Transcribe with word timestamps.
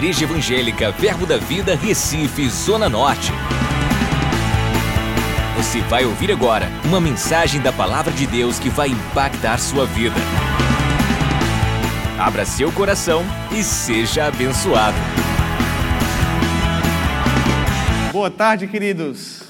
Igreja 0.00 0.24
Evangélica 0.24 0.90
Verbo 0.92 1.26
da 1.26 1.36
Vida, 1.36 1.76
Recife, 1.76 2.48
Zona 2.48 2.88
Norte. 2.88 3.30
Você 5.58 5.82
vai 5.82 6.06
ouvir 6.06 6.32
agora 6.32 6.70
uma 6.86 6.98
mensagem 6.98 7.60
da 7.60 7.70
Palavra 7.70 8.10
de 8.10 8.26
Deus 8.26 8.58
que 8.58 8.70
vai 8.70 8.88
impactar 8.88 9.58
sua 9.58 9.84
vida. 9.84 10.16
Abra 12.18 12.46
seu 12.46 12.72
coração 12.72 13.22
e 13.52 13.62
seja 13.62 14.24
abençoado. 14.24 14.96
Boa 18.10 18.30
tarde, 18.30 18.66
queridos. 18.68 19.42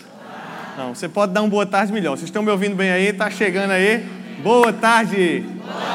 Não, 0.77 0.97
você 0.97 1.09
pode 1.09 1.33
dar 1.33 1.43
um 1.43 1.49
boa 1.49 1.65
tarde 1.65 1.93
melhor. 1.93 2.17
Vocês 2.17 2.29
estão 2.29 2.43
me 2.43 2.51
ouvindo 2.51 2.75
bem 2.75 2.91
aí? 2.91 3.13
Tá 3.13 3.31
chegando 3.31 3.71
aí? 3.71 4.05
Boa 4.43 4.73
tarde. 4.73 5.47
Boa 5.47 5.73
tarde. 5.73 5.90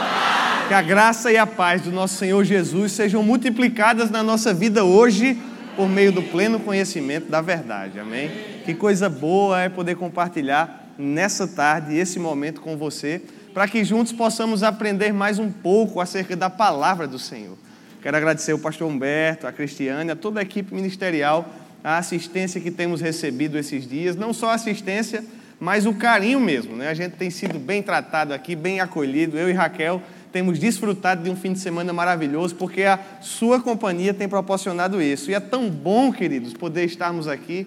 Que 0.67 0.73
a 0.73 0.81
graça 0.81 1.31
e 1.31 1.37
a 1.37 1.45
paz 1.45 1.83
do 1.83 1.91
nosso 1.91 2.15
Senhor 2.15 2.43
Jesus 2.43 2.91
sejam 2.91 3.21
multiplicadas 3.21 4.09
na 4.09 4.23
nossa 4.23 4.51
vida 4.51 4.83
hoje 4.83 5.37
por 5.75 5.87
meio 5.87 6.11
do 6.11 6.23
pleno 6.23 6.59
conhecimento 6.59 7.29
da 7.29 7.39
verdade. 7.39 7.99
Amém? 7.99 8.31
Que 8.65 8.73
coisa 8.73 9.07
boa 9.07 9.61
é 9.61 9.69
poder 9.69 9.95
compartilhar 9.95 10.93
nessa 10.97 11.47
tarde 11.47 11.95
esse 11.95 12.17
momento 12.17 12.61
com 12.61 12.75
você, 12.75 13.21
para 13.53 13.67
que 13.67 13.83
juntos 13.83 14.11
possamos 14.11 14.63
aprender 14.63 15.13
mais 15.13 15.37
um 15.37 15.51
pouco 15.51 16.01
acerca 16.01 16.35
da 16.35 16.49
palavra 16.49 17.07
do 17.07 17.19
Senhor. 17.19 17.55
Quero 18.01 18.17
agradecer 18.17 18.53
ao 18.53 18.59
pastor 18.59 18.89
Humberto, 18.89 19.45
a 19.45 19.51
Cristiane, 19.51 20.09
a 20.09 20.15
toda 20.15 20.39
a 20.39 20.43
equipe 20.43 20.73
ministerial 20.73 21.47
a 21.85 21.99
assistência 21.99 22.59
que 22.59 22.71
temos 22.71 22.99
recebido 22.99 23.59
esses 23.59 23.87
dias, 23.87 24.15
não 24.15 24.33
só 24.33 24.49
assistência, 24.49 25.23
mas 25.59 25.85
o 25.85 25.93
carinho 25.93 26.39
mesmo. 26.39 26.75
Né? 26.75 26.87
A 26.87 26.95
gente 26.95 27.11
tem 27.11 27.29
sido 27.29 27.59
bem 27.59 27.83
tratado 27.83 28.33
aqui, 28.33 28.55
bem 28.55 28.79
acolhido. 28.79 29.37
Eu 29.37 29.47
e 29.47 29.53
Raquel 29.53 30.01
temos 30.35 30.59
desfrutado 30.59 31.23
de 31.23 31.29
um 31.29 31.35
fim 31.37 31.53
de 31.53 31.59
semana 31.59 31.93
maravilhoso, 31.93 32.55
porque 32.55 32.83
a 32.83 32.99
sua 33.21 33.61
companhia 33.61 34.13
tem 34.13 34.27
proporcionado 34.27 35.01
isso. 35.01 35.31
E 35.31 35.33
é 35.33 35.39
tão 35.39 35.69
bom, 35.69 36.11
queridos, 36.11 36.53
poder 36.53 36.83
estarmos 36.83 37.25
aqui. 37.25 37.65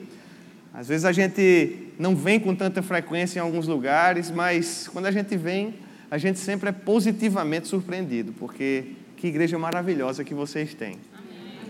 Às 0.75 0.87
vezes 0.87 1.07
a 1.07 1.13
gente 1.13 1.95
não 1.99 2.15
vem 2.15 2.39
com 2.39 2.55
tanta 2.55 2.83
frequência 2.83 3.39
em 3.39 3.43
alguns 3.43 3.67
lugares, 3.67 4.31
mas 4.31 4.87
quando 4.87 5.07
a 5.07 5.11
gente 5.11 5.35
vem, 5.35 5.77
a 6.11 6.19
gente 6.19 6.39
sempre 6.41 6.69
é 6.69 6.73
positivamente 6.73 7.69
surpreendido, 7.69 8.35
porque 8.39 8.89
que 9.17 9.29
igreja 9.29 9.59
maravilhosa 9.59 10.23
que 10.23 10.35
vocês 10.35 10.75
têm. 10.75 10.99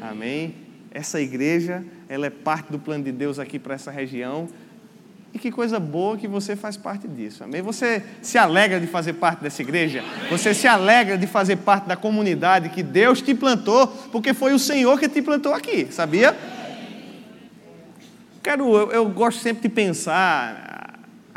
Amém. 0.00 0.10
Amém 0.10 0.54
essa 0.90 1.20
igreja, 1.20 1.84
ela 2.08 2.26
é 2.26 2.30
parte 2.30 2.72
do 2.72 2.78
plano 2.78 3.04
de 3.04 3.12
Deus 3.12 3.38
aqui 3.38 3.58
para 3.58 3.74
essa 3.74 3.90
região. 3.90 4.48
E 5.32 5.38
que 5.38 5.50
coisa 5.50 5.78
boa 5.78 6.16
que 6.16 6.26
você 6.26 6.56
faz 6.56 6.76
parte 6.76 7.06
disso. 7.06 7.44
Amém? 7.44 7.60
Você 7.60 8.02
se 8.22 8.38
alegra 8.38 8.80
de 8.80 8.86
fazer 8.86 9.14
parte 9.14 9.42
dessa 9.42 9.60
igreja? 9.60 10.02
Você 10.30 10.54
se 10.54 10.66
alegra 10.66 11.18
de 11.18 11.26
fazer 11.26 11.56
parte 11.56 11.86
da 11.86 11.96
comunidade 11.96 12.70
que 12.70 12.82
Deus 12.82 13.20
te 13.20 13.34
plantou, 13.34 13.86
porque 14.10 14.32
foi 14.32 14.54
o 14.54 14.58
Senhor 14.58 14.98
que 14.98 15.08
te 15.08 15.20
plantou 15.20 15.52
aqui, 15.52 15.88
sabia? 15.90 16.36
Quero, 18.42 18.74
eu, 18.74 18.90
eu 18.92 19.08
gosto 19.08 19.40
sempre 19.42 19.62
de 19.62 19.68
pensar 19.68 20.77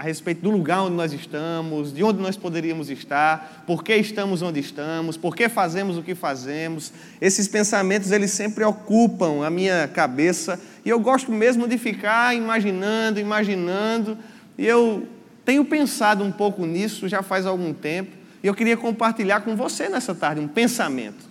a 0.02 0.04
respeito 0.04 0.42
do 0.42 0.50
lugar 0.50 0.82
onde 0.82 0.96
nós 0.96 1.14
estamos, 1.14 1.94
de 1.94 2.04
onde 2.04 2.20
nós 2.20 2.36
poderíamos 2.36 2.90
estar, 2.90 3.64
por 3.68 3.84
que 3.84 3.96
estamos 3.96 4.42
onde 4.42 4.60
estamos, 4.60 5.16
por 5.16 5.36
que 5.36 5.48
fazemos 5.48 5.96
o 5.96 6.02
que 6.02 6.16
fazemos. 6.16 6.92
Esses 7.22 7.48
pensamentos 7.48 8.12
eles 8.12 8.32
sempre 8.32 8.64
ocupam 8.64 9.46
a 9.46 9.50
minha 9.52 9.88
cabeça 9.88 10.60
e 10.84 10.90
eu 10.90 11.00
gosto 11.00 11.32
mesmo 11.32 11.68
de 11.68 11.78
ficar 11.78 12.36
imaginando, 12.36 13.20
imaginando. 13.20 14.18
E 14.58 14.66
eu 14.66 15.08
tenho 15.46 15.64
pensado 15.64 16.24
um 16.24 16.32
pouco 16.32 16.66
nisso 16.66 17.08
já 17.08 17.22
faz 17.22 17.46
algum 17.46 17.72
tempo 17.72 18.10
e 18.42 18.48
eu 18.48 18.56
queria 18.56 18.76
compartilhar 18.76 19.42
com 19.42 19.56
você 19.56 19.88
nessa 19.88 20.16
tarde 20.16 20.42
um 20.42 20.48
pensamento. 20.48 21.30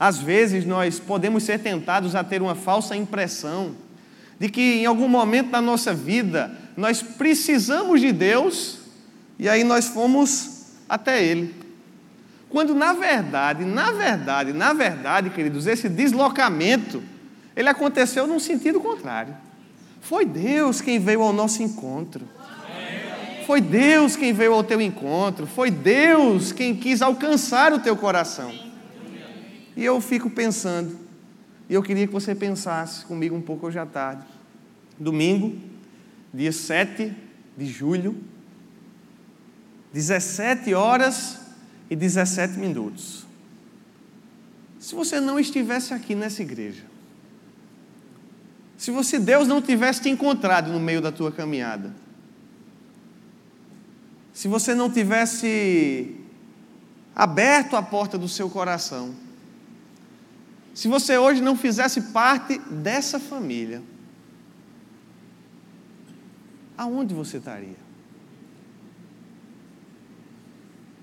Às 0.00 0.16
vezes 0.16 0.64
nós 0.64 0.98
podemos 0.98 1.42
ser 1.42 1.58
tentados 1.58 2.14
a 2.14 2.24
ter 2.24 2.40
uma 2.40 2.54
falsa 2.54 2.96
impressão 2.96 3.74
de 4.40 4.48
que 4.48 4.80
em 4.80 4.86
algum 4.86 5.08
momento 5.08 5.50
da 5.50 5.60
nossa 5.60 5.92
vida 5.92 6.61
nós 6.76 7.02
precisamos 7.02 8.00
de 8.00 8.12
Deus 8.12 8.78
e 9.38 9.48
aí 9.48 9.64
nós 9.64 9.88
fomos 9.88 10.66
até 10.88 11.22
Ele. 11.22 11.54
Quando 12.48 12.74
na 12.74 12.92
verdade, 12.92 13.64
na 13.64 13.90
verdade, 13.92 14.52
na 14.52 14.72
verdade, 14.72 15.30
queridos, 15.30 15.66
esse 15.66 15.88
deslocamento, 15.88 17.02
ele 17.56 17.68
aconteceu 17.68 18.26
num 18.26 18.38
sentido 18.38 18.78
contrário. 18.78 19.34
Foi 20.00 20.26
Deus 20.26 20.80
quem 20.80 20.98
veio 20.98 21.22
ao 21.22 21.32
nosso 21.32 21.62
encontro. 21.62 22.28
Foi 23.46 23.60
Deus 23.60 24.16
quem 24.16 24.32
veio 24.32 24.52
ao 24.52 24.62
teu 24.62 24.80
encontro. 24.80 25.46
Foi 25.46 25.70
Deus 25.70 26.52
quem 26.52 26.76
quis 26.76 27.02
alcançar 27.02 27.72
o 27.72 27.78
teu 27.78 27.96
coração. 27.96 28.52
E 29.76 29.84
eu 29.84 30.00
fico 30.00 30.28
pensando, 30.28 30.98
e 31.68 31.74
eu 31.74 31.82
queria 31.82 32.06
que 32.06 32.12
você 32.12 32.34
pensasse 32.34 33.04
comigo 33.06 33.34
um 33.34 33.40
pouco 33.40 33.66
hoje 33.66 33.78
à 33.78 33.86
tarde. 33.86 34.24
Domingo, 34.98 35.56
dia 36.32 36.52
7 36.52 37.14
de 37.56 37.66
julho, 37.66 38.16
17 39.92 40.72
horas 40.72 41.38
e 41.90 41.96
17 41.96 42.58
minutos. 42.58 43.26
Se 44.78 44.94
você 44.94 45.20
não 45.20 45.38
estivesse 45.38 45.92
aqui 45.92 46.14
nessa 46.14 46.42
igreja, 46.42 46.84
se 48.76 48.90
você 48.90 49.18
Deus 49.18 49.46
não 49.46 49.60
tivesse 49.60 50.02
te 50.02 50.08
encontrado 50.08 50.72
no 50.72 50.80
meio 50.80 51.00
da 51.00 51.12
tua 51.12 51.30
caminhada, 51.30 51.94
se 54.32 54.48
você 54.48 54.74
não 54.74 54.90
tivesse 54.90 56.16
aberto 57.14 57.76
a 57.76 57.82
porta 57.82 58.16
do 58.16 58.28
seu 58.28 58.48
coração, 58.48 59.14
se 60.74 60.88
você 60.88 61.18
hoje 61.18 61.42
não 61.42 61.54
fizesse 61.54 62.00
parte 62.00 62.58
dessa 62.58 63.20
família, 63.20 63.82
aonde 66.82 67.14
você 67.14 67.38
estaria? 67.38 67.76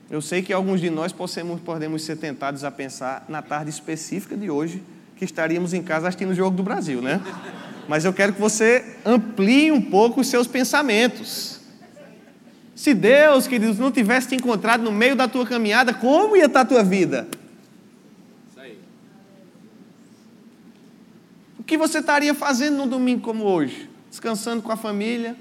Eu 0.09 0.22
sei 0.22 0.41
que 0.41 0.51
alguns 0.51 0.81
de 0.81 0.90
nós 0.90 1.12
podemos, 1.12 1.62
podemos 1.62 2.03
ser 2.03 2.17
tentados 2.17 2.63
a 2.63 2.72
pensar 2.72 3.25
na 3.29 3.41
tarde 3.41 3.69
específica 3.69 4.35
de 4.35 4.50
hoje, 4.50 4.81
que 5.16 5.23
estaríamos 5.23 5.73
em 5.73 5.84
casa 5.84 6.07
assistindo 6.07 6.31
o 6.31 6.35
Jogo 6.35 6.57
do 6.57 6.63
Brasil, 6.63 7.01
né? 7.01 7.22
Mas 7.88 8.06
eu 8.06 8.13
quero 8.13 8.34
que 8.34 8.41
você 8.41 8.97
amplie 9.06 9.72
um 9.72 9.81
pouco 9.81 10.22
os 10.22 10.28
seus 10.28 10.47
pensamentos. 10.47 11.59
Se 12.75 12.94
Deus, 12.94 13.45
queridos, 13.45 13.78
não 13.78 13.91
tivesse 13.91 14.29
te 14.29 14.35
encontrado 14.35 14.81
no 14.81 14.91
meio 14.91 15.16
da 15.16 15.28
tua 15.28 15.45
caminhada, 15.45 15.94
como 15.94 16.35
ia 16.35 16.45
estar 16.45 16.62
a 16.62 16.66
tua 16.66 16.84
vida? 16.84 17.28
O 21.59 21.63
que 21.63 21.78
você 21.78 22.00
estaria 22.00 22.34
fazendo 22.34 22.78
num 22.78 22.88
domingo 22.88 23.22
como 23.22 23.44
hoje? 23.44 23.88
Descansando 24.09 24.63
com 24.63 24.72
a 24.72 24.78
família? 24.78 25.35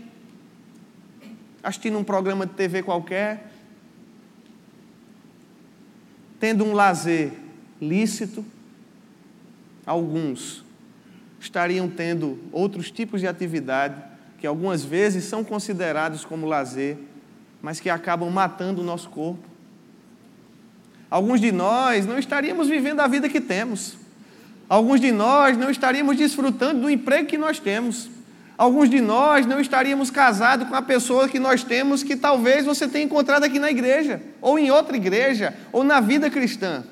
Assistindo 1.69 1.99
um 1.99 2.05
programa 2.05 2.47
de 2.47 2.55
TV 2.55 2.83
qualquer, 2.83 3.51
tendo 6.41 6.65
um 6.65 6.73
lazer 6.73 7.33
lícito, 7.81 8.45
alguns 9.84 10.65
estariam 11.39 11.89
tendo 11.89 12.39
outros 12.51 12.91
tipos 12.91 13.21
de 13.21 13.27
atividade 13.27 14.03
que 14.39 14.47
algumas 14.47 14.84
vezes 14.84 15.25
são 15.25 15.45
considerados 15.45 16.25
como 16.25 16.47
lazer, 16.47 16.97
mas 17.61 17.81
que 17.81 17.91
acabam 17.91 18.31
matando 18.31 18.81
o 18.81 18.84
nosso 18.84 19.09
corpo. 19.11 19.47
Alguns 21.11 21.41
de 21.41 21.51
nós 21.51 22.07
não 22.07 22.19
estaríamos 22.19 22.69
vivendo 22.69 23.01
a 23.01 23.09
vida 23.09 23.28
que 23.28 23.41
temos. 23.41 23.97
Alguns 24.69 25.01
de 25.01 25.11
nós 25.11 25.57
não 25.57 25.71
estaríamos 25.71 26.17
desfrutando 26.17 26.83
do 26.83 26.91
emprego 26.91 27.27
que 27.27 27.39
nós 27.39 27.59
temos. 27.59 28.11
Alguns 28.59 28.91
de 28.91 29.01
nós 29.01 29.47
não 29.47 29.61
estaríamos 29.61 30.11
casados 30.11 30.69
com 30.69 30.75
a 30.75 30.83
pessoa 30.83 31.29
que 31.29 31.39
nós 31.39 31.63
temos, 31.63 32.03
que 32.03 32.17
talvez 32.17 32.67
você 32.67 32.89
tenha 32.89 33.05
encontrado 33.05 33.45
aqui 33.45 33.57
na 33.57 33.71
igreja, 33.71 34.21
ou 34.41 34.59
em 34.59 34.69
outra 34.69 34.97
igreja, 34.97 35.57
ou 35.71 35.85
na 35.85 36.01
vida 36.01 36.29
cristã. 36.29 36.85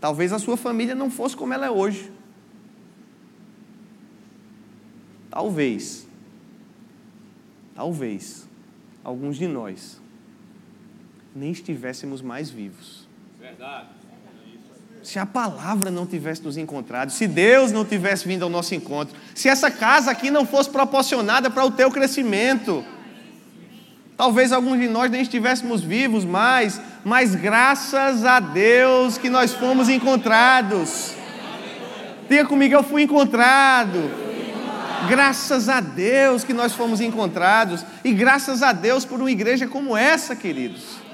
Talvez 0.00 0.32
a 0.32 0.38
sua 0.38 0.56
família 0.56 0.94
não 0.94 1.10
fosse 1.10 1.36
como 1.36 1.52
ela 1.52 1.66
é 1.66 1.70
hoje. 1.70 2.10
Talvez, 5.30 6.08
talvez, 7.74 8.48
alguns 9.04 9.36
de 9.36 9.46
nós 9.46 10.00
nem 11.36 11.50
estivéssemos 11.50 12.22
mais 12.22 12.48
vivos. 12.48 13.06
Verdade 13.38 13.97
se 15.08 15.18
a 15.18 15.24
palavra 15.24 15.90
não 15.90 16.04
tivesse 16.04 16.42
nos 16.42 16.58
encontrado, 16.58 17.10
se 17.10 17.26
Deus 17.26 17.72
não 17.72 17.82
tivesse 17.82 18.28
vindo 18.28 18.42
ao 18.42 18.50
nosso 18.50 18.74
encontro, 18.74 19.16
se 19.34 19.48
essa 19.48 19.70
casa 19.70 20.10
aqui 20.10 20.30
não 20.30 20.44
fosse 20.44 20.68
proporcionada 20.68 21.48
para 21.48 21.64
o 21.64 21.70
teu 21.70 21.90
crescimento, 21.90 22.84
talvez 24.18 24.52
alguns 24.52 24.78
de 24.78 24.86
nós 24.86 25.10
nem 25.10 25.22
estivéssemos 25.22 25.80
vivos 25.80 26.26
mais, 26.26 26.78
mas 27.06 27.34
graças 27.34 28.22
a 28.26 28.38
Deus 28.38 29.16
que 29.16 29.30
nós 29.30 29.54
fomos 29.54 29.88
encontrados. 29.88 31.14
Diga 32.28 32.44
comigo, 32.44 32.74
eu 32.74 32.82
fui 32.82 33.04
encontrado. 33.04 34.10
Graças 35.08 35.70
a 35.70 35.80
Deus 35.80 36.44
que 36.44 36.52
nós 36.52 36.74
fomos 36.74 37.00
encontrados, 37.00 37.82
e 38.04 38.12
graças 38.12 38.62
a 38.62 38.74
Deus 38.74 39.06
por 39.06 39.20
uma 39.20 39.30
igreja 39.30 39.66
como 39.66 39.96
essa, 39.96 40.36
queridos. 40.36 41.07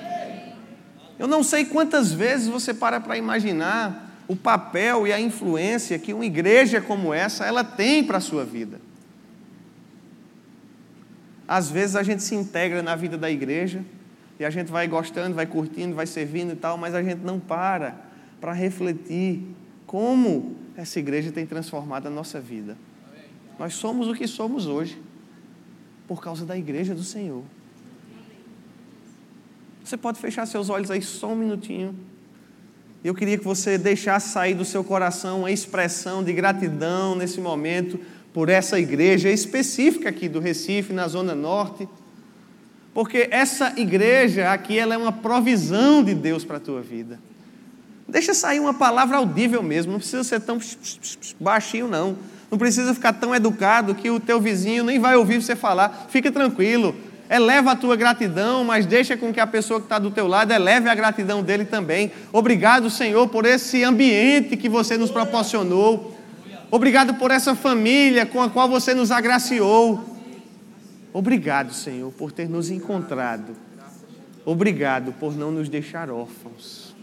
Eu 1.18 1.26
não 1.26 1.42
sei 1.42 1.64
quantas 1.64 2.12
vezes 2.12 2.48
você 2.48 2.74
para 2.74 3.00
para 3.00 3.16
imaginar 3.16 4.10
o 4.26 4.34
papel 4.34 5.06
e 5.06 5.12
a 5.12 5.20
influência 5.20 5.98
que 5.98 6.12
uma 6.12 6.24
igreja 6.24 6.80
como 6.80 7.12
essa 7.12 7.44
ela 7.44 7.62
tem 7.62 8.02
para 8.02 8.18
a 8.18 8.20
sua 8.20 8.44
vida. 8.44 8.80
Às 11.46 11.70
vezes 11.70 11.94
a 11.94 12.02
gente 12.02 12.22
se 12.22 12.34
integra 12.34 12.82
na 12.82 12.96
vida 12.96 13.18
da 13.18 13.30
igreja 13.30 13.84
e 14.40 14.44
a 14.44 14.50
gente 14.50 14.72
vai 14.72 14.88
gostando, 14.88 15.34
vai 15.34 15.46
curtindo, 15.46 15.94
vai 15.94 16.06
servindo 16.06 16.52
e 16.52 16.56
tal, 16.56 16.76
mas 16.76 16.94
a 16.94 17.02
gente 17.02 17.20
não 17.20 17.38
para 17.38 17.94
para 18.40 18.52
refletir 18.52 19.42
como 19.86 20.56
essa 20.76 20.98
igreja 20.98 21.30
tem 21.30 21.46
transformado 21.46 22.06
a 22.06 22.10
nossa 22.10 22.40
vida. 22.40 22.76
Nós 23.58 23.74
somos 23.74 24.08
o 24.08 24.14
que 24.14 24.26
somos 24.26 24.66
hoje 24.66 25.00
por 26.08 26.20
causa 26.20 26.44
da 26.44 26.56
igreja 26.56 26.94
do 26.94 27.04
Senhor. 27.04 27.44
Você 29.84 29.98
pode 29.98 30.18
fechar 30.18 30.46
seus 30.46 30.70
olhos 30.70 30.90
aí 30.90 31.02
só 31.02 31.28
um 31.28 31.36
minutinho. 31.36 31.94
Eu 33.04 33.14
queria 33.14 33.36
que 33.36 33.44
você 33.44 33.76
deixasse 33.76 34.30
sair 34.30 34.54
do 34.54 34.64
seu 34.64 34.82
coração 34.82 35.40
uma 35.40 35.50
expressão 35.50 36.24
de 36.24 36.32
gratidão 36.32 37.14
nesse 37.14 37.38
momento 37.38 38.00
por 38.32 38.48
essa 38.48 38.80
igreja 38.80 39.28
específica 39.28 40.08
aqui 40.08 40.26
do 40.26 40.40
Recife, 40.40 40.94
na 40.94 41.06
Zona 41.06 41.34
Norte. 41.34 41.86
Porque 42.94 43.28
essa 43.30 43.74
igreja 43.78 44.50
aqui 44.50 44.78
ela 44.78 44.94
é 44.94 44.96
uma 44.96 45.12
provisão 45.12 46.02
de 46.02 46.14
Deus 46.14 46.44
para 46.44 46.56
a 46.56 46.60
tua 46.60 46.80
vida. 46.80 47.20
Deixa 48.08 48.32
sair 48.32 48.60
uma 48.60 48.72
palavra 48.72 49.18
audível 49.18 49.62
mesmo, 49.62 49.92
não 49.92 49.98
precisa 49.98 50.24
ser 50.24 50.40
tão 50.40 50.58
baixinho, 51.38 51.88
não. 51.88 52.16
Não 52.50 52.56
precisa 52.56 52.94
ficar 52.94 53.12
tão 53.14 53.34
educado 53.34 53.94
que 53.94 54.08
o 54.10 54.20
teu 54.20 54.40
vizinho 54.40 54.84
nem 54.84 54.98
vai 54.98 55.16
ouvir 55.16 55.42
você 55.42 55.56
falar. 55.56 56.06
Fica 56.08 56.32
tranquilo, 56.32 56.94
eleva 57.28 57.72
a 57.72 57.76
tua 57.76 57.96
gratidão, 57.96 58.64
mas 58.64 58.86
deixa 58.86 59.16
com 59.16 59.32
que 59.32 59.40
a 59.40 59.46
pessoa 59.46 59.80
que 59.80 59.86
está 59.86 59.98
do 59.98 60.10
teu 60.10 60.26
lado 60.26 60.52
eleve 60.52 60.88
a 60.88 60.94
gratidão 60.94 61.42
dele 61.42 61.64
também. 61.64 62.12
Obrigado, 62.32 62.90
Senhor, 62.90 63.28
por 63.28 63.46
esse 63.46 63.82
ambiente 63.82 64.56
que 64.56 64.68
você 64.68 64.96
nos 64.96 65.10
proporcionou. 65.10 66.14
Obrigado 66.70 67.14
por 67.14 67.30
essa 67.30 67.54
família 67.54 68.26
com 68.26 68.42
a 68.42 68.50
qual 68.50 68.68
você 68.68 68.94
nos 68.94 69.10
agraciou. 69.10 70.04
Obrigado, 71.12 71.72
Senhor, 71.72 72.12
por 72.12 72.32
ter 72.32 72.48
nos 72.48 72.70
encontrado. 72.70 73.54
Obrigado 74.44 75.12
por 75.12 75.34
não 75.36 75.50
nos 75.50 75.68
deixar 75.68 76.10
órfãos. 76.10 76.94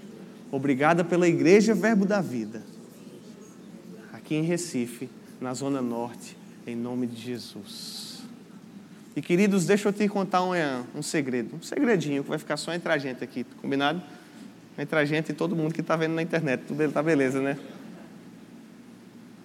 Obrigada 0.52 1.04
pela 1.04 1.28
Igreja 1.28 1.74
Verbo 1.74 2.06
da 2.06 2.20
Vida, 2.20 2.62
aqui 4.12 4.36
em 4.36 4.44
Recife, 4.44 5.10
na 5.40 5.54
Zona 5.54 5.82
Norte, 5.82 6.38
em 6.68 6.76
nome 6.76 7.08
de 7.08 7.22
Jesus. 7.22 8.11
E 9.16 9.22
queridos, 9.22 9.66
deixa 9.66 9.90
eu 9.90 9.94
te 9.94 10.08
contar 10.08 10.44
um, 10.44 10.56
é, 10.56 10.82
um 10.96 11.02
segredo, 11.02 11.58
um 11.58 11.62
segredinho 11.62 12.24
que 12.24 12.30
vai 12.30 12.40
ficar 12.40 12.56
só 12.56 12.74
entre 12.74 12.92
a 12.92 12.98
gente 12.98 13.22
aqui, 13.22 13.46
combinado? 13.62 14.02
Entre 14.78 14.98
a 14.98 15.04
gente 15.04 15.32
e 15.32 15.34
todo 15.34 15.54
mundo 15.54 15.74
que 15.74 15.82
está 15.82 15.98
vendo 15.98 16.14
na 16.14 16.22
internet, 16.22 16.64
tudo 16.66 16.82
está 16.82 17.04
beleza, 17.04 17.42
né? 17.42 17.58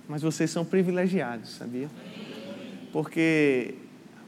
Mas 0.09 0.23
vocês 0.23 0.51
são 0.51 0.65
privilegiados, 0.65 1.51
sabia? 1.57 1.89
Porque, 2.93 3.75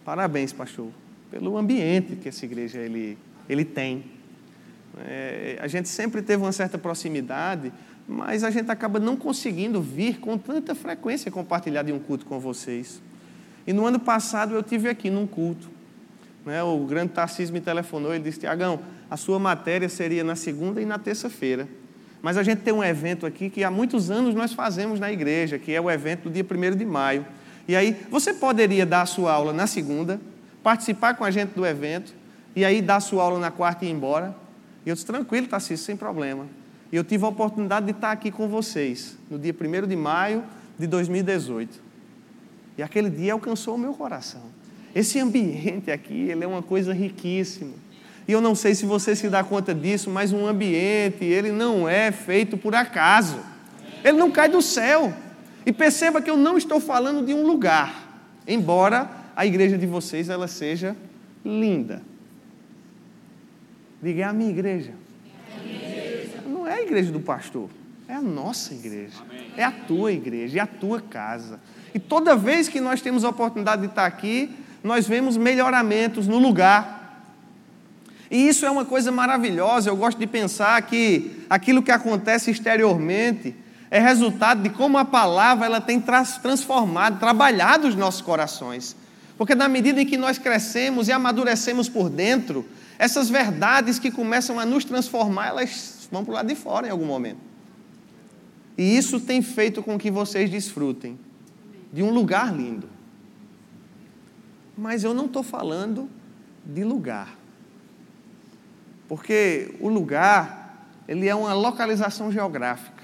parabéns, 0.05 0.53
pastor, 0.53 0.89
pelo 1.31 1.57
ambiente 1.57 2.17
que 2.17 2.29
essa 2.29 2.45
igreja 2.45 2.81
ele, 2.81 3.17
ele 3.49 3.65
tem. 3.65 4.05
É, 5.07 5.57
a 5.61 5.69
gente 5.69 5.89
sempre 5.89 6.21
teve 6.21 6.43
uma 6.43 6.51
certa 6.51 6.77
proximidade, 6.77 7.73
mas 8.09 8.43
a 8.43 8.51
gente 8.51 8.69
acaba 8.73 8.99
não 8.99 9.17
conseguindo 9.17 9.81
vir 9.81 10.19
com 10.19 10.37
tanta 10.37 10.75
frequência 10.75 11.31
compartilhar 11.31 11.85
de 11.85 11.93
um 11.93 12.01
culto 12.01 12.27
com 12.27 12.41
vocês. 12.41 13.01
E 13.69 13.73
no 13.75 13.85
ano 13.85 14.01
passado 14.01 14.55
eu 14.55 14.63
tive 14.63 14.89
aqui 14.89 15.11
num 15.11 15.27
culto. 15.27 15.69
Né, 16.43 16.63
o 16.63 16.79
grande 16.87 17.13
Tarcísio 17.13 17.53
me 17.53 17.61
telefonou 17.61 18.15
e 18.15 18.19
disse: 18.19 18.41
Tiagão, 18.41 18.81
a 19.11 19.17
sua 19.19 19.39
matéria 19.39 19.91
seria 19.91 20.25
na 20.25 20.35
segunda 20.35 20.81
e 20.81 20.87
na 20.87 20.99
terça-feira. 20.99 21.69
Mas 22.23 22.39
a 22.39 22.43
gente 22.43 22.63
tem 22.63 22.73
um 22.73 22.83
evento 22.83 23.27
aqui 23.27 23.51
que 23.51 23.63
há 23.63 23.71
muitos 23.71 24.11
anos 24.11 24.35
nós 24.35 24.55
fazemos 24.55 24.99
na 24.99 25.13
igreja, 25.13 25.59
que 25.59 25.75
é 25.75 25.79
o 25.79 25.91
evento 25.91 26.23
do 26.23 26.31
dia 26.31 26.43
1 26.43 26.77
de 26.79 26.87
maio. 26.87 27.27
E 27.69 27.77
aí, 27.77 27.95
você 28.11 28.33
poderia 28.33 28.87
dar 28.87 29.03
a 29.03 29.07
sua 29.07 29.35
aula 29.35 29.53
na 29.53 29.67
segunda, 29.67 30.19
participar 30.63 31.15
com 31.15 31.23
a 31.23 31.31
gente 31.31 31.51
do 31.51 31.67
evento, 31.67 32.15
e 32.57 32.65
aí 32.65 32.81
dar 32.81 32.97
a 32.97 33.01
sua 33.01 33.23
aula 33.23 33.39
na 33.39 33.51
quarta 33.51 33.85
e 33.85 33.89
ir 33.89 33.91
embora. 33.91 34.35
E 34.87 34.89
eu 34.89 34.95
disse: 34.95 35.05
tranquilo, 35.05 35.47
Tarcísio, 35.47 35.85
sem 35.85 35.95
problema. 35.95 36.47
E 36.91 36.97
eu 36.97 37.05
tive 37.05 37.23
a 37.27 37.29
oportunidade 37.29 37.85
de 37.85 37.93
estar 37.93 38.13
aqui 38.13 38.31
com 38.31 38.49
vocês, 38.49 39.19
no 39.31 39.39
dia 39.39 39.55
1 39.55 39.87
de 39.87 39.95
maio 39.95 40.43
de 40.79 40.87
2018. 40.87 41.88
E 42.79 42.83
aquele 42.83 43.11
dia 43.11 43.33
alcançou 43.33 43.75
o 43.75 43.79
meu 43.79 43.93
coração. 43.93 44.43
Esse 44.95 45.19
ambiente 45.19 45.91
aqui, 45.91 46.31
ele 46.31 46.45
é 46.45 46.47
uma 46.47 46.63
coisa 46.63 46.95
riquíssima. 46.95 47.75
E 48.27 48.33
eu 48.33 48.41
não 48.41 48.55
sei 48.55 48.75
se 48.75 48.87
você 48.87 49.17
se 49.17 49.29
dá 49.29 49.43
conta 49.43 49.75
disso, 49.75 50.09
mas 50.09 50.33
um 50.33 50.47
ambiente, 50.47 51.25
ele 51.25 51.51
não 51.51 51.89
é 51.89 52.13
feito 52.13 52.57
por 52.57 52.75
acaso. 52.75 53.41
Ele 54.05 54.17
não 54.17 54.31
cai 54.31 54.49
do 54.49 54.63
céu. 54.63 55.13
E 55.67 55.73
perceba 55.73 56.23
que 56.23 56.31
eu 56.31 56.37
não 56.37 56.57
estou 56.57 56.81
falando 56.81 57.27
de 57.27 57.35
um 57.35 57.45
lugar, 57.45 58.23
embora 58.47 59.11
a 59.35 59.45
igreja 59.45 59.77
de 59.77 59.87
vocês 59.87 60.29
ela 60.29 60.47
seja 60.47 60.97
linda. 61.45 62.01
Diga, 64.03 64.23
é 64.23 64.25
a 64.25 64.33
minha 64.33 64.51
igreja. 64.51 64.93
Não 66.47 66.67
é 66.67 66.75
a 66.75 66.83
igreja 66.83 67.11
do 67.11 67.21
pastor, 67.21 67.69
é 68.09 68.15
a 68.15 68.23
nossa 68.23 68.73
igreja. 68.73 69.23
É 69.57 69.65
a 69.65 69.73
tua 69.73 70.13
igreja, 70.13 70.59
é 70.59 70.63
a 70.63 70.67
tua 70.67 71.01
casa. 71.01 71.61
E 71.99 72.01
toda 72.01 72.37
vez 72.37 72.69
que 72.69 72.81
nós 72.81 73.01
temos 73.01 73.25
a 73.25 73.29
oportunidade 73.29 73.83
de 73.83 73.89
estar 73.89 74.07
aqui, 74.07 74.55
nós 74.85 75.09
vemos 75.09 75.37
melhoramentos 75.37 76.29
no 76.29 76.39
lugar. 76.39 77.27
E 78.31 78.47
isso 78.47 78.65
é 78.65 78.71
uma 78.71 78.85
coisa 78.85 79.11
maravilhosa. 79.11 79.91
Eu 79.91 79.97
gosto 79.97 80.17
de 80.17 80.27
pensar 80.29 80.81
que 80.83 81.45
aquilo 81.51 81.83
que 81.83 81.91
acontece 81.91 82.53
exteriormente 82.53 83.53
é 83.91 83.99
resultado 83.99 84.63
de 84.63 84.71
como 84.71 84.97
a 84.97 85.05
palavra 85.05 85.67
ela 85.67 85.81
tem 85.81 86.01
transformado, 86.01 87.19
trabalhado 87.19 87.89
os 87.89 87.97
nossos 87.97 88.21
corações. 88.21 88.95
Porque 89.37 89.57
na 89.57 89.69
medida 89.69 90.01
em 90.01 90.07
que 90.07 90.17
nós 90.17 90.39
crescemos 90.39 91.09
e 91.09 91.13
amadurecemos 91.13 91.89
por 91.89 92.09
dentro, 92.09 92.65
essas 92.97 93.29
verdades 93.29 93.99
que 93.99 94.13
começam 94.13 94.61
a 94.61 94.65
nos 94.65 94.85
transformar, 94.85 95.49
elas 95.49 96.09
vão 96.13 96.25
para 96.25 96.31
o 96.31 96.35
lado 96.37 96.47
de 96.47 96.55
fora 96.55 96.87
em 96.87 96.91
algum 96.91 97.07
momento. 97.07 97.41
E 98.77 98.97
isso 98.97 99.19
tem 99.19 99.43
feito 99.43 99.83
com 99.83 99.99
que 99.99 100.13
vocês 100.13 100.49
desfrutem 100.49 101.19
de 101.93 102.03
um 102.03 102.11
lugar 102.11 102.55
lindo. 102.55 102.89
Mas 104.77 105.05
eu 105.05 105.13
não 105.13 105.27
estou 105.27 105.43
falando 105.43 106.09
de 106.65 106.85
lugar. 106.85 107.37
Porque 109.09 109.75
o 109.81 109.89
lugar, 109.89 110.87
ele 111.09 111.27
é 111.27 111.35
uma 111.35 111.55
localização 111.55 112.31
geográfica. 112.31 113.03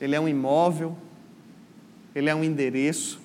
Ele 0.00 0.14
é 0.14 0.20
um 0.20 0.28
imóvel, 0.28 0.96
ele 2.14 2.30
é 2.30 2.34
um 2.34 2.42
endereço. 2.42 3.20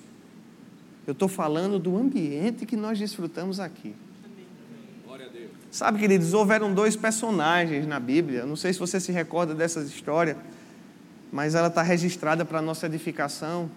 Eu 1.06 1.12
estou 1.12 1.28
falando 1.28 1.78
do 1.78 1.96
ambiente 1.96 2.66
que 2.66 2.76
nós 2.76 2.98
desfrutamos 2.98 3.60
aqui. 3.60 3.94
Sabe, 5.70 5.98
queridos, 5.98 6.32
houveram 6.32 6.72
dois 6.72 6.96
personagens 6.96 7.86
na 7.86 8.00
Bíblia. 8.00 8.44
Não 8.44 8.56
sei 8.56 8.72
se 8.72 8.78
você 8.78 8.98
se 8.98 9.12
recorda 9.12 9.54
dessas 9.54 9.88
histórias 9.88 10.36
mas 11.32 11.54
ela 11.54 11.68
está 11.68 11.82
registrada 11.82 12.44
para 12.44 12.62
nossa 12.62 12.86
edificação. 12.86 13.70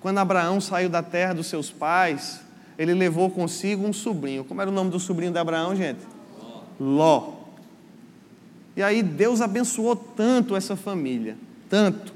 Quando 0.00 0.18
Abraão 0.18 0.60
saiu 0.60 0.88
da 0.88 1.02
terra 1.02 1.32
dos 1.32 1.46
seus 1.46 1.70
pais, 1.70 2.40
ele 2.78 2.94
levou 2.94 3.30
consigo 3.30 3.86
um 3.86 3.92
sobrinho. 3.92 4.44
Como 4.44 4.60
era 4.60 4.70
o 4.70 4.72
nome 4.72 4.90
do 4.90 5.00
sobrinho 5.00 5.32
de 5.32 5.38
Abraão, 5.38 5.74
gente? 5.74 6.00
Ló. 6.78 7.32
E 8.76 8.82
aí 8.82 9.02
Deus 9.02 9.40
abençoou 9.40 9.96
tanto 9.96 10.54
essa 10.54 10.76
família, 10.76 11.36
tanto, 11.68 12.14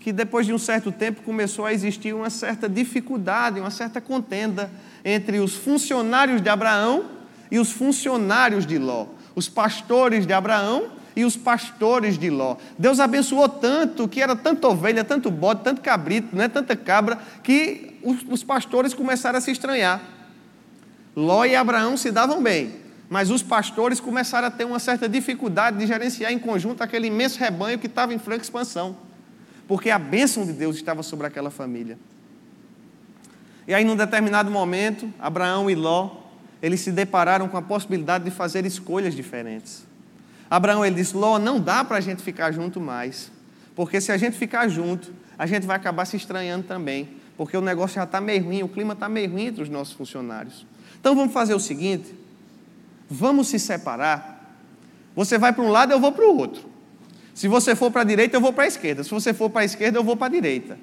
que 0.00 0.12
depois 0.12 0.46
de 0.46 0.52
um 0.52 0.58
certo 0.58 0.90
tempo 0.90 1.22
começou 1.22 1.64
a 1.64 1.72
existir 1.72 2.12
uma 2.12 2.28
certa 2.28 2.68
dificuldade, 2.68 3.60
uma 3.60 3.70
certa 3.70 4.00
contenda 4.00 4.68
entre 5.04 5.38
os 5.38 5.54
funcionários 5.54 6.40
de 6.40 6.48
Abraão 6.48 7.04
e 7.50 7.58
os 7.60 7.70
funcionários 7.70 8.66
de 8.66 8.78
Ló. 8.78 9.06
Os 9.36 9.48
pastores 9.48 10.26
de 10.26 10.32
Abraão 10.32 10.97
e 11.18 11.24
os 11.24 11.36
pastores 11.36 12.16
de 12.16 12.30
Ló. 12.30 12.56
Deus 12.78 13.00
abençoou 13.00 13.48
tanto, 13.48 14.06
que 14.06 14.22
era 14.22 14.36
tanta 14.36 14.68
ovelha, 14.68 15.02
tanto 15.02 15.32
bode, 15.32 15.64
tanto 15.64 15.80
cabrito, 15.80 16.36
né, 16.36 16.46
tanta 16.46 16.76
cabra, 16.76 17.18
que 17.42 17.98
os, 18.04 18.22
os 18.28 18.44
pastores 18.44 18.94
começaram 18.94 19.36
a 19.36 19.40
se 19.40 19.50
estranhar. 19.50 20.00
Ló 21.16 21.44
e 21.44 21.56
Abraão 21.56 21.96
se 21.96 22.12
davam 22.12 22.40
bem, 22.40 22.76
mas 23.10 23.32
os 23.32 23.42
pastores 23.42 23.98
começaram 23.98 24.46
a 24.46 24.50
ter 24.52 24.64
uma 24.64 24.78
certa 24.78 25.08
dificuldade 25.08 25.76
de 25.78 25.88
gerenciar 25.88 26.32
em 26.32 26.38
conjunto 26.38 26.82
aquele 26.82 27.08
imenso 27.08 27.40
rebanho 27.40 27.80
que 27.80 27.88
estava 27.88 28.14
em 28.14 28.18
franca 28.20 28.44
expansão, 28.44 28.96
porque 29.66 29.90
a 29.90 29.98
bênção 29.98 30.46
de 30.46 30.52
Deus 30.52 30.76
estava 30.76 31.02
sobre 31.02 31.26
aquela 31.26 31.50
família. 31.50 31.98
E 33.66 33.74
aí, 33.74 33.84
num 33.84 33.96
determinado 33.96 34.52
momento, 34.52 35.12
Abraão 35.18 35.68
e 35.68 35.74
Ló, 35.74 36.12
eles 36.62 36.78
se 36.78 36.92
depararam 36.92 37.48
com 37.48 37.56
a 37.56 37.62
possibilidade 37.62 38.22
de 38.22 38.30
fazer 38.30 38.64
escolhas 38.64 39.16
diferentes. 39.16 39.87
Abraão 40.50 40.84
ele 40.84 40.96
disse: 40.96 41.16
Ló, 41.16 41.38
não 41.38 41.60
dá 41.60 41.84
para 41.84 41.98
a 41.98 42.00
gente 42.00 42.22
ficar 42.22 42.52
junto 42.52 42.80
mais, 42.80 43.30
porque 43.74 44.00
se 44.00 44.10
a 44.10 44.16
gente 44.16 44.36
ficar 44.36 44.68
junto, 44.68 45.12
a 45.38 45.46
gente 45.46 45.66
vai 45.66 45.76
acabar 45.76 46.04
se 46.04 46.16
estranhando 46.16 46.66
também, 46.66 47.08
porque 47.36 47.56
o 47.56 47.60
negócio 47.60 47.96
já 47.96 48.04
está 48.04 48.20
meio 48.20 48.44
ruim, 48.44 48.62
o 48.62 48.68
clima 48.68 48.94
está 48.94 49.08
meio 49.08 49.30
ruim 49.30 49.46
entre 49.46 49.62
os 49.62 49.68
nossos 49.68 49.94
funcionários. 49.94 50.66
Então 51.00 51.14
vamos 51.14 51.32
fazer 51.32 51.54
o 51.54 51.60
seguinte: 51.60 52.14
vamos 53.08 53.48
se 53.48 53.58
separar. 53.58 54.36
Você 55.14 55.36
vai 55.38 55.52
para 55.52 55.64
um 55.64 55.68
lado, 55.68 55.92
eu 55.92 56.00
vou 56.00 56.12
para 56.12 56.26
o 56.26 56.36
outro. 56.36 56.62
Se 57.34 57.46
você 57.46 57.74
for 57.74 57.90
para 57.90 58.02
a 58.02 58.04
direita, 58.04 58.36
eu 58.36 58.40
vou 58.40 58.52
para 58.52 58.64
a 58.64 58.66
esquerda. 58.66 59.04
Se 59.04 59.10
você 59.10 59.32
for 59.32 59.48
para 59.48 59.62
a 59.62 59.64
esquerda, 59.64 59.98
eu 59.98 60.04
vou 60.04 60.16
para 60.16 60.26
a 60.26 60.30
direita. 60.30 60.78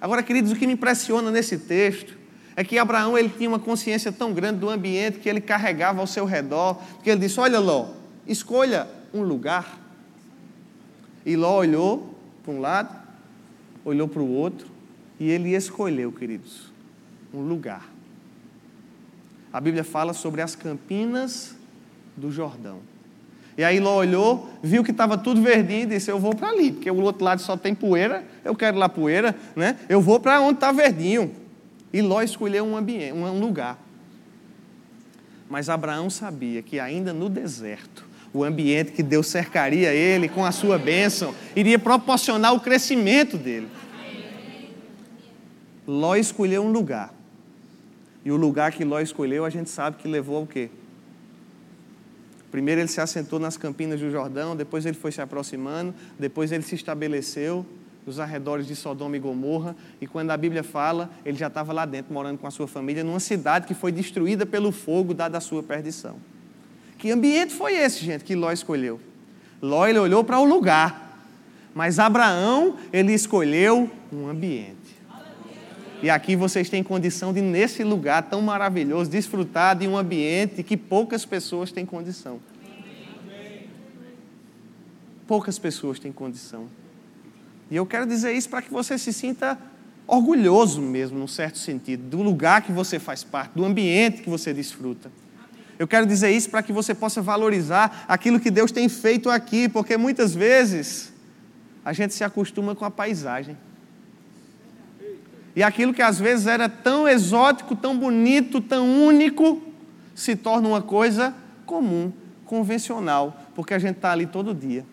Agora, 0.00 0.22
queridos, 0.22 0.52
o 0.52 0.56
que 0.56 0.66
me 0.66 0.74
impressiona 0.74 1.30
nesse 1.30 1.56
texto 1.56 2.18
é 2.54 2.62
que 2.64 2.78
Abraão 2.78 3.16
ele 3.16 3.30
tinha 3.30 3.48
uma 3.48 3.58
consciência 3.58 4.12
tão 4.12 4.32
grande 4.32 4.58
do 4.58 4.68
ambiente 4.68 5.18
que 5.18 5.28
ele 5.28 5.40
carregava 5.40 6.00
ao 6.00 6.06
seu 6.06 6.24
redor, 6.24 6.78
que 7.02 7.08
ele 7.08 7.20
disse: 7.20 7.38
Olha, 7.40 7.58
Ló, 7.58 7.86
escolha 8.26 8.88
um 9.12 9.22
lugar. 9.22 9.78
E 11.24 11.36
Ló 11.36 11.58
olhou 11.58 12.14
para 12.42 12.52
um 12.52 12.60
lado, 12.60 12.96
olhou 13.84 14.08
para 14.08 14.22
o 14.22 14.30
outro, 14.30 14.66
e 15.20 15.30
ele 15.30 15.54
escolheu, 15.54 16.10
queridos, 16.10 16.72
um 17.32 17.40
lugar. 17.40 17.88
A 19.52 19.60
Bíblia 19.60 19.84
fala 19.84 20.12
sobre 20.12 20.40
as 20.40 20.56
campinas 20.56 21.54
do 22.16 22.30
Jordão. 22.30 22.80
E 23.56 23.62
aí 23.62 23.78
Ló 23.78 23.96
olhou, 23.96 24.50
viu 24.62 24.82
que 24.82 24.90
estava 24.90 25.18
tudo 25.18 25.42
verdinho 25.42 25.82
e 25.82 25.86
disse: 25.86 26.10
Eu 26.10 26.18
vou 26.18 26.34
para 26.34 26.48
ali, 26.48 26.72
porque 26.72 26.90
o 26.90 27.00
outro 27.02 27.22
lado 27.22 27.40
só 27.40 27.56
tem 27.56 27.74
poeira, 27.74 28.24
eu 28.44 28.54
quero 28.56 28.78
lá 28.78 28.88
poeira, 28.88 29.36
né? 29.54 29.78
eu 29.88 30.00
vou 30.00 30.18
para 30.18 30.40
onde 30.40 30.54
está 30.54 30.72
verdinho. 30.72 31.30
E 31.92 32.00
Ló 32.00 32.22
escolheu 32.22 32.64
um, 32.64 32.76
ambiente, 32.76 33.12
um 33.12 33.38
lugar. 33.38 33.78
Mas 35.50 35.68
Abraão 35.68 36.08
sabia 36.08 36.62
que 36.62 36.80
ainda 36.80 37.12
no 37.12 37.28
deserto, 37.28 38.06
o 38.32 38.42
ambiente 38.42 38.92
que 38.92 39.02
Deus 39.02 39.26
cercaria 39.26 39.92
ele 39.92 40.28
com 40.28 40.44
a 40.44 40.52
sua 40.52 40.78
bênção, 40.78 41.34
iria 41.54 41.78
proporcionar 41.78 42.54
o 42.54 42.60
crescimento 42.60 43.36
dele. 43.36 43.68
Ló 45.86 46.16
escolheu 46.16 46.62
um 46.62 46.70
lugar. 46.70 47.12
E 48.24 48.30
o 48.30 48.36
lugar 48.36 48.72
que 48.72 48.84
Ló 48.84 49.00
escolheu, 49.00 49.44
a 49.44 49.50
gente 49.50 49.68
sabe 49.68 49.96
que 49.96 50.08
levou 50.08 50.36
ao 50.36 50.46
quê? 50.46 50.70
Primeiro 52.50 52.80
ele 52.80 52.88
se 52.88 53.00
assentou 53.00 53.38
nas 53.38 53.56
campinas 53.56 53.98
do 53.98 54.10
Jordão, 54.10 54.54
depois 54.54 54.86
ele 54.86 54.96
foi 54.96 55.10
se 55.10 55.20
aproximando, 55.20 55.94
depois 56.18 56.52
ele 56.52 56.62
se 56.62 56.74
estabeleceu 56.74 57.66
nos 58.06 58.18
arredores 58.18 58.66
de 58.66 58.76
Sodoma 58.76 59.16
e 59.16 59.20
Gomorra, 59.20 59.76
e 60.00 60.06
quando 60.06 60.30
a 60.30 60.36
Bíblia 60.36 60.62
fala, 60.62 61.10
ele 61.24 61.36
já 61.36 61.46
estava 61.46 61.72
lá 61.72 61.86
dentro, 61.86 62.12
morando 62.12 62.38
com 62.38 62.46
a 62.46 62.50
sua 62.50 62.66
família, 62.66 63.04
numa 63.04 63.20
cidade 63.20 63.66
que 63.66 63.74
foi 63.74 63.92
destruída 63.92 64.44
pelo 64.44 64.72
fogo, 64.72 65.14
dada 65.14 65.38
a 65.38 65.40
sua 65.40 65.62
perdição. 65.62 66.16
Que 67.02 67.10
ambiente 67.10 67.52
foi 67.52 67.74
esse, 67.74 68.04
gente, 68.04 68.22
que 68.22 68.36
Ló 68.36 68.52
escolheu? 68.52 69.00
Ló, 69.60 69.88
ele 69.88 69.98
olhou 69.98 70.22
para 70.22 70.38
o 70.38 70.44
lugar, 70.44 71.18
mas 71.74 71.98
Abraão, 71.98 72.76
ele 72.92 73.12
escolheu 73.12 73.90
um 74.12 74.28
ambiente. 74.28 74.76
E 76.00 76.08
aqui 76.08 76.36
vocês 76.36 76.70
têm 76.70 76.80
condição 76.80 77.32
de, 77.32 77.40
nesse 77.40 77.82
lugar 77.82 78.22
tão 78.22 78.40
maravilhoso, 78.40 79.10
desfrutar 79.10 79.76
de 79.76 79.88
um 79.88 79.96
ambiente 79.96 80.62
que 80.62 80.76
poucas 80.76 81.24
pessoas 81.24 81.72
têm 81.72 81.84
condição. 81.84 82.38
Poucas 85.26 85.58
pessoas 85.58 85.98
têm 85.98 86.12
condição. 86.12 86.68
E 87.68 87.74
eu 87.74 87.84
quero 87.84 88.06
dizer 88.06 88.32
isso 88.32 88.48
para 88.48 88.62
que 88.62 88.72
você 88.72 88.96
se 88.96 89.12
sinta 89.12 89.58
orgulhoso 90.06 90.80
mesmo, 90.80 91.18
num 91.18 91.26
certo 91.26 91.58
sentido, 91.58 92.08
do 92.08 92.22
lugar 92.22 92.62
que 92.62 92.70
você 92.70 93.00
faz 93.00 93.24
parte, 93.24 93.54
do 93.56 93.64
ambiente 93.64 94.22
que 94.22 94.30
você 94.30 94.54
desfruta. 94.54 95.10
Eu 95.82 95.88
quero 95.88 96.06
dizer 96.06 96.30
isso 96.30 96.48
para 96.48 96.62
que 96.62 96.72
você 96.72 96.94
possa 96.94 97.20
valorizar 97.20 98.04
aquilo 98.06 98.38
que 98.38 98.52
Deus 98.52 98.70
tem 98.70 98.88
feito 98.88 99.28
aqui, 99.28 99.68
porque 99.68 99.96
muitas 99.96 100.32
vezes 100.32 101.12
a 101.84 101.92
gente 101.92 102.14
se 102.14 102.22
acostuma 102.22 102.72
com 102.76 102.84
a 102.84 102.90
paisagem. 102.90 103.58
E 105.56 105.60
aquilo 105.60 105.92
que 105.92 106.00
às 106.00 106.20
vezes 106.20 106.46
era 106.46 106.68
tão 106.68 107.08
exótico, 107.08 107.74
tão 107.74 107.98
bonito, 107.98 108.60
tão 108.60 109.04
único, 109.04 109.60
se 110.14 110.36
torna 110.36 110.68
uma 110.68 110.80
coisa 110.80 111.34
comum, 111.66 112.12
convencional, 112.44 113.36
porque 113.52 113.74
a 113.74 113.78
gente 113.80 113.96
está 113.96 114.12
ali 114.12 114.24
todo 114.24 114.54
dia. 114.54 114.86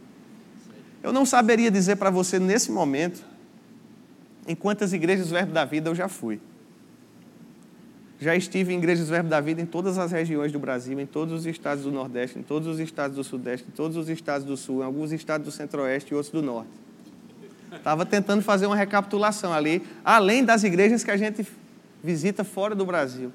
Eu 1.03 1.13
não 1.13 1.23
saberia 1.23 1.69
dizer 1.69 1.97
para 1.97 2.09
você 2.09 2.39
nesse 2.39 2.71
momento 2.71 3.23
em 4.47 4.55
quantas 4.55 4.91
igrejas 4.91 5.29
Verbo 5.29 5.53
da 5.53 5.65
Vida 5.65 5.87
eu 5.87 5.93
já 5.93 6.07
fui. 6.07 6.41
Já 8.21 8.35
estive 8.35 8.73
em 8.73 8.77
igrejas 8.77 9.07
Verbo 9.07 9.29
da 9.29 9.39
Vida 9.39 9.61
em 9.61 9.65
todas 9.65 9.97
as 9.97 10.11
regiões 10.11 10.51
do 10.51 10.59
Brasil, 10.59 10.99
em 10.99 11.05
todos 11.05 11.33
os 11.33 11.45
estados 11.45 11.85
do 11.85 11.91
Nordeste, 11.91 12.37
em 12.37 12.43
todos 12.43 12.67
os 12.67 12.79
estados 12.79 13.15
do 13.15 13.23
Sudeste, 13.23 13.67
em 13.67 13.71
todos 13.71 13.95
os 13.95 14.09
estados 14.09 14.45
do 14.45 14.57
Sul, 14.57 14.81
em 14.81 14.85
alguns 14.85 15.13
estados 15.13 15.45
do 15.45 15.51
Centro-Oeste 15.51 16.11
e 16.11 16.15
outros 16.15 16.31
do 16.31 16.41
Norte. 16.41 16.69
Estava 17.73 18.05
tentando 18.05 18.41
fazer 18.41 18.65
uma 18.65 18.75
recapitulação 18.75 19.53
ali, 19.53 19.81
além 20.03 20.43
das 20.43 20.63
igrejas 20.63 21.03
que 21.03 21.11
a 21.11 21.17
gente 21.17 21.47
visita 22.03 22.43
fora 22.43 22.75
do 22.75 22.85
Brasil. 22.85 23.31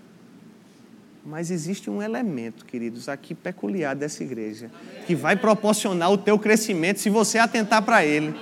Mas 1.24 1.50
existe 1.50 1.88
um 1.88 2.02
elemento, 2.02 2.66
queridos, 2.66 3.08
aqui 3.08 3.34
peculiar 3.34 3.94
dessa 3.96 4.22
igreja, 4.22 4.70
que 5.06 5.14
vai 5.14 5.36
proporcionar 5.36 6.12
o 6.12 6.18
teu 6.18 6.38
crescimento 6.38 7.00
se 7.00 7.08
você 7.08 7.38
atentar 7.38 7.82
para 7.82 8.04
ele. 8.04 8.34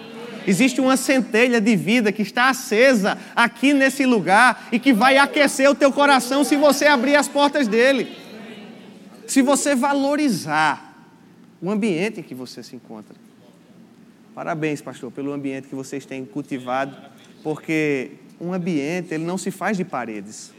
Existe 0.47 0.81
uma 0.81 0.97
centelha 0.97 1.61
de 1.61 1.77
vida 1.77 2.11
que 2.11 2.23
está 2.23 2.49
acesa 2.49 3.19
aqui 3.35 3.73
nesse 3.73 4.05
lugar 4.05 4.69
e 4.73 4.79
que 4.79 4.93
vai 4.93 5.17
aquecer 5.17 5.71
o 5.71 5.75
teu 5.75 5.93
coração 5.93 6.45
se 6.45 6.57
você 6.57 6.87
abrir 6.87 7.17
as 7.17 7.29
portas 7.29 7.69
dele. 7.69 8.17
Se 9.27 9.41
você 9.41 9.75
valorizar 9.75 10.93
o 11.61 11.71
ambiente 11.71 12.21
em 12.21 12.23
que 12.23 12.35
você 12.35 12.63
se 12.63 12.75
encontra. 12.75 13.15
Parabéns, 14.35 14.81
pastor, 14.81 15.13
pelo 15.13 15.33
ambiente 15.33 15.69
que 15.69 15.75
vocês 15.75 16.05
têm 16.05 16.25
cultivado, 16.25 16.97
porque 17.43 18.13
um 18.41 18.53
ambiente 18.53 19.15
ele 19.15 19.25
não 19.25 19.39
se 19.39 19.51
faz 19.51 19.77
de 19.77 19.85
paredes. 19.85 20.53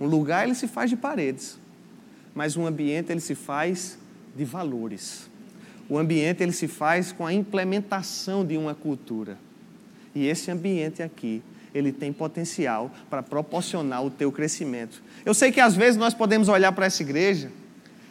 Um 0.00 0.06
lugar 0.06 0.44
ele 0.44 0.54
se 0.54 0.66
faz 0.66 0.90
de 0.90 0.96
paredes, 0.96 1.58
mas 2.34 2.56
um 2.56 2.66
ambiente 2.66 3.12
ele 3.12 3.20
se 3.20 3.34
faz 3.34 3.98
de 4.34 4.44
valores. 4.44 5.29
O 5.90 5.98
ambiente 5.98 6.40
ele 6.40 6.52
se 6.52 6.68
faz 6.68 7.10
com 7.10 7.26
a 7.26 7.34
implementação 7.34 8.46
de 8.46 8.56
uma 8.56 8.76
cultura. 8.76 9.36
E 10.14 10.24
esse 10.24 10.48
ambiente 10.48 11.02
aqui, 11.02 11.42
ele 11.74 11.90
tem 11.90 12.12
potencial 12.12 12.92
para 13.10 13.24
proporcionar 13.24 14.04
o 14.04 14.08
teu 14.08 14.30
crescimento. 14.30 15.02
Eu 15.26 15.34
sei 15.34 15.50
que 15.50 15.58
às 15.58 15.74
vezes 15.74 15.96
nós 15.96 16.14
podemos 16.14 16.48
olhar 16.48 16.70
para 16.70 16.86
essa 16.86 17.02
igreja 17.02 17.50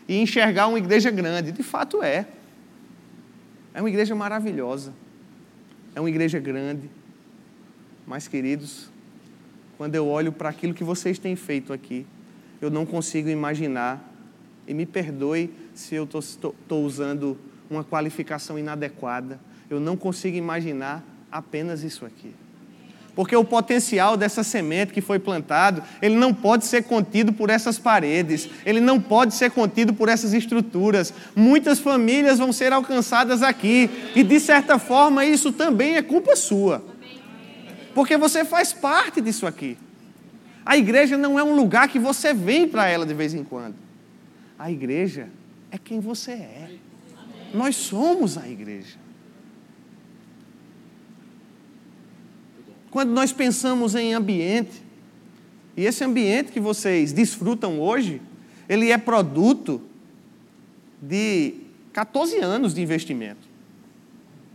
e 0.09 0.17
enxergar 0.21 0.67
uma 0.67 0.77
igreja 0.77 1.09
grande, 1.09 1.53
de 1.53 1.63
fato 1.63 2.03
é. 2.03 2.27
É 3.73 3.81
uma 3.81 3.89
igreja 3.89 4.13
maravilhosa. 4.13 4.93
É 5.95 6.01
uma 6.01 6.09
igreja 6.09 6.37
grande. 6.37 6.89
Mas, 8.05 8.27
queridos, 8.27 8.89
quando 9.77 9.95
eu 9.95 10.05
olho 10.05 10.33
para 10.33 10.49
aquilo 10.49 10.73
que 10.73 10.83
vocês 10.83 11.17
têm 11.17 11.37
feito 11.37 11.71
aqui, 11.71 12.05
eu 12.59 12.69
não 12.69 12.85
consigo 12.85 13.29
imaginar, 13.29 14.05
e 14.67 14.73
me 14.73 14.85
perdoe 14.85 15.49
se 15.73 15.95
eu 15.95 16.03
estou 16.03 16.83
usando 16.85 17.37
uma 17.69 17.83
qualificação 17.83 18.57
inadequada, 18.57 19.39
eu 19.69 19.79
não 19.79 19.95
consigo 19.95 20.35
imaginar 20.35 21.03
apenas 21.31 21.83
isso 21.83 22.05
aqui. 22.05 22.33
Porque 23.15 23.35
o 23.35 23.43
potencial 23.43 24.15
dessa 24.15 24.43
semente 24.43 24.93
que 24.93 25.01
foi 25.01 25.19
plantado, 25.19 25.83
ele 26.01 26.15
não 26.15 26.33
pode 26.33 26.65
ser 26.65 26.83
contido 26.83 27.33
por 27.33 27.49
essas 27.49 27.77
paredes, 27.77 28.49
ele 28.65 28.79
não 28.79 28.99
pode 28.99 29.33
ser 29.33 29.51
contido 29.51 29.93
por 29.93 30.07
essas 30.07 30.33
estruturas. 30.33 31.13
Muitas 31.35 31.79
famílias 31.79 32.39
vão 32.39 32.53
ser 32.53 32.71
alcançadas 32.71 33.43
aqui, 33.43 33.89
e 34.15 34.23
de 34.23 34.39
certa 34.39 34.79
forma 34.79 35.25
isso 35.25 35.51
também 35.51 35.97
é 35.97 36.01
culpa 36.01 36.35
sua. 36.35 36.83
Porque 37.93 38.15
você 38.15 38.45
faz 38.45 38.71
parte 38.71 39.19
disso 39.19 39.45
aqui. 39.45 39.77
A 40.65 40.77
igreja 40.77 41.17
não 41.17 41.37
é 41.37 41.43
um 41.43 41.55
lugar 41.55 41.89
que 41.89 41.99
você 41.99 42.33
vem 42.33 42.67
para 42.67 42.87
ela 42.87 43.05
de 43.05 43.13
vez 43.13 43.33
em 43.33 43.43
quando. 43.43 43.75
A 44.57 44.71
igreja 44.71 45.27
é 45.71 45.77
quem 45.77 45.99
você 45.99 46.31
é. 46.31 46.69
Nós 47.53 47.75
somos 47.75 48.37
a 48.37 48.47
igreja. 48.47 48.97
Quando 52.91 53.11
nós 53.11 53.31
pensamos 53.31 53.95
em 53.95 54.13
ambiente, 54.13 54.83
e 55.77 55.85
esse 55.85 56.03
ambiente 56.03 56.51
que 56.51 56.59
vocês 56.59 57.13
desfrutam 57.13 57.79
hoje, 57.79 58.21
ele 58.67 58.91
é 58.91 58.97
produto 58.97 59.81
de 61.01 61.55
14 61.93 62.37
anos 62.39 62.73
de 62.73 62.81
investimento. 62.81 63.47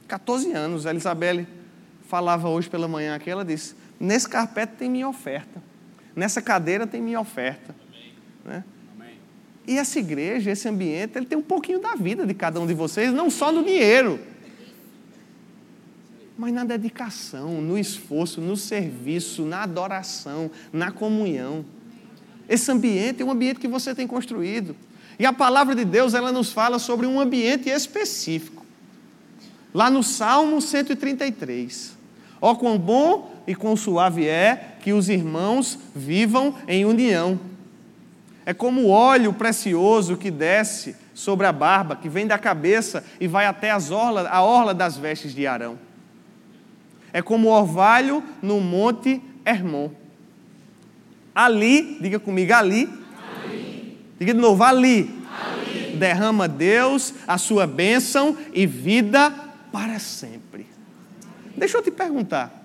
14 0.06 0.52
anos. 0.52 0.86
A 0.86 0.90
Elizabeth 0.90 1.46
falava 2.06 2.48
hoje 2.48 2.68
pela 2.68 2.86
manhã 2.86 3.14
aqui, 3.14 3.30
ela 3.30 3.44
disse: 3.44 3.74
nesse 3.98 4.28
carpete 4.28 4.74
tem 4.78 4.90
minha 4.90 5.08
oferta, 5.08 5.62
nessa 6.14 6.42
cadeira 6.42 6.86
tem 6.86 7.00
minha 7.00 7.20
oferta. 7.20 7.74
Né? 8.44 8.62
E 9.66 9.78
essa 9.78 9.98
igreja, 9.98 10.50
esse 10.50 10.68
ambiente, 10.68 11.16
ele 11.16 11.26
tem 11.26 11.38
um 11.38 11.42
pouquinho 11.42 11.80
da 11.80 11.94
vida 11.94 12.26
de 12.26 12.34
cada 12.34 12.60
um 12.60 12.66
de 12.66 12.74
vocês, 12.74 13.12
não 13.12 13.30
só 13.30 13.50
no 13.50 13.64
dinheiro 13.64 14.20
mas 16.36 16.52
na 16.52 16.64
dedicação, 16.64 17.60
no 17.60 17.78
esforço, 17.78 18.40
no 18.40 18.56
serviço, 18.56 19.44
na 19.44 19.62
adoração, 19.62 20.50
na 20.72 20.90
comunhão. 20.90 21.64
Esse 22.48 22.70
ambiente 22.70 23.22
é 23.22 23.24
um 23.24 23.30
ambiente 23.30 23.60
que 23.60 23.68
você 23.68 23.94
tem 23.94 24.06
construído. 24.06 24.74
E 25.18 25.24
a 25.24 25.32
palavra 25.32 25.74
de 25.74 25.84
Deus, 25.84 26.12
ela 26.12 26.32
nos 26.32 26.52
fala 26.52 26.78
sobre 26.78 27.06
um 27.06 27.20
ambiente 27.20 27.68
específico. 27.68 28.64
Lá 29.72 29.88
no 29.88 30.02
Salmo 30.02 30.60
133. 30.60 31.94
Ó 32.40 32.54
quão 32.56 32.78
bom 32.78 33.32
e 33.46 33.54
quão 33.54 33.76
suave 33.76 34.26
é 34.26 34.76
que 34.80 34.92
os 34.92 35.08
irmãos 35.08 35.78
vivam 35.94 36.54
em 36.66 36.84
união. 36.84 37.38
É 38.46 38.52
como 38.52 38.82
o 38.82 38.88
óleo 38.90 39.32
precioso 39.32 40.16
que 40.16 40.30
desce 40.30 40.96
sobre 41.14 41.46
a 41.46 41.52
barba, 41.52 41.96
que 41.96 42.08
vem 42.08 42.26
da 42.26 42.38
cabeça 42.38 43.04
e 43.18 43.26
vai 43.26 43.46
até 43.46 43.70
as 43.70 43.90
orla, 43.90 44.28
a 44.28 44.42
orla 44.42 44.74
das 44.74 44.96
vestes 44.96 45.34
de 45.34 45.46
Arão. 45.46 45.78
É 47.12 47.22
como 47.22 47.48
o 47.48 47.52
orvalho 47.52 48.22
no 48.42 48.60
monte 48.60 49.22
Hermon. 49.44 49.90
Ali, 51.34 51.98
diga 52.00 52.18
comigo, 52.18 52.52
ali. 52.52 52.88
ali. 53.44 53.98
Diga 54.18 54.34
de 54.34 54.40
novo, 54.40 54.62
ali. 54.62 55.10
ali. 55.40 55.96
Derrama 55.96 56.46
Deus 56.46 57.14
a 57.26 57.38
sua 57.38 57.66
bênção 57.66 58.36
e 58.52 58.66
vida 58.66 59.32
para 59.72 59.98
sempre. 59.98 60.66
Deixa 61.56 61.78
eu 61.78 61.82
te 61.82 61.90
perguntar. 61.90 62.62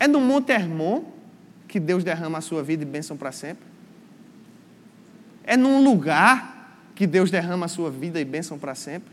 É 0.00 0.06
no 0.06 0.20
Monte 0.20 0.52
Hermon 0.52 1.02
que 1.66 1.78
Deus 1.80 2.04
derrama 2.04 2.38
a 2.38 2.40
sua 2.40 2.62
vida 2.62 2.82
e 2.82 2.86
bênção 2.86 3.16
para 3.16 3.32
sempre? 3.32 3.67
É 5.48 5.56
num 5.56 5.82
lugar 5.82 6.92
que 6.94 7.06
Deus 7.06 7.30
derrama 7.30 7.64
a 7.64 7.68
sua 7.70 7.90
vida 7.90 8.20
e 8.20 8.24
bênção 8.24 8.58
para 8.58 8.74
sempre. 8.74 9.10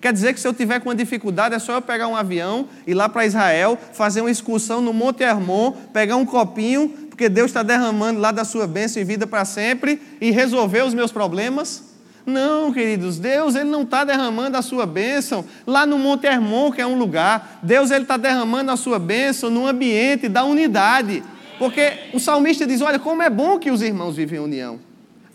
Quer 0.00 0.12
dizer 0.12 0.32
que 0.32 0.38
se 0.38 0.46
eu 0.46 0.54
tiver 0.54 0.78
com 0.78 0.90
uma 0.90 0.94
dificuldade, 0.94 1.56
é 1.56 1.58
só 1.58 1.72
eu 1.72 1.82
pegar 1.82 2.06
um 2.06 2.14
avião, 2.14 2.68
ir 2.86 2.94
lá 2.94 3.08
para 3.08 3.26
Israel, 3.26 3.76
fazer 3.92 4.20
uma 4.20 4.30
excursão 4.30 4.80
no 4.80 4.92
Monte 4.92 5.24
Hermon, 5.24 5.72
pegar 5.92 6.14
um 6.14 6.24
copinho, 6.24 6.88
porque 7.08 7.28
Deus 7.28 7.50
está 7.50 7.64
derramando 7.64 8.20
lá 8.20 8.30
da 8.30 8.44
sua 8.44 8.64
bênção 8.68 9.02
e 9.02 9.04
vida 9.04 9.26
para 9.26 9.44
sempre, 9.44 10.00
e 10.20 10.30
resolver 10.30 10.82
os 10.82 10.94
meus 10.94 11.10
problemas? 11.10 11.82
Não, 12.24 12.72
queridos, 12.72 13.18
Deus 13.18 13.56
ele 13.56 13.68
não 13.68 13.82
está 13.82 14.04
derramando 14.04 14.56
a 14.56 14.62
sua 14.62 14.86
bênção 14.86 15.44
lá 15.66 15.84
no 15.84 15.98
Monte 15.98 16.28
Hermon, 16.28 16.70
que 16.70 16.80
é 16.80 16.86
um 16.86 16.96
lugar. 16.96 17.58
Deus 17.60 17.90
ele 17.90 18.04
está 18.04 18.16
derramando 18.16 18.70
a 18.70 18.76
sua 18.76 19.00
bênção 19.00 19.50
no 19.50 19.66
ambiente 19.66 20.28
da 20.28 20.44
unidade. 20.44 21.24
Porque 21.58 21.94
o 22.12 22.20
salmista 22.20 22.64
diz: 22.68 22.80
Olha, 22.80 23.00
como 23.00 23.20
é 23.20 23.28
bom 23.28 23.58
que 23.58 23.72
os 23.72 23.82
irmãos 23.82 24.14
vivem 24.14 24.38
em 24.38 24.42
união 24.42 24.91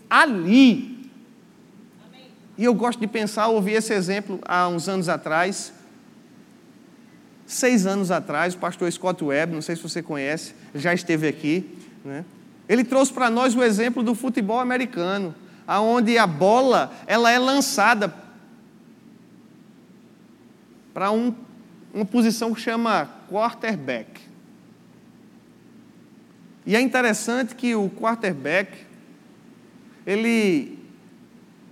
ali. 0.08 1.10
E 2.56 2.64
eu 2.64 2.74
gosto 2.74 2.98
de 2.98 3.06
pensar, 3.06 3.48
ouvi 3.48 3.72
esse 3.72 3.92
exemplo 3.92 4.40
há 4.44 4.68
uns 4.68 4.88
anos 4.88 5.08
atrás. 5.08 5.72
Seis 7.46 7.86
anos 7.86 8.10
atrás, 8.10 8.54
o 8.54 8.58
pastor 8.58 8.90
Scott 8.92 9.24
Webb, 9.24 9.54
não 9.54 9.62
sei 9.62 9.76
se 9.76 9.82
você 9.82 10.02
conhece, 10.02 10.54
já 10.74 10.92
esteve 10.92 11.28
aqui. 11.28 11.78
Né? 12.04 12.24
Ele 12.68 12.84
trouxe 12.84 13.12
para 13.12 13.30
nós 13.30 13.54
o 13.54 13.62
exemplo 13.62 14.02
do 14.02 14.14
futebol 14.14 14.60
americano, 14.60 15.34
aonde 15.66 16.18
a 16.18 16.26
bola 16.26 16.92
ela 17.06 17.30
é 17.30 17.38
lançada 17.38 18.12
para 20.92 21.12
um, 21.12 21.32
uma 21.94 22.04
posição 22.04 22.52
que 22.52 22.60
chama 22.60 23.08
quarterback. 23.30 24.20
E 26.66 26.74
é 26.76 26.80
interessante 26.80 27.54
que 27.54 27.74
o 27.74 27.88
quarterback 27.88 28.87
ele 30.08 30.78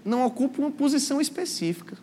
não 0.05 0.27
ocupa 0.27 0.61
uma 0.61 0.71
posição 0.71 1.23
específica. 1.23 1.97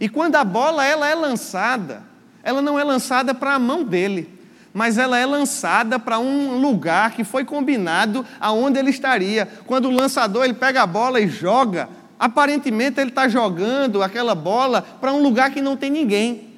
E 0.00 0.08
quando 0.08 0.36
a 0.36 0.42
bola 0.42 0.82
ela 0.82 1.06
é 1.06 1.14
lançada, 1.14 2.02
ela 2.42 2.62
não 2.62 2.78
é 2.78 2.82
lançada 2.82 3.34
para 3.34 3.52
a 3.52 3.58
mão 3.58 3.84
dele, 3.84 4.26
mas 4.72 4.96
ela 4.96 5.18
é 5.18 5.26
lançada 5.26 5.98
para 5.98 6.18
um 6.18 6.58
lugar 6.58 7.10
que 7.12 7.22
foi 7.22 7.44
combinado 7.44 8.24
aonde 8.40 8.78
ele 8.78 8.88
estaria. 8.88 9.46
Quando 9.66 9.84
o 9.84 9.90
lançador 9.90 10.44
ele 10.44 10.54
pega 10.54 10.82
a 10.82 10.86
bola 10.86 11.20
e 11.20 11.28
joga, 11.28 11.90
aparentemente 12.18 12.98
ele 12.98 13.10
está 13.10 13.28
jogando 13.28 14.02
aquela 14.02 14.34
bola 14.34 14.80
para 14.80 15.12
um 15.12 15.22
lugar 15.22 15.50
que 15.50 15.60
não 15.60 15.76
tem 15.76 15.90
ninguém. 15.90 16.54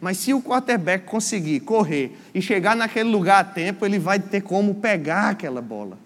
Mas 0.00 0.18
se 0.18 0.32
o 0.32 0.40
quarterback 0.40 1.04
conseguir 1.04 1.58
correr 1.60 2.16
e 2.32 2.40
chegar 2.40 2.76
naquele 2.76 3.10
lugar 3.10 3.40
a 3.40 3.44
tempo, 3.44 3.84
ele 3.84 3.98
vai 3.98 4.20
ter 4.20 4.40
como 4.40 4.76
pegar 4.76 5.30
aquela 5.30 5.60
bola. 5.60 5.98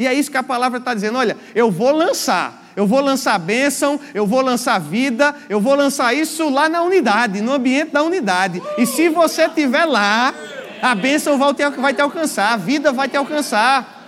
E 0.00 0.06
é 0.06 0.14
isso 0.14 0.30
que 0.30 0.38
a 0.38 0.42
palavra 0.42 0.78
está 0.78 0.94
dizendo: 0.94 1.18
olha, 1.18 1.36
eu 1.54 1.70
vou 1.70 1.92
lançar, 1.92 2.72
eu 2.74 2.86
vou 2.86 3.00
lançar 3.00 3.38
bênção, 3.38 4.00
eu 4.14 4.26
vou 4.26 4.40
lançar 4.40 4.80
vida, 4.80 5.34
eu 5.46 5.60
vou 5.60 5.74
lançar 5.74 6.14
isso 6.14 6.48
lá 6.48 6.70
na 6.70 6.82
unidade, 6.82 7.42
no 7.42 7.52
ambiente 7.52 7.90
da 7.92 8.02
unidade. 8.02 8.62
E 8.78 8.86
se 8.86 9.10
você 9.10 9.44
estiver 9.44 9.84
lá, 9.84 10.32
a 10.80 10.94
bênção 10.94 11.36
vai 11.36 11.52
te, 11.52 11.68
vai 11.68 11.92
te 11.92 12.00
alcançar, 12.00 12.54
a 12.54 12.56
vida 12.56 12.90
vai 12.90 13.10
te 13.10 13.16
alcançar. 13.18 13.98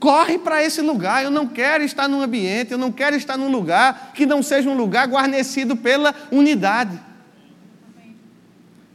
Corre 0.00 0.36
para 0.36 0.64
esse 0.64 0.80
lugar. 0.80 1.22
Eu 1.22 1.30
não 1.30 1.46
quero 1.46 1.84
estar 1.84 2.08
num 2.08 2.22
ambiente, 2.22 2.72
eu 2.72 2.78
não 2.78 2.90
quero 2.90 3.14
estar 3.14 3.36
num 3.36 3.52
lugar 3.52 4.10
que 4.14 4.26
não 4.26 4.42
seja 4.42 4.68
um 4.68 4.74
lugar 4.76 5.06
guarnecido 5.06 5.76
pela 5.76 6.12
unidade. 6.32 6.98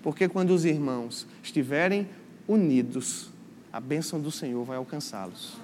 Porque 0.04 0.28
quando 0.28 0.50
os 0.50 0.66
irmãos 0.66 1.26
estiverem 1.42 2.10
unidos, 2.46 3.34
a 3.76 3.80
bênção 3.82 4.22
do 4.22 4.32
Senhor 4.32 4.64
vai 4.64 4.78
alcançá-los. 4.78 5.58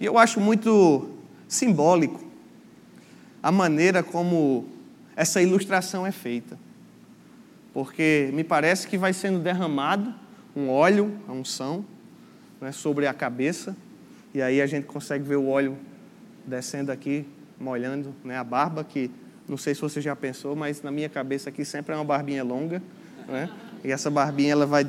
E 0.00 0.04
eu 0.04 0.18
acho 0.18 0.40
muito 0.40 1.08
simbólico 1.46 2.20
a 3.40 3.52
maneira 3.52 4.02
como 4.02 4.66
essa 5.14 5.40
ilustração 5.40 6.04
é 6.04 6.10
feita. 6.10 6.58
Porque 7.72 8.28
me 8.32 8.42
parece 8.42 8.88
que 8.88 8.98
vai 8.98 9.12
sendo 9.12 9.38
derramado 9.38 10.12
um 10.56 10.68
óleo, 10.68 11.16
a 11.28 11.32
unção, 11.32 11.84
né, 12.60 12.72
sobre 12.72 13.06
a 13.06 13.14
cabeça, 13.14 13.76
e 14.34 14.42
aí 14.42 14.60
a 14.60 14.66
gente 14.66 14.84
consegue 14.84 15.22
ver 15.22 15.36
o 15.36 15.46
óleo 15.46 15.78
descendo 16.44 16.90
aqui, 16.90 17.24
molhando 17.56 18.12
né, 18.24 18.36
a 18.36 18.42
barba, 18.42 18.82
que 18.82 19.12
não 19.48 19.56
sei 19.56 19.76
se 19.76 19.80
você 19.80 20.00
já 20.00 20.16
pensou, 20.16 20.56
mas 20.56 20.82
na 20.82 20.90
minha 20.90 21.08
cabeça 21.08 21.50
aqui 21.50 21.64
sempre 21.64 21.94
é 21.94 21.96
uma 21.96 22.04
barbinha 22.04 22.42
longa, 22.42 22.82
né? 23.28 23.48
E 23.84 23.92
essa 23.92 24.10
barbinha 24.10 24.50
ela 24.50 24.66
vai 24.66 24.84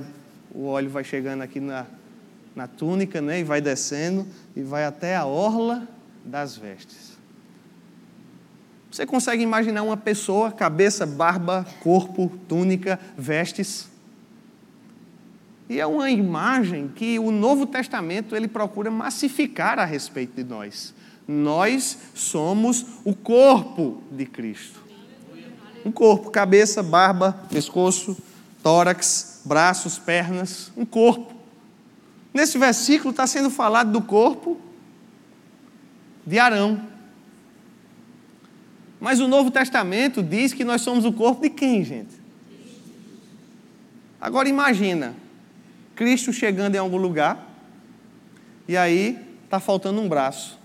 o 0.53 0.65
óleo 0.67 0.89
vai 0.89 1.03
chegando 1.03 1.41
aqui 1.41 1.59
na, 1.59 1.85
na 2.55 2.67
túnica, 2.67 3.21
né, 3.21 3.39
e 3.39 3.43
vai 3.43 3.61
descendo 3.61 4.25
e 4.55 4.61
vai 4.61 4.85
até 4.85 5.15
a 5.15 5.25
orla 5.25 5.87
das 6.25 6.57
vestes. 6.57 7.17
Você 8.91 9.05
consegue 9.05 9.43
imaginar 9.43 9.83
uma 9.83 9.97
pessoa, 9.97 10.51
cabeça, 10.51 11.05
barba, 11.05 11.65
corpo, 11.81 12.31
túnica, 12.47 12.99
vestes? 13.17 13.87
E 15.69 15.79
é 15.79 15.85
uma 15.85 16.09
imagem 16.09 16.87
que 16.87 17.19
o 17.19 17.29
Novo 17.29 17.67
Testamento 17.67 18.35
ele 18.35 18.47
procura 18.47 18.89
massificar 18.89 19.77
a 19.77 19.85
respeito 19.85 20.35
de 20.35 20.43
nós. 20.43 20.93
Nós 21.27 21.97
somos 22.15 22.85
o 23.03 23.13
corpo 23.13 24.01
de 24.09 24.25
Cristo. 24.25 24.81
Um 25.85 25.91
corpo, 25.91 26.31
cabeça, 26.31 26.81
barba, 26.81 27.33
pescoço, 27.49 28.17
tórax, 28.63 29.36
braços, 29.47 29.97
pernas, 29.97 30.71
um 30.75 30.85
corpo. 30.85 31.33
Nesse 32.33 32.57
versículo 32.57 33.11
está 33.11 33.25
sendo 33.25 33.49
falado 33.49 33.91
do 33.91 34.01
corpo 34.01 34.59
de 36.25 36.37
Arão. 36.37 36.81
Mas 38.99 39.19
o 39.19 39.27
Novo 39.27 39.49
Testamento 39.49 40.21
diz 40.21 40.53
que 40.53 40.63
nós 40.63 40.81
somos 40.81 41.05
o 41.05 41.13
corpo 41.13 41.41
de 41.41 41.49
quem, 41.49 41.83
gente? 41.83 42.15
Agora 44.19 44.49
imagina, 44.49 45.15
Cristo 45.95 46.33
chegando 46.33 46.75
em 46.75 46.79
algum 46.79 46.97
lugar 46.97 47.47
e 48.67 48.75
aí 48.75 49.17
está 49.45 49.59
faltando 49.59 50.01
um 50.01 50.09
braço. 50.09 50.59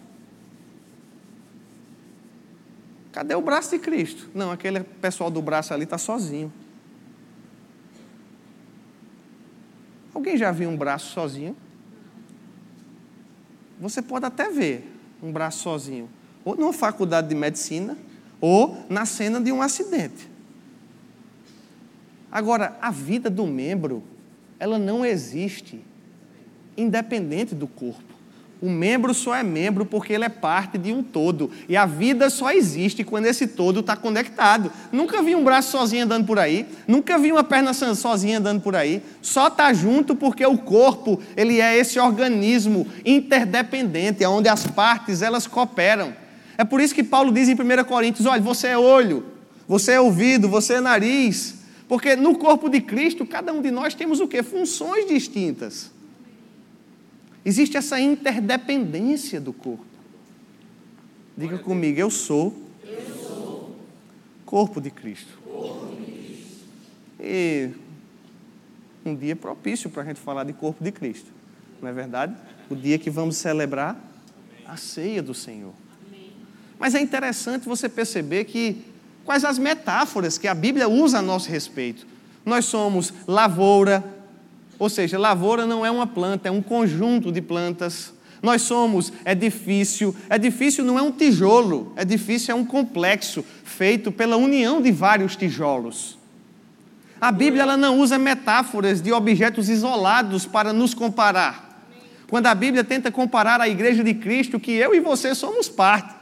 Cadê 3.12 3.34
o 3.34 3.42
braço 3.42 3.70
de 3.70 3.78
Cristo? 3.78 4.30
Não, 4.34 4.50
aquele 4.50 4.80
pessoal 4.80 5.30
do 5.30 5.42
braço 5.42 5.72
ali 5.72 5.84
está 5.84 5.98
sozinho. 5.98 6.50
Alguém 10.14 10.36
já 10.36 10.50
viu 10.52 10.68
um 10.68 10.76
braço 10.76 11.12
sozinho? 11.12 11.56
Você 13.80 14.00
pode 14.00 14.24
até 14.24 14.50
ver 14.50 14.88
um 15.22 15.32
braço 15.32 15.60
sozinho, 15.60 16.08
ou 16.44 16.56
numa 16.56 16.72
faculdade 16.72 17.28
de 17.28 17.34
medicina, 17.34 17.96
ou 18.40 18.76
na 18.88 19.06
cena 19.06 19.40
de 19.40 19.52
um 19.52 19.62
acidente. 19.62 20.28
Agora, 22.30 22.76
a 22.80 22.90
vida 22.90 23.28
do 23.28 23.46
membro, 23.46 24.02
ela 24.58 24.78
não 24.78 25.04
existe 25.04 25.84
independente 26.76 27.54
do 27.54 27.66
corpo. 27.66 28.11
O 28.62 28.70
membro 28.70 29.12
só 29.12 29.34
é 29.34 29.42
membro 29.42 29.84
porque 29.84 30.12
ele 30.12 30.24
é 30.24 30.28
parte 30.28 30.78
de 30.78 30.92
um 30.92 31.02
todo. 31.02 31.50
E 31.68 31.76
a 31.76 31.84
vida 31.84 32.30
só 32.30 32.52
existe 32.52 33.02
quando 33.02 33.26
esse 33.26 33.48
todo 33.48 33.80
está 33.80 33.96
conectado. 33.96 34.70
Nunca 34.92 35.20
vi 35.20 35.34
um 35.34 35.42
braço 35.42 35.72
sozinho 35.72 36.04
andando 36.04 36.24
por 36.24 36.38
aí. 36.38 36.64
Nunca 36.86 37.18
vi 37.18 37.32
uma 37.32 37.42
perna 37.42 37.74
sozinha 37.74 38.38
andando 38.38 38.60
por 38.60 38.76
aí. 38.76 39.02
Só 39.20 39.48
está 39.48 39.72
junto 39.72 40.14
porque 40.14 40.46
o 40.46 40.56
corpo 40.56 41.20
ele 41.36 41.60
é 41.60 41.76
esse 41.76 41.98
organismo 41.98 42.86
interdependente, 43.04 44.24
onde 44.24 44.48
as 44.48 44.64
partes 44.64 45.22
elas 45.22 45.48
cooperam. 45.48 46.14
É 46.56 46.62
por 46.62 46.80
isso 46.80 46.94
que 46.94 47.02
Paulo 47.02 47.32
diz 47.32 47.48
em 47.48 47.54
1 47.54 47.82
Coríntios: 47.82 48.26
olha, 48.26 48.40
você 48.40 48.68
é 48.68 48.78
olho, 48.78 49.24
você 49.66 49.94
é 49.94 50.00
ouvido, 50.00 50.48
você 50.48 50.74
é 50.74 50.80
nariz. 50.80 51.56
Porque 51.88 52.14
no 52.14 52.38
corpo 52.38 52.68
de 52.68 52.80
Cristo, 52.80 53.26
cada 53.26 53.52
um 53.52 53.60
de 53.60 53.72
nós 53.72 53.92
temos 53.92 54.20
o 54.20 54.28
quê? 54.28 54.40
Funções 54.40 55.08
distintas. 55.08 55.90
Existe 57.44 57.76
essa 57.76 58.00
interdependência 58.00 59.40
do 59.40 59.52
corpo. 59.52 59.84
Diga 61.36 61.58
comigo, 61.58 61.98
eu 61.98 62.10
sou, 62.10 62.54
eu 62.84 63.14
sou. 63.16 63.76
Corpo, 64.44 64.80
de 64.80 64.90
Cristo. 64.90 65.38
corpo 65.44 65.96
de 65.96 66.12
Cristo. 66.12 66.64
E 67.18 67.70
um 69.04 69.16
dia 69.16 69.34
propício 69.34 69.90
para 69.90 70.02
a 70.02 70.06
gente 70.06 70.20
falar 70.20 70.44
de 70.44 70.52
corpo 70.52 70.84
de 70.84 70.92
Cristo, 70.92 71.30
não 71.80 71.88
é 71.88 71.92
verdade? 71.92 72.34
o 72.72 72.76
dia 72.76 72.98
que 72.98 73.10
vamos 73.10 73.36
celebrar 73.36 73.96
a 74.66 74.76
ceia 74.76 75.22
do 75.22 75.34
Senhor. 75.34 75.72
Mas 76.78 76.94
é 76.94 77.00
interessante 77.00 77.68
você 77.68 77.88
perceber 77.88 78.44
que 78.44 78.84
quais 79.24 79.44
as 79.44 79.58
metáforas 79.58 80.38
que 80.38 80.48
a 80.48 80.54
Bíblia 80.54 80.88
usa 80.88 81.18
a 81.18 81.22
nosso 81.22 81.48
respeito. 81.48 82.06
Nós 82.44 82.64
somos 82.64 83.12
lavoura, 83.26 84.02
ou 84.82 84.88
seja, 84.88 85.16
lavoura 85.16 85.64
não 85.64 85.86
é 85.86 85.90
uma 85.92 86.08
planta, 86.08 86.48
é 86.48 86.50
um 86.50 86.60
conjunto 86.60 87.30
de 87.30 87.40
plantas. 87.40 88.12
Nós 88.42 88.62
somos 88.62 89.12
edifício. 89.24 90.12
Edifício 90.28 90.82
não 90.82 90.98
é 90.98 91.02
um 91.02 91.12
tijolo, 91.12 91.92
edifício 91.96 92.50
é 92.50 92.54
um 92.56 92.64
complexo 92.64 93.44
feito 93.62 94.10
pela 94.10 94.36
união 94.36 94.82
de 94.82 94.90
vários 94.90 95.36
tijolos. 95.36 96.18
A 97.20 97.30
Bíblia 97.30 97.62
ela 97.62 97.76
não 97.76 98.00
usa 98.00 98.18
metáforas 98.18 99.00
de 99.00 99.12
objetos 99.12 99.68
isolados 99.68 100.46
para 100.46 100.72
nos 100.72 100.94
comparar. 100.94 101.80
Quando 102.28 102.48
a 102.48 102.54
Bíblia 102.56 102.82
tenta 102.82 103.08
comparar 103.08 103.60
a 103.60 103.68
igreja 103.68 104.02
de 104.02 104.14
Cristo, 104.14 104.58
que 104.58 104.72
eu 104.72 104.96
e 104.96 104.98
você 104.98 105.32
somos 105.32 105.68
parte, 105.68 106.12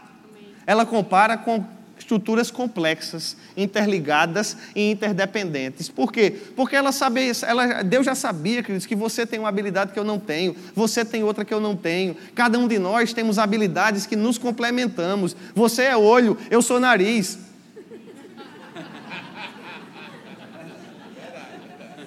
ela 0.67 0.85
compara 0.85 1.39
com 1.39 1.65
estruturas 2.11 2.51
complexas, 2.51 3.37
interligadas 3.57 4.57
e 4.75 4.91
interdependentes. 4.91 5.89
Por 5.89 6.13
quê? 6.13 6.35
Porque 6.57 6.75
ela 6.75 6.91
sabia, 6.91 7.31
ela, 7.47 7.83
Deus 7.83 8.05
já 8.05 8.17
sabia, 8.17 8.65
queridos, 8.65 8.85
que 8.85 8.97
você 8.97 9.25
tem 9.25 9.39
uma 9.39 9.49
habilidade 9.49 9.93
que 9.93 9.99
eu 9.99 10.03
não 10.03 10.19
tenho, 10.19 10.57
você 10.75 11.05
tem 11.05 11.23
outra 11.23 11.45
que 11.45 11.55
eu 11.55 11.61
não 11.61 11.77
tenho. 11.77 12.17
Cada 12.35 12.59
um 12.59 12.67
de 12.67 12.81
nós 12.81 13.13
temos 13.13 13.39
habilidades 13.39 14.07
que 14.07 14.17
nos 14.17 14.39
complementamos. 14.39 15.37
Você 15.55 15.85
é 15.85 15.97
olho, 15.97 16.37
eu 16.51 16.61
sou 16.61 16.81
nariz. 16.81 17.39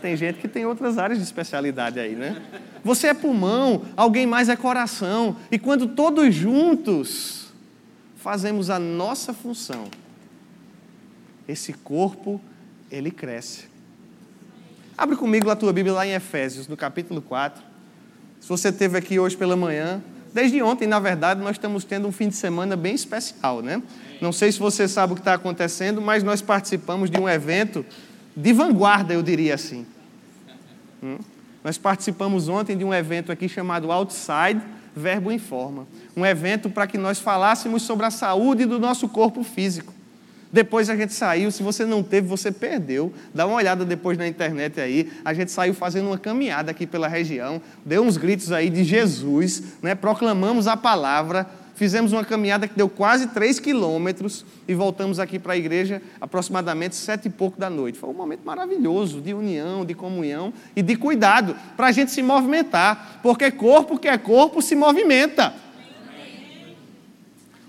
Tem 0.01 0.17
gente 0.17 0.39
que 0.39 0.49
tem 0.49 0.65
outras 0.65 0.97
áreas 0.97 1.17
de 1.17 1.23
especialidade 1.23 1.97
aí, 1.97 2.13
né? 2.13 2.41
Você 2.83 3.07
é 3.07 3.13
pulmão, 3.13 3.83
alguém 3.95 4.27
mais 4.27 4.49
é 4.49 4.55
coração. 4.57 5.37
E 5.49 5.57
quando 5.57 5.87
todos 5.87 6.35
juntos 6.35 7.42
fazemos 8.23 8.69
a 8.69 8.79
nossa 8.79 9.33
função, 9.33 9.89
esse 11.45 11.73
corpo, 11.73 12.39
ele 12.89 13.11
cresce. 13.11 13.65
Abre 14.97 15.17
comigo 15.17 15.49
a 15.49 15.57
tua 15.57 15.73
Bíblia 15.73 15.93
lá 15.93 16.07
em 16.07 16.13
Efésios, 16.13 16.65
no 16.65 16.77
capítulo 16.77 17.21
4. 17.21 17.61
Se 18.39 18.47
você 18.47 18.69
esteve 18.69 18.97
aqui 18.97 19.19
hoje 19.19 19.35
pela 19.35 19.57
manhã, 19.57 20.01
desde 20.33 20.61
ontem, 20.63 20.87
na 20.87 21.01
verdade, 21.01 21.41
nós 21.41 21.57
estamos 21.57 21.83
tendo 21.83 22.07
um 22.07 22.13
fim 22.13 22.29
de 22.29 22.35
semana 22.35 22.77
bem 22.77 22.95
especial, 22.95 23.61
né? 23.61 23.83
Não 24.21 24.31
sei 24.31 24.53
se 24.53 24.59
você 24.59 24.87
sabe 24.87 25.11
o 25.11 25.15
que 25.15 25.21
está 25.21 25.33
acontecendo, 25.33 26.01
mas 26.01 26.23
nós 26.23 26.41
participamos 26.41 27.09
de 27.09 27.19
um 27.19 27.27
evento 27.27 27.85
de 28.37 28.53
vanguarda, 28.53 29.13
eu 29.13 29.21
diria 29.21 29.55
assim. 29.55 29.85
Hum? 31.03 31.17
Nós 31.61 31.77
participamos 31.77 32.47
ontem 32.47 32.77
de 32.77 32.85
um 32.85 32.93
evento 32.93 33.33
aqui 33.33 33.49
chamado 33.49 33.91
Outside 33.91 34.61
Verbo 34.95 35.31
em 35.31 35.39
Forma. 35.39 35.87
Um 36.15 36.25
evento 36.25 36.69
para 36.69 36.87
que 36.87 36.97
nós 36.97 37.19
falássemos 37.19 37.83
sobre 37.83 38.05
a 38.05 38.11
saúde 38.11 38.65
do 38.65 38.79
nosso 38.79 39.07
corpo 39.09 39.43
físico. 39.43 39.93
Depois 40.53 40.87
a 40.87 40.95
gente 40.95 41.13
saiu, 41.13 41.49
se 41.49 41.63
você 41.63 41.83
não 41.83 42.03
teve, 42.03 42.27
você 42.27 42.51
perdeu. 42.51 43.11
Dá 43.33 43.47
uma 43.47 43.55
olhada 43.55 43.83
depois 43.83 44.19
na 44.19 44.27
internet 44.27 44.79
aí. 44.79 45.11
A 45.25 45.33
gente 45.33 45.51
saiu 45.51 45.73
fazendo 45.73 46.05
uma 46.05 46.17
caminhada 46.19 46.69
aqui 46.69 46.85
pela 46.85 47.07
região, 47.07 47.59
deu 47.83 48.03
uns 48.03 48.17
gritos 48.17 48.51
aí 48.51 48.69
de 48.69 48.83
Jesus, 48.83 49.63
né? 49.81 49.95
proclamamos 49.95 50.67
a 50.67 50.77
palavra, 50.77 51.49
fizemos 51.75 52.13
uma 52.13 52.23
caminhada 52.23 52.67
que 52.67 52.75
deu 52.75 52.87
quase 52.87 53.27
3 53.27 53.59
quilômetros 53.59 54.45
e 54.67 54.73
voltamos 54.73 55.19
aqui 55.19 55.39
para 55.39 55.53
a 55.53 55.57
igreja 55.57 56.01
aproximadamente 56.21 56.95
sete 56.95 57.27
e 57.27 57.29
pouco 57.29 57.59
da 57.59 57.69
noite. 57.69 57.97
Foi 57.97 58.09
um 58.09 58.13
momento 58.13 58.41
maravilhoso 58.43 59.21
de 59.21 59.33
união, 59.33 59.85
de 59.85 59.93
comunhão 59.93 60.53
e 60.75 60.81
de 60.81 60.95
cuidado 60.95 61.55
para 61.75 61.87
a 61.87 61.91
gente 61.91 62.11
se 62.11 62.21
movimentar, 62.21 63.19
porque 63.21 63.51
corpo 63.51 63.97
que 63.97 64.07
é 64.07 64.17
corpo 64.17 64.61
se 64.61 64.75
movimenta. 64.75 65.53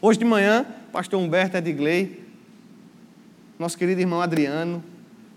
Hoje 0.01 0.19
de 0.19 0.25
manhã, 0.25 0.67
pastor 0.93 1.21
Humberto 1.21 1.57
Edgley, 1.57 2.23
nosso 3.59 3.79
querido 3.79 4.01
irmão 4.01 4.21
Adriano, 4.21 4.85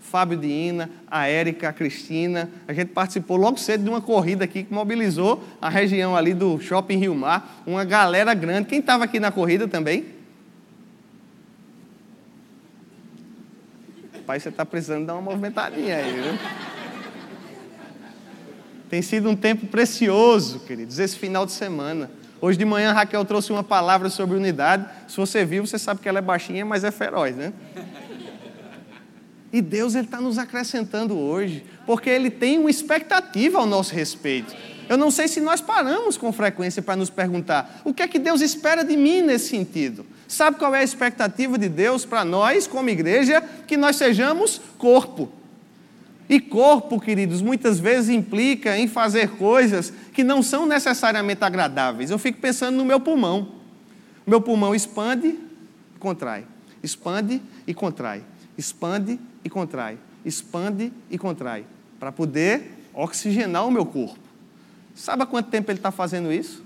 Fábio 0.08 0.38
de 0.38 0.48
Ina, 0.48 0.90
a 1.10 1.26
Érica, 1.26 1.68
a 1.68 1.72
Cristina. 1.72 2.50
A 2.66 2.72
gente 2.72 2.88
participou 2.88 3.36
logo 3.36 3.58
cedo 3.58 3.84
de 3.84 3.90
uma 3.90 4.00
corrida 4.00 4.44
aqui 4.44 4.64
que 4.64 4.72
mobilizou 4.72 5.44
a 5.60 5.68
região 5.68 6.16
ali 6.16 6.32
do 6.32 6.58
Shopping 6.58 6.96
Rio 6.96 7.14
Mar, 7.14 7.62
uma 7.66 7.84
galera 7.84 8.32
grande. 8.34 8.68
Quem 8.68 8.80
estava 8.80 9.04
aqui 9.04 9.20
na 9.20 9.30
corrida 9.30 9.68
também? 9.68 10.06
Pai, 14.26 14.40
você 14.40 14.48
está 14.48 14.64
precisando 14.64 15.06
dar 15.06 15.14
uma 15.14 15.22
movimentadinha 15.22 15.96
aí, 15.96 16.12
viu? 16.12 16.38
Tem 18.90 19.02
sido 19.02 19.28
um 19.28 19.36
tempo 19.36 19.66
precioso, 19.66 20.60
queridos, 20.60 20.98
esse 20.98 21.16
final 21.16 21.44
de 21.44 21.52
semana. 21.52 22.10
Hoje 22.40 22.56
de 22.56 22.64
manhã 22.64 22.90
a 22.90 22.92
Raquel 22.92 23.24
trouxe 23.24 23.50
uma 23.52 23.64
palavra 23.64 24.08
sobre 24.08 24.36
unidade. 24.36 24.86
Se 25.08 25.16
você 25.16 25.44
viu, 25.44 25.66
você 25.66 25.78
sabe 25.78 26.00
que 26.00 26.08
ela 26.08 26.18
é 26.18 26.22
baixinha, 26.22 26.64
mas 26.64 26.84
é 26.84 26.90
feroz, 26.90 27.34
né? 27.36 27.52
E 29.52 29.62
Deus 29.62 29.94
está 29.94 30.20
nos 30.20 30.38
acrescentando 30.38 31.16
hoje, 31.16 31.64
porque 31.86 32.10
Ele 32.10 32.30
tem 32.30 32.58
uma 32.58 32.70
expectativa 32.70 33.58
ao 33.58 33.66
nosso 33.66 33.94
respeito. 33.94 34.54
Eu 34.88 34.96
não 34.96 35.10
sei 35.10 35.28
se 35.28 35.40
nós 35.40 35.60
paramos 35.60 36.16
com 36.16 36.32
frequência 36.32 36.80
para 36.80 36.96
nos 36.96 37.10
perguntar 37.10 37.80
o 37.84 37.92
que 37.92 38.02
é 38.02 38.08
que 38.08 38.18
Deus 38.18 38.40
espera 38.40 38.82
de 38.82 38.96
mim 38.96 39.22
nesse 39.22 39.48
sentido. 39.48 40.04
Sabe 40.26 40.58
qual 40.58 40.74
é 40.74 40.80
a 40.80 40.84
expectativa 40.84 41.58
de 41.58 41.68
Deus 41.68 42.04
para 42.04 42.24
nós, 42.24 42.66
como 42.66 42.88
igreja? 42.88 43.42
Que 43.66 43.76
nós 43.76 43.96
sejamos 43.96 44.60
corpo. 44.78 45.30
E 46.28 46.40
corpo, 46.40 47.00
queridos, 47.00 47.40
muitas 47.40 47.80
vezes 47.80 48.10
implica 48.10 48.76
em 48.76 48.86
fazer 48.86 49.30
coisas 49.30 49.92
que 50.12 50.22
não 50.22 50.42
são 50.42 50.66
necessariamente 50.66 51.42
agradáveis. 51.42 52.10
Eu 52.10 52.18
fico 52.18 52.38
pensando 52.38 52.76
no 52.76 52.84
meu 52.84 53.00
pulmão. 53.00 53.48
Meu 54.26 54.40
pulmão 54.40 54.74
expande 54.74 55.28
e 55.28 55.98
contrai, 55.98 56.44
expande 56.82 57.40
e 57.66 57.72
contrai, 57.72 58.22
expande 58.58 59.18
e 59.48 59.50
contrai, 59.50 59.98
expande 60.24 60.92
e 61.10 61.18
contrai, 61.18 61.64
para 61.98 62.12
poder 62.12 62.70
oxigenar 62.94 63.66
o 63.66 63.70
meu 63.70 63.84
corpo. 63.84 64.18
Sabe 64.94 65.22
há 65.22 65.26
quanto 65.26 65.48
tempo 65.50 65.70
ele 65.70 65.78
está 65.78 65.90
fazendo 65.90 66.32
isso? 66.32 66.62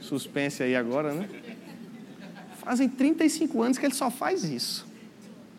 Suspense 0.00 0.62
aí 0.62 0.74
agora, 0.74 1.12
né? 1.12 1.28
Fazem 2.56 2.88
35 2.88 3.62
anos 3.62 3.78
que 3.78 3.86
ele 3.86 3.94
só 3.94 4.10
faz 4.10 4.44
isso. 4.44 4.86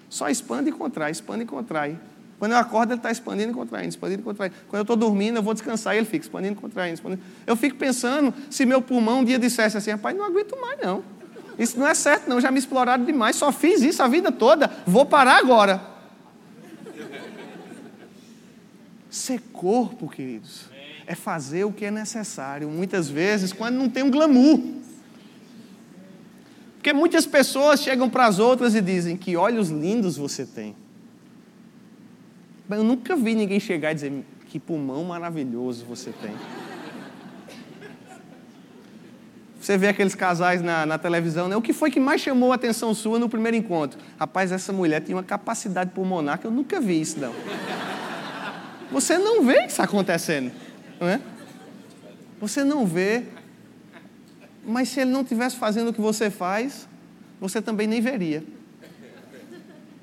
Só 0.10 0.29
expande 0.29 0.69
e 0.69 0.73
contrai, 0.73 1.12
expande 1.12 1.43
e 1.43 1.45
contrai. 1.45 1.97
Quando 2.38 2.53
eu 2.53 2.57
acordo, 2.57 2.91
ele 2.91 2.99
está 2.99 3.12
expandindo 3.12 3.51
e 3.51 3.53
contraindo, 3.53 3.89
expandindo 3.89 4.21
e 4.21 4.23
contraindo. 4.23 4.55
Quando 4.67 4.79
eu 4.79 4.81
estou 4.81 4.95
dormindo, 4.95 5.38
eu 5.38 5.43
vou 5.43 5.53
descansar 5.53 5.93
e 5.93 5.99
ele 5.99 6.07
fica 6.07 6.25
expandindo 6.25 6.53
e 6.53 6.62
contraindo, 6.62 6.95
expandindo. 6.95 7.21
Eu 7.45 7.55
fico 7.55 7.77
pensando, 7.77 8.34
se 8.49 8.65
meu 8.65 8.81
pulmão 8.81 9.19
um 9.19 9.23
dia 9.23 9.38
dissesse 9.38 9.77
assim, 9.77 9.91
rapaz, 9.91 10.17
não 10.17 10.25
aguento 10.25 10.60
mais 10.60 10.81
não. 10.81 11.03
Isso 11.58 11.78
não 11.78 11.88
é 11.88 11.94
certo, 11.94 12.28
não. 12.28 12.40
Já 12.40 12.52
me 12.52 12.60
exploraram 12.60 13.04
demais. 13.04 13.36
Só 13.36 13.52
fiz 13.52 13.82
isso 13.82 14.02
a 14.02 14.08
vida 14.08 14.32
toda. 14.32 14.70
Vou 14.86 15.06
parar 15.06 15.38
agora. 15.38 15.82
Ser 19.10 19.42
corpo, 19.52 20.08
queridos, 20.08 20.66
é 21.06 21.16
fazer 21.16 21.66
o 21.66 21.72
que 21.72 21.86
é 21.86 21.92
necessário. 21.92 22.70
Muitas 22.70 23.10
vezes, 23.10 23.52
quando 23.52 23.76
não 23.76 23.90
tem 23.90 24.04
um 24.04 24.12
glamour. 24.12 24.60
Porque 26.76 26.94
muitas 26.94 27.28
pessoas 27.28 27.82
chegam 27.82 28.10
para 28.10 28.26
as 28.26 28.40
outras 28.40 28.74
e 28.74 28.82
dizem 28.82 29.16
que 29.16 29.36
olhos 29.36 29.70
lindos 29.70 30.18
você 30.18 30.46
tem. 30.46 30.76
Eu 32.70 32.84
nunca 32.84 33.16
vi 33.16 33.36
ninguém 33.36 33.60
chegar 33.60 33.92
e 33.92 33.96
dizer 33.96 34.26
que 34.48 34.60
pulmão 34.60 35.04
maravilhoso 35.04 35.86
você 35.86 36.12
tem. 36.12 36.32
Você 39.62 39.78
vê 39.78 39.89
aqueles 39.89 40.15
casais 40.15 40.60
na, 40.60 40.88
na, 40.88 40.97
televisão, 40.97 41.47
né? 41.47 41.56
O 41.56 41.62
que 41.62 41.71
foi 41.71 41.91
que 41.91 42.00
mais 42.00 42.19
chamou 42.19 42.52
a 42.52 42.56
atenção 42.56 42.95
sua 42.95 43.19
no 43.19 43.30
primeiro 43.30 43.56
encontro? 43.56 44.00
Rapaz, 44.19 44.52
essa 44.52 44.74
mulher 44.74 45.02
tinha 45.02 45.15
uma 45.15 45.24
capacidade 45.24 45.91
pulmonar 45.91 46.39
que 46.39 46.47
eu 46.47 46.52
nunca 46.52 46.82
vi 46.82 47.00
isso, 47.00 47.19
não. 47.19 47.32
Você 48.91 49.19
não 49.19 49.43
vê 49.45 49.67
isso 49.67 49.80
acontecendo, 49.80 50.52
não 51.00 51.08
é? 51.08 51.21
Você 52.39 52.63
não 52.63 52.88
vê. 52.88 53.24
Mas 54.65 54.89
se 54.89 55.00
ele 55.00 55.12
não 55.12 55.21
estivesse 55.21 55.56
fazendo 55.58 55.89
o 55.89 55.93
que 55.93 56.02
você 56.02 56.32
faz, 56.32 56.88
você 57.39 57.62
também 57.62 57.86
nem 57.86 58.02
veria. 58.02 58.43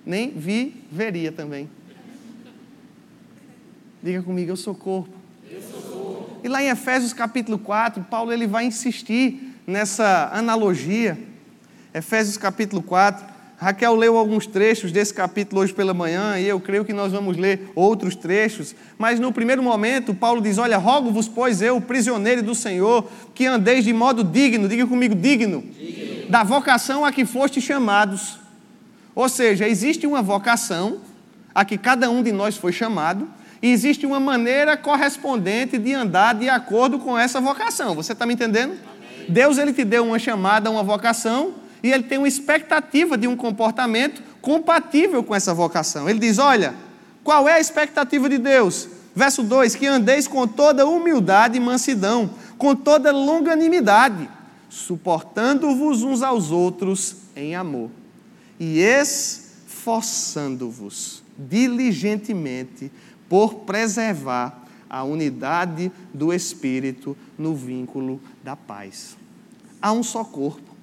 Nem 0.06 0.30
vi, 0.30 0.84
veria 0.90 1.32
também. 1.32 1.68
Diga 4.00 4.22
comigo, 4.22 4.52
eu 4.52 4.56
sou 4.56 4.74
corpo. 4.74 5.17
E 6.48 6.50
lá 6.50 6.62
em 6.62 6.68
Efésios 6.68 7.12
capítulo 7.12 7.58
4, 7.58 8.02
Paulo 8.04 8.32
ele 8.32 8.46
vai 8.46 8.64
insistir 8.64 9.54
nessa 9.66 10.30
analogia. 10.32 11.18
Efésios 11.92 12.38
capítulo 12.38 12.80
4. 12.80 13.22
Raquel 13.58 13.94
leu 13.94 14.16
alguns 14.16 14.46
trechos 14.46 14.90
desse 14.90 15.12
capítulo 15.12 15.60
hoje 15.60 15.74
pela 15.74 15.92
manhã 15.92 16.38
e 16.38 16.48
eu 16.48 16.58
creio 16.58 16.86
que 16.86 16.92
nós 16.94 17.12
vamos 17.12 17.36
ler 17.36 17.70
outros 17.74 18.16
trechos. 18.16 18.74
Mas 18.96 19.20
no 19.20 19.30
primeiro 19.30 19.62
momento, 19.62 20.14
Paulo 20.14 20.40
diz: 20.40 20.56
Olha, 20.56 20.78
rogo-vos, 20.78 21.28
pois 21.28 21.60
eu, 21.60 21.78
prisioneiro 21.82 22.42
do 22.42 22.54
Senhor, 22.54 23.06
que 23.34 23.44
andeis 23.44 23.84
de 23.84 23.92
modo 23.92 24.24
digno, 24.24 24.70
diga 24.70 24.86
comigo, 24.86 25.14
digno, 25.14 25.62
digno, 25.78 26.30
da 26.30 26.44
vocação 26.44 27.04
a 27.04 27.12
que 27.12 27.26
foste 27.26 27.60
chamados. 27.60 28.38
Ou 29.14 29.28
seja, 29.28 29.68
existe 29.68 30.06
uma 30.06 30.22
vocação 30.22 31.02
a 31.54 31.62
que 31.62 31.76
cada 31.76 32.08
um 32.08 32.22
de 32.22 32.32
nós 32.32 32.56
foi 32.56 32.72
chamado, 32.72 33.28
E 33.60 33.72
existe 33.72 34.06
uma 34.06 34.20
maneira 34.20 34.76
correspondente 34.76 35.78
de 35.78 35.92
andar 35.92 36.34
de 36.34 36.48
acordo 36.48 36.98
com 36.98 37.18
essa 37.18 37.40
vocação. 37.40 37.94
Você 37.94 38.12
está 38.12 38.24
me 38.24 38.34
entendendo? 38.34 38.72
Amém. 38.72 39.26
Deus 39.28 39.58
ele 39.58 39.72
te 39.72 39.84
deu 39.84 40.04
uma 40.04 40.18
chamada, 40.18 40.70
uma 40.70 40.82
vocação, 40.82 41.54
e 41.82 41.92
ele 41.92 42.04
tem 42.04 42.18
uma 42.18 42.28
expectativa 42.28 43.18
de 43.18 43.26
um 43.26 43.36
comportamento 43.36 44.22
compatível 44.40 45.24
com 45.24 45.34
essa 45.34 45.52
vocação. 45.52 46.08
Ele 46.08 46.18
diz: 46.18 46.38
Olha, 46.38 46.74
qual 47.24 47.48
é 47.48 47.54
a 47.54 47.60
expectativa 47.60 48.28
de 48.28 48.38
Deus? 48.38 48.88
Verso 49.14 49.42
2: 49.42 49.74
Que 49.74 49.86
andeis 49.86 50.28
com 50.28 50.46
toda 50.46 50.86
humildade 50.86 51.56
e 51.56 51.60
mansidão, 51.60 52.30
com 52.56 52.74
toda 52.74 53.10
longanimidade, 53.10 54.28
suportando-vos 54.68 56.04
uns 56.04 56.22
aos 56.22 56.52
outros 56.52 57.16
em 57.34 57.56
amor, 57.56 57.90
e 58.58 58.80
esforçando-vos 58.80 61.22
diligentemente 61.38 62.90
por 63.28 63.54
preservar 63.60 64.64
a 64.88 65.04
unidade 65.04 65.92
do 66.12 66.32
Espírito 66.32 67.16
no 67.36 67.54
vínculo 67.54 68.20
da 68.42 68.56
paz. 68.56 69.16
Há 69.80 69.92
um 69.92 70.02
só 70.02 70.24
corpo, 70.24 70.74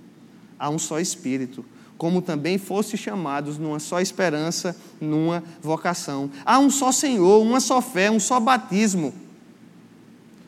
há 0.59 0.69
um 0.69 0.77
só 0.77 0.99
Espírito, 0.99 1.65
como 1.97 2.21
também 2.21 2.57
fosse 2.57 2.97
chamados 2.97 3.57
numa 3.57 3.79
só 3.79 3.99
esperança, 3.99 4.75
numa 4.99 5.43
vocação. 5.61 6.29
Há 6.45 6.59
um 6.59 6.69
só 6.69 6.91
Senhor, 6.91 7.41
uma 7.41 7.59
só 7.59 7.81
fé, 7.81 8.11
um 8.11 8.19
só 8.19 8.39
batismo. 8.39 9.13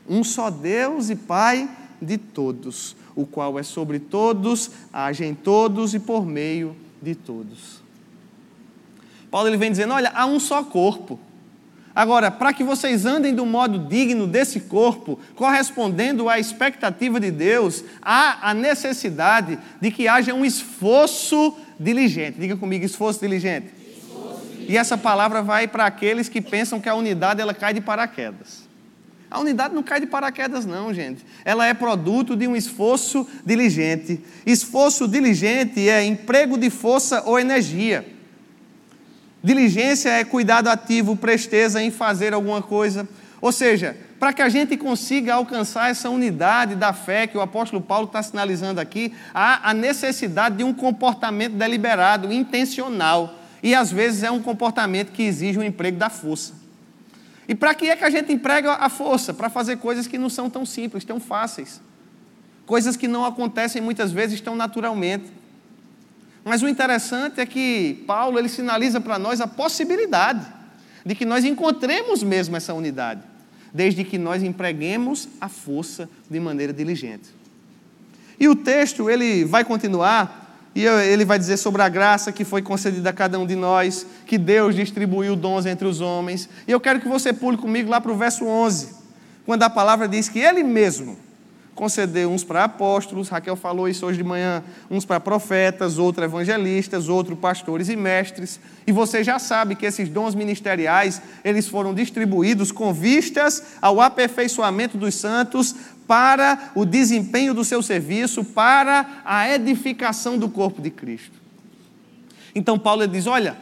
Um 0.07 0.23
só 0.23 0.49
Deus 0.49 1.09
e 1.09 1.15
Pai 1.15 1.69
de 2.01 2.17
todos, 2.17 2.95
o 3.15 3.25
qual 3.25 3.57
é 3.57 3.63
sobre 3.63 3.99
todos, 3.99 4.71
age 4.93 5.25
em 5.25 5.33
todos 5.33 5.93
e 5.93 5.99
por 5.99 6.25
meio 6.25 6.75
de 7.01 7.15
todos. 7.15 7.81
Paulo 9.29 9.49
ele 9.49 9.57
vem 9.57 9.71
dizendo: 9.71 9.93
olha, 9.93 10.11
há 10.13 10.25
um 10.25 10.39
só 10.39 10.63
corpo. 10.63 11.19
Agora, 11.97 12.29
para 12.29 12.53
que 12.53 12.63
vocês 12.63 13.07
andem 13.07 13.33
do 13.33 13.43
modo 13.43 13.79
digno 13.79 14.27
desse 14.27 14.59
corpo, 14.59 15.19
correspondendo 15.33 16.29
à 16.29 16.37
expectativa 16.37 17.19
de 17.19 17.31
Deus, 17.31 17.83
há 18.03 18.51
a 18.51 18.53
necessidade 18.53 19.57
de 19.81 19.89
que 19.89 20.07
haja 20.07 20.31
um 20.31 20.45
esforço 20.45 21.57
diligente. 21.79 22.39
Diga 22.39 22.55
comigo, 22.55 22.85
esforço 22.85 23.19
diligente. 23.19 23.69
Esforço 23.97 24.41
diligente. 24.45 24.71
E 24.71 24.77
essa 24.77 24.95
palavra 24.95 25.41
vai 25.41 25.67
para 25.67 25.87
aqueles 25.87 26.29
que 26.29 26.39
pensam 26.39 26.79
que 26.79 26.87
a 26.87 26.93
unidade 26.93 27.41
ela 27.41 27.51
cai 27.51 27.73
de 27.73 27.81
paraquedas. 27.81 28.67
A 29.31 29.39
unidade 29.39 29.73
não 29.73 29.81
cai 29.81 29.99
de 29.99 30.05
paraquedas, 30.05 30.67
não, 30.67 30.93
gente. 30.93 31.25
Ela 31.43 31.65
é 31.65 31.73
produto 31.73 32.35
de 32.35 32.47
um 32.47 32.55
esforço 32.55 33.27
diligente. 33.43 34.21
Esforço 34.45 35.07
diligente 35.07 35.89
é 35.89 36.03
emprego 36.03 36.59
de 36.59 36.69
força 36.69 37.23
ou 37.25 37.39
energia. 37.39 38.16
Diligência 39.47 40.09
é 40.09 40.25
cuidado 40.25 40.67
ativo, 40.67 41.15
presteza 41.15 41.81
em 41.81 41.89
fazer 41.89 42.33
alguma 42.33 42.61
coisa. 42.61 43.07
Ou 43.39 43.49
seja, 43.49 43.95
para 44.19 44.33
que 44.33 44.41
a 44.41 44.49
gente 44.49 44.75
consiga 44.75 45.35
alcançar 45.35 45.89
essa 45.89 46.09
unidade 46.09 46.75
da 46.75 46.91
fé 46.91 47.27
que 47.27 47.37
o 47.37 47.39
apóstolo 47.39 47.81
Paulo 47.81 48.07
está 48.07 48.21
sinalizando 48.21 48.81
aqui, 48.81 49.13
há 49.33 49.69
a 49.69 49.73
necessidade 49.73 50.57
de 50.57 50.65
um 50.65 50.73
comportamento 50.73 51.53
deliberado, 51.53 52.29
intencional. 52.29 53.35
E 53.63 53.73
às 53.73 53.89
vezes 53.89 54.21
é 54.21 54.29
um 54.29 54.41
comportamento 54.41 55.13
que 55.13 55.23
exige 55.23 55.57
o 55.57 55.61
um 55.61 55.63
emprego 55.63 55.97
da 55.97 56.09
força. 56.09 56.53
E 57.47 57.55
para 57.55 57.73
que 57.73 57.89
é 57.89 57.95
que 57.95 58.03
a 58.03 58.09
gente 58.09 58.33
emprega 58.33 58.73
a 58.73 58.89
força? 58.89 59.33
Para 59.33 59.49
fazer 59.49 59.77
coisas 59.77 60.07
que 60.07 60.17
não 60.17 60.29
são 60.29 60.49
tão 60.49 60.65
simples, 60.65 61.05
tão 61.05 61.21
fáceis. 61.21 61.79
Coisas 62.65 62.97
que 62.97 63.07
não 63.07 63.23
acontecem 63.23 63.81
muitas 63.81 64.11
vezes 64.11 64.41
tão 64.41 64.57
naturalmente. 64.57 65.31
Mas 66.47 66.61
o 66.61 66.67
interessante 66.69 67.41
é 67.41 67.45
que 67.45 68.05
Paulo 68.07 68.39
ele 68.39 68.47
sinaliza 68.47 69.01
para 69.01 69.19
nós 69.19 69.41
a 69.41 69.47
possibilidade 69.47 70.45
de 71.05 71.13
que 71.13 71.25
nós 71.25 71.43
encontremos 71.43 72.23
mesmo 72.23 72.55
essa 72.55 72.73
unidade, 72.73 73.21
desde 73.73 74.05
que 74.05 74.17
nós 74.17 74.41
empreguemos 74.41 75.27
a 75.41 75.49
força 75.49 76.09
de 76.29 76.39
maneira 76.39 76.71
diligente. 76.71 77.35
E 78.39 78.47
o 78.47 78.55
texto 78.55 79.09
ele 79.09 79.43
vai 79.43 79.65
continuar 79.65 80.71
e 80.73 80.85
ele 80.85 81.25
vai 81.25 81.37
dizer 81.37 81.57
sobre 81.57 81.81
a 81.81 81.89
graça 81.89 82.31
que 82.31 82.45
foi 82.45 82.61
concedida 82.61 83.09
a 83.09 83.13
cada 83.13 83.37
um 83.37 83.45
de 83.45 83.55
nós, 83.55 84.05
que 84.25 84.37
Deus 84.37 84.73
distribuiu 84.73 85.35
dons 85.35 85.65
entre 85.65 85.85
os 85.85 85.99
homens. 85.99 86.47
E 86.65 86.71
eu 86.71 86.79
quero 86.79 87.01
que 87.01 87.09
você 87.09 87.33
pule 87.33 87.57
comigo 87.57 87.89
lá 87.89 87.99
para 87.99 88.11
o 88.11 88.17
verso 88.17 88.45
11, 88.45 88.95
quando 89.45 89.63
a 89.63 89.69
palavra 89.69 90.07
diz 90.07 90.29
que 90.29 90.39
ele 90.39 90.63
mesmo 90.63 91.17
concedeu 91.77 92.31
uns 92.31 92.43
para 92.43 92.63
apóstolos, 92.63 93.29
Raquel 93.29 93.55
falou 93.55 93.87
isso 93.87 94.03
hoje 94.05 94.17
de 94.17 94.23
manhã, 94.23 94.63
uns 94.89 95.05
para 95.05 95.19
profetas, 95.19 95.99
outros 95.99 96.25
evangelistas, 96.25 97.07
outros 97.07 97.37
pastores 97.37 97.87
e 97.87 97.95
mestres. 97.95 98.59
E 98.85 98.91
você 98.91 99.23
já 99.23 99.37
sabe 99.37 99.75
que 99.75 99.85
esses 99.85 100.09
dons 100.09 100.33
ministeriais, 100.33 101.21
eles 101.45 101.67
foram 101.67 101.93
distribuídos 101.93 102.71
com 102.71 102.91
vistas 102.91 103.75
ao 103.79 104.01
aperfeiçoamento 104.01 104.97
dos 104.97 105.13
santos 105.13 105.75
para 106.07 106.71
o 106.73 106.83
desempenho 106.83 107.53
do 107.53 107.63
seu 107.63 107.83
serviço, 107.83 108.43
para 108.43 109.21
a 109.23 109.47
edificação 109.53 110.35
do 110.35 110.49
corpo 110.49 110.81
de 110.81 110.89
Cristo. 110.89 111.39
Então 112.55 112.79
Paulo 112.79 113.07
diz: 113.07 113.27
"Olha, 113.27 113.55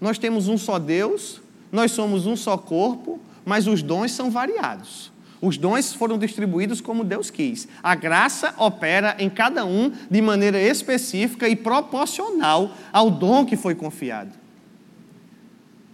nós 0.00 0.18
temos 0.18 0.48
um 0.48 0.58
só 0.58 0.78
Deus, 0.80 1.40
nós 1.70 1.92
somos 1.92 2.26
um 2.26 2.34
só 2.34 2.58
corpo, 2.58 3.20
mas 3.44 3.68
os 3.68 3.80
dons 3.80 4.10
são 4.10 4.28
variados. 4.28 5.13
Os 5.40 5.58
dons 5.58 5.92
foram 5.92 6.16
distribuídos 6.16 6.80
como 6.80 7.04
Deus 7.04 7.30
quis. 7.30 7.68
A 7.82 7.94
graça 7.94 8.54
opera 8.56 9.16
em 9.18 9.28
cada 9.28 9.64
um 9.64 9.92
de 10.10 10.22
maneira 10.22 10.58
específica 10.58 11.48
e 11.48 11.56
proporcional 11.56 12.74
ao 12.92 13.10
dom 13.10 13.44
que 13.44 13.56
foi 13.56 13.74
confiado. 13.74 14.32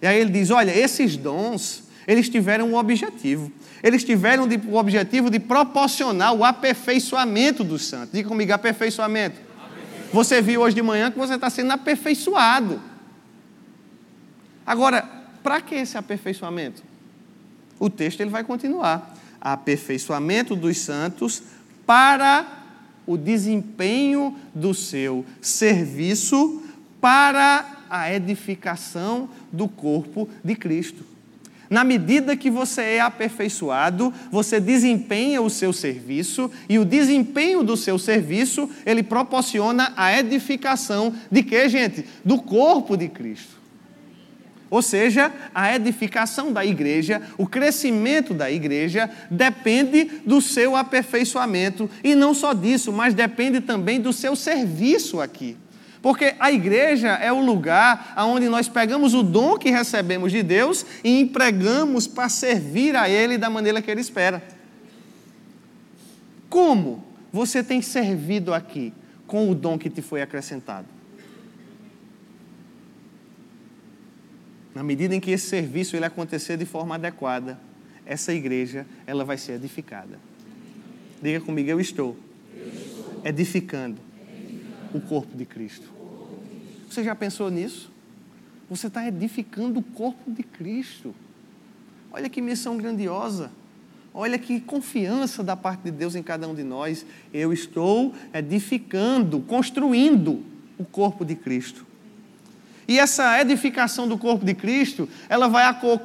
E 0.00 0.06
aí 0.06 0.20
ele 0.20 0.30
diz: 0.30 0.50
olha, 0.50 0.70
esses 0.70 1.16
dons, 1.16 1.84
eles 2.06 2.28
tiveram 2.28 2.68
um 2.70 2.76
objetivo. 2.76 3.50
Eles 3.82 4.04
tiveram 4.04 4.46
o 4.68 4.76
objetivo 4.76 5.30
de 5.30 5.40
proporcionar 5.40 6.34
o 6.34 6.44
aperfeiçoamento 6.44 7.64
dos 7.64 7.86
santos. 7.86 8.12
Diga 8.12 8.28
comigo, 8.28 8.52
aperfeiçoamento. 8.52 9.40
aperfeiçoamento. 9.40 10.12
Você 10.12 10.42
viu 10.42 10.60
hoje 10.60 10.76
de 10.76 10.82
manhã 10.82 11.10
que 11.10 11.18
você 11.18 11.34
está 11.34 11.48
sendo 11.48 11.72
aperfeiçoado. 11.72 12.80
Agora, 14.66 15.08
para 15.42 15.60
que 15.60 15.74
esse 15.74 15.96
aperfeiçoamento? 15.96 16.82
O 17.78 17.88
texto 17.88 18.20
ele 18.20 18.30
vai 18.30 18.44
continuar 18.44 19.09
aperfeiçoamento 19.40 20.54
dos 20.54 20.78
santos 20.78 21.42
para 21.86 22.64
o 23.06 23.16
desempenho 23.16 24.36
do 24.54 24.74
seu 24.74 25.24
serviço 25.40 26.62
para 27.00 27.84
a 27.88 28.12
edificação 28.12 29.28
do 29.50 29.66
corpo 29.66 30.28
de 30.44 30.54
Cristo. 30.54 31.04
Na 31.68 31.84
medida 31.84 32.36
que 32.36 32.50
você 32.50 32.82
é 32.82 33.00
aperfeiçoado, 33.00 34.12
você 34.30 34.58
desempenha 34.58 35.40
o 35.40 35.48
seu 35.48 35.72
serviço 35.72 36.50
e 36.68 36.80
o 36.80 36.84
desempenho 36.84 37.62
do 37.62 37.76
seu 37.76 37.96
serviço, 37.96 38.68
ele 38.84 39.04
proporciona 39.04 39.92
a 39.96 40.16
edificação 40.18 41.14
de 41.30 41.44
quê, 41.44 41.68
gente? 41.68 42.04
Do 42.24 42.38
corpo 42.42 42.96
de 42.96 43.08
Cristo. 43.08 43.59
Ou 44.70 44.80
seja, 44.80 45.32
a 45.52 45.74
edificação 45.74 46.52
da 46.52 46.64
igreja, 46.64 47.20
o 47.36 47.46
crescimento 47.46 48.32
da 48.32 48.48
igreja, 48.48 49.10
depende 49.28 50.04
do 50.24 50.40
seu 50.40 50.76
aperfeiçoamento. 50.76 51.90
E 52.04 52.14
não 52.14 52.32
só 52.32 52.52
disso, 52.52 52.92
mas 52.92 53.12
depende 53.12 53.60
também 53.60 54.00
do 54.00 54.12
seu 54.12 54.36
serviço 54.36 55.20
aqui. 55.20 55.56
Porque 56.00 56.34
a 56.38 56.52
igreja 56.52 57.08
é 57.08 57.32
o 57.32 57.40
lugar 57.40 58.14
onde 58.18 58.48
nós 58.48 58.68
pegamos 58.68 59.12
o 59.12 59.22
dom 59.22 59.58
que 59.58 59.70
recebemos 59.70 60.30
de 60.30 60.42
Deus 60.42 60.86
e 61.02 61.20
empregamos 61.20 62.06
para 62.06 62.28
servir 62.28 62.96
a 62.96 63.08
Ele 63.08 63.36
da 63.36 63.50
maneira 63.50 63.82
que 63.82 63.90
Ele 63.90 64.00
espera. 64.00 64.42
Como 66.48 67.04
você 67.32 67.62
tem 67.62 67.82
servido 67.82 68.54
aqui 68.54 68.94
com 69.26 69.50
o 69.50 69.54
dom 69.54 69.76
que 69.76 69.90
te 69.90 70.00
foi 70.00 70.22
acrescentado? 70.22 70.99
Na 74.74 74.82
medida 74.82 75.14
em 75.14 75.20
que 75.20 75.30
esse 75.30 75.48
serviço 75.48 75.96
ele 75.96 76.04
acontecer 76.04 76.56
de 76.56 76.64
forma 76.64 76.94
adequada, 76.94 77.58
essa 78.06 78.32
igreja 78.32 78.86
ela 79.06 79.24
vai 79.24 79.36
ser 79.36 79.52
edificada. 79.52 80.18
Diga 81.22 81.40
comigo, 81.40 81.68
eu 81.68 81.80
estou, 81.80 82.16
edificando, 83.24 83.98
o 84.94 85.00
corpo 85.00 85.36
de 85.36 85.44
Cristo. 85.44 85.88
Você 86.88 87.04
já 87.04 87.14
pensou 87.14 87.50
nisso? 87.50 87.90
Você 88.68 88.86
está 88.86 89.06
edificando 89.06 89.80
o 89.80 89.82
corpo 89.82 90.30
de 90.30 90.42
Cristo. 90.42 91.14
Olha 92.12 92.28
que 92.28 92.40
missão 92.40 92.76
grandiosa. 92.76 93.50
Olha 94.12 94.38
que 94.38 94.60
confiança 94.60 95.44
da 95.44 95.54
parte 95.54 95.82
de 95.82 95.90
Deus 95.90 96.16
em 96.16 96.22
cada 96.22 96.48
um 96.48 96.54
de 96.54 96.64
nós. 96.64 97.06
Eu 97.32 97.52
estou 97.52 98.14
edificando, 98.34 99.40
construindo 99.40 100.42
o 100.78 100.84
corpo 100.84 101.24
de 101.24 101.36
Cristo. 101.36 101.86
E 102.90 102.98
essa 102.98 103.40
edificação 103.40 104.08
do 104.08 104.18
corpo 104.18 104.44
de 104.44 104.52
Cristo, 104.52 105.08
ela 105.28 105.46
vai 105.46 105.62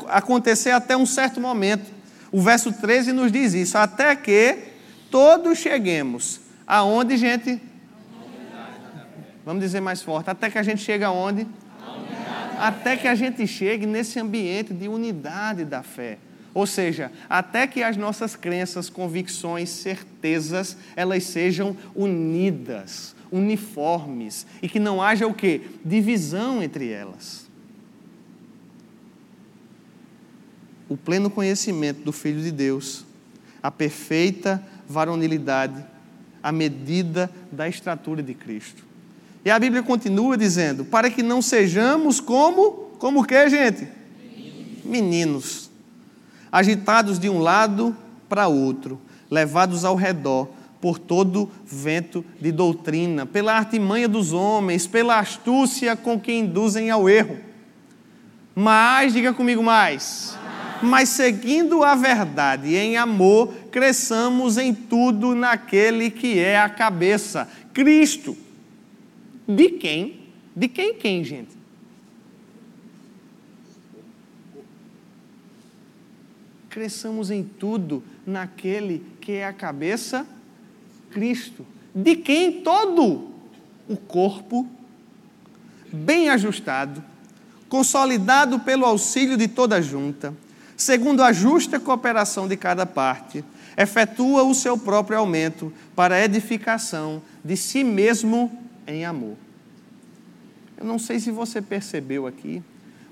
acontecer 0.07 0.69
até 0.69 0.95
um 0.95 1.03
certo 1.03 1.41
momento. 1.41 1.91
O 2.31 2.39
verso 2.39 2.71
13 2.71 3.11
nos 3.11 3.31
diz 3.31 3.55
isso, 3.55 3.75
até 3.75 4.15
que 4.15 4.59
todos 5.09 5.57
cheguemos 5.57 6.41
aonde, 6.67 7.17
gente? 7.17 7.59
Vamos 9.43 9.63
dizer 9.63 9.79
mais 9.79 10.03
forte, 10.03 10.29
até 10.29 10.47
que 10.47 10.59
a 10.59 10.61
gente 10.61 10.83
chega 10.83 11.07
aonde? 11.07 11.47
Até 12.59 12.95
que 12.95 13.07
a 13.07 13.15
gente 13.15 13.47
chegue 13.47 13.87
nesse 13.87 14.19
ambiente 14.19 14.71
de 14.71 14.87
unidade 14.87 15.65
da 15.65 15.81
fé. 15.81 16.19
Ou 16.55 16.65
seja, 16.65 17.11
até 17.29 17.67
que 17.67 17.83
as 17.83 17.97
nossas 17.97 18.33
crenças, 18.33 18.89
convicções, 18.89 19.69
certezas, 19.69 20.77
elas 20.95 21.25
sejam 21.25 21.75
unidas, 21.93 23.13
uniformes 23.29 24.47
e 24.61 24.69
que 24.69 24.79
não 24.79 25.01
haja 25.01 25.27
o 25.27 25.33
quê? 25.33 25.63
Divisão 25.83 26.63
entre 26.63 26.89
elas. 26.89 27.45
O 30.87 30.95
pleno 30.95 31.29
conhecimento 31.29 32.05
do 32.05 32.13
Filho 32.13 32.41
de 32.41 32.51
Deus, 32.51 33.03
a 33.61 33.69
perfeita 33.69 34.65
varonilidade, 34.87 35.83
a 36.41 36.53
medida 36.53 37.29
da 37.51 37.67
estatura 37.67 38.23
de 38.23 38.33
Cristo. 38.33 38.85
E 39.43 39.49
a 39.49 39.59
Bíblia 39.59 39.83
continua 39.83 40.37
dizendo: 40.37 40.85
para 40.85 41.09
que 41.09 41.21
não 41.21 41.41
sejamos 41.41 42.21
como, 42.21 42.91
como 42.97 43.25
que, 43.25 43.49
gente? 43.49 43.89
Meninos, 44.85 45.64
agitados 46.55 47.19
de 47.19 47.29
um 47.29 47.39
lado 47.39 47.93
para 48.29 48.47
outro, 48.47 48.97
levados 49.29 49.83
ao 49.83 49.93
redor 49.93 50.47
por 50.79 50.97
todo 50.97 51.51
vento 51.65 52.23
de 52.39 52.49
doutrina, 52.49 53.25
pela 53.25 53.57
artimanha 53.57 54.07
dos 54.07 54.31
homens, 54.31 54.87
pela 54.87 55.19
astúcia 55.19 55.97
com 55.97 56.17
que 56.17 56.31
induzem 56.31 56.89
ao 56.89 57.09
erro. 57.09 57.37
Mas, 58.55 59.11
diga 59.11 59.33
comigo 59.33 59.61
mais. 59.61 60.37
Mas 60.81 61.09
seguindo 61.09 61.83
a 61.83 61.93
verdade 61.93 62.73
em 62.73 62.95
amor, 62.95 63.53
cresçamos 63.69 64.57
em 64.57 64.73
tudo 64.73 65.35
naquele 65.35 66.09
que 66.09 66.39
é 66.39 66.57
a 66.57 66.69
cabeça, 66.69 67.49
Cristo. 67.73 68.37
De 69.45 69.71
quem? 69.71 70.21
De 70.55 70.69
quem 70.69 70.93
quem, 70.93 71.21
gente? 71.21 71.54
Cresçamos 76.75 77.31
em 77.31 77.41
tudo 77.41 78.03
naquele 78.27 79.01
que 79.21 79.31
é 79.31 79.47
a 79.47 79.53
cabeça, 79.53 80.27
Cristo, 81.09 81.65
de 81.95 82.17
quem 82.17 82.63
todo 82.63 83.29
o 83.87 83.95
corpo, 83.95 84.67
bem 85.89 86.27
ajustado, 86.27 87.01
consolidado 87.69 88.59
pelo 88.59 88.83
auxílio 88.83 89.37
de 89.37 89.47
toda 89.47 89.81
junta, 89.81 90.33
segundo 90.75 91.23
a 91.23 91.31
justa 91.31 91.79
cooperação 91.79 92.45
de 92.45 92.57
cada 92.57 92.85
parte, 92.85 93.41
efetua 93.77 94.43
o 94.43 94.53
seu 94.53 94.77
próprio 94.77 95.17
aumento 95.17 95.71
para 95.95 96.15
a 96.15 96.25
edificação 96.25 97.21
de 97.41 97.55
si 97.55 97.85
mesmo 97.85 98.51
em 98.85 99.05
amor. 99.05 99.37
Eu 100.77 100.83
não 100.83 100.99
sei 100.99 101.21
se 101.21 101.31
você 101.31 101.61
percebeu 101.61 102.27
aqui, 102.27 102.61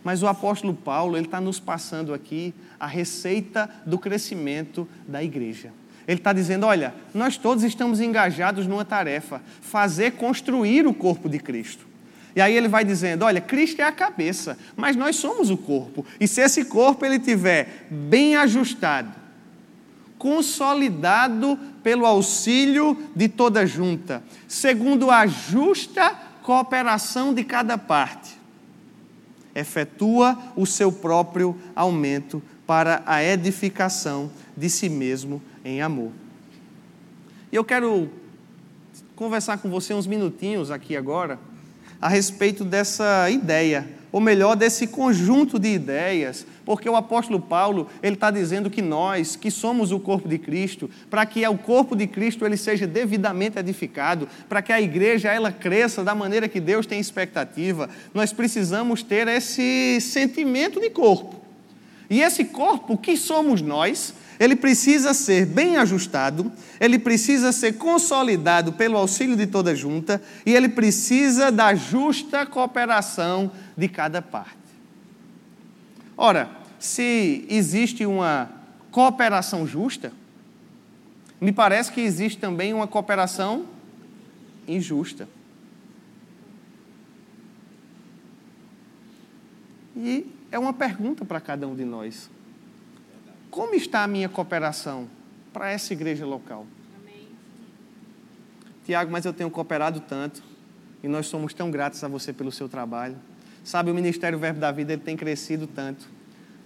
mas 0.04 0.22
o 0.22 0.28
apóstolo 0.28 0.74
Paulo 0.74 1.16
ele 1.16 1.26
está 1.26 1.40
nos 1.40 1.60
passando 1.60 2.14
aqui 2.14 2.54
a 2.80 2.88
receita 2.88 3.70
do 3.86 3.98
crescimento 3.98 4.88
da 5.08 5.24
igreja. 5.24 5.72
Ele 6.08 6.20
está 6.20 6.34
dizendo: 6.34 6.66
olha, 6.66 6.94
nós 7.14 7.38
todos 7.38 7.64
estamos 7.64 8.02
engajados 8.02 8.68
numa 8.68 8.84
tarefa, 8.84 9.42
fazer 9.62 10.12
construir 10.14 10.86
o 10.86 10.94
corpo 10.94 11.30
de 11.30 11.40
Cristo. 11.40 11.88
E 12.36 12.42
aí 12.42 12.56
ele 12.56 12.68
vai 12.68 12.84
dizendo: 12.84 13.24
olha, 13.24 13.40
Cristo 13.40 13.82
é 13.82 13.86
a 13.86 13.92
cabeça, 13.92 14.58
mas 14.76 14.96
nós 14.96 15.16
somos 15.16 15.50
o 15.50 15.58
corpo. 15.58 16.06
E 16.20 16.28
se 16.28 16.42
esse 16.42 16.66
corpo 16.66 17.06
ele 17.06 17.20
tiver 17.20 17.88
bem 17.90 18.36
ajustado, 18.36 19.14
consolidado 20.18 21.58
pelo 21.82 22.06
auxílio 22.06 22.98
de 23.16 23.28
toda 23.28 23.66
junta, 23.66 24.24
segundo 24.48 25.12
a 25.12 25.28
justa 25.28 26.12
cooperação 26.42 27.34
de 27.34 27.44
cada 27.44 27.78
parte, 27.78 28.43
efetua 29.56 30.38
o 30.56 30.66
seu 30.66 30.92
próprio 30.92 31.58
aumento 31.76 32.42
para 32.66 33.04
a 33.06 33.24
edificação 33.24 34.32
de 34.56 34.70
si 34.70 34.90
mesmo 34.90 35.42
em 35.64 35.82
amor. 35.82 36.12
E 37.52 37.56
eu 37.56 37.64
quero 37.64 38.10
conversar 39.16 39.58
com 39.58 39.70
você 39.70 39.94
uns 39.94 40.08
minutinhos 40.08 40.72
aqui 40.72 40.98
agora 40.98 41.40
a 42.02 42.10
respeito 42.10 42.66
dessa 42.66 43.30
ideia, 43.30 43.88
ou 44.14 44.22
melhor, 44.22 44.56
desse 44.56 44.86
conjunto 44.86 45.58
de 45.58 45.70
ideias, 45.70 46.46
porque 46.64 46.88
o 46.88 46.96
apóstolo 46.96 47.40
Paulo 47.40 47.90
ele 48.02 48.14
está 48.14 48.30
dizendo 48.30 48.70
que 48.70 48.80
nós, 48.80 49.36
que 49.36 49.50
somos 49.50 49.92
o 49.92 50.00
corpo 50.00 50.30
de 50.30 50.38
Cristo, 50.38 50.88
para 51.10 51.26
que 51.26 51.46
o 51.48 51.58
corpo 51.58 51.96
de 51.96 52.06
Cristo 52.06 52.46
ele 52.46 52.56
seja 52.56 52.86
devidamente 52.86 53.58
edificado, 53.58 54.30
para 54.48 54.62
que 54.62 54.72
a 54.72 54.80
igreja 54.80 55.34
ela 55.34 55.52
cresça 55.52 56.04
da 56.04 56.14
maneira 56.14 56.48
que 56.48 56.60
Deus 56.60 56.86
tem 56.86 57.00
expectativa, 57.00 57.90
nós 58.14 58.32
precisamos 58.32 59.02
ter 59.02 59.28
esse 59.28 60.00
sentimento 60.00 60.80
de 60.80 60.92
corpo. 60.92 61.42
E 62.08 62.22
esse 62.22 62.46
corpo 62.46 62.96
que 62.96 63.18
somos 63.18 63.64
nós, 63.64 64.14
ele 64.40 64.56
precisa 64.56 65.14
ser 65.14 65.46
bem 65.46 65.78
ajustado, 65.78 66.52
ele 66.80 66.98
precisa 67.00 67.52
ser 67.52 67.74
consolidado 67.74 68.74
pelo 68.74 68.98
auxílio 68.98 69.36
de 69.36 69.48
toda 69.48 69.76
junta 69.76 70.22
e 70.46 70.54
ele 70.54 70.70
precisa 70.70 71.52
da 71.52 71.74
justa 71.76 72.46
cooperação 72.46 73.52
de 73.78 73.88
cada 73.88 74.22
parte. 74.22 74.58
Ora, 76.18 76.50
se 76.80 77.46
existe 77.50 78.06
uma 78.06 78.52
cooperação 78.92 79.66
justa, 79.66 80.12
me 81.40 81.52
parece 81.52 81.92
que 81.92 82.02
existe 82.02 82.40
também 82.40 82.74
uma 82.74 82.88
cooperação 82.88 83.66
injusta. 84.68 85.28
E 89.96 90.26
é 90.52 90.58
uma 90.58 90.74
pergunta 90.74 91.26
para 91.26 91.40
cada 91.42 91.68
um 91.68 91.76
de 91.76 91.86
nós. 91.86 92.30
Como 93.54 93.76
está 93.76 94.04
a 94.04 94.08
minha 94.08 94.28
cooperação 94.28 95.08
para 95.54 95.70
essa 95.70 95.94
igreja 95.94 96.26
local? 96.26 96.66
Amém. 97.00 97.28
Tiago, 98.84 99.12
mas 99.12 99.26
eu 99.26 99.32
tenho 99.32 99.52
cooperado 99.52 100.00
tanto 100.00 100.42
e 101.04 101.08
nós 101.08 101.28
somos 101.28 101.54
tão 101.54 101.70
gratos 101.70 102.04
a 102.04 102.08
você 102.08 102.34
pelo 102.34 102.52
seu 102.52 102.68
trabalho. 102.68 103.16
Sabe, 103.64 103.92
o 103.92 103.94
Ministério 103.94 104.40
Verbo 104.40 104.60
da 104.60 104.72
Vida 104.72 104.94
ele 104.94 105.04
tem 105.04 105.16
crescido 105.16 105.68
tanto 105.68 106.10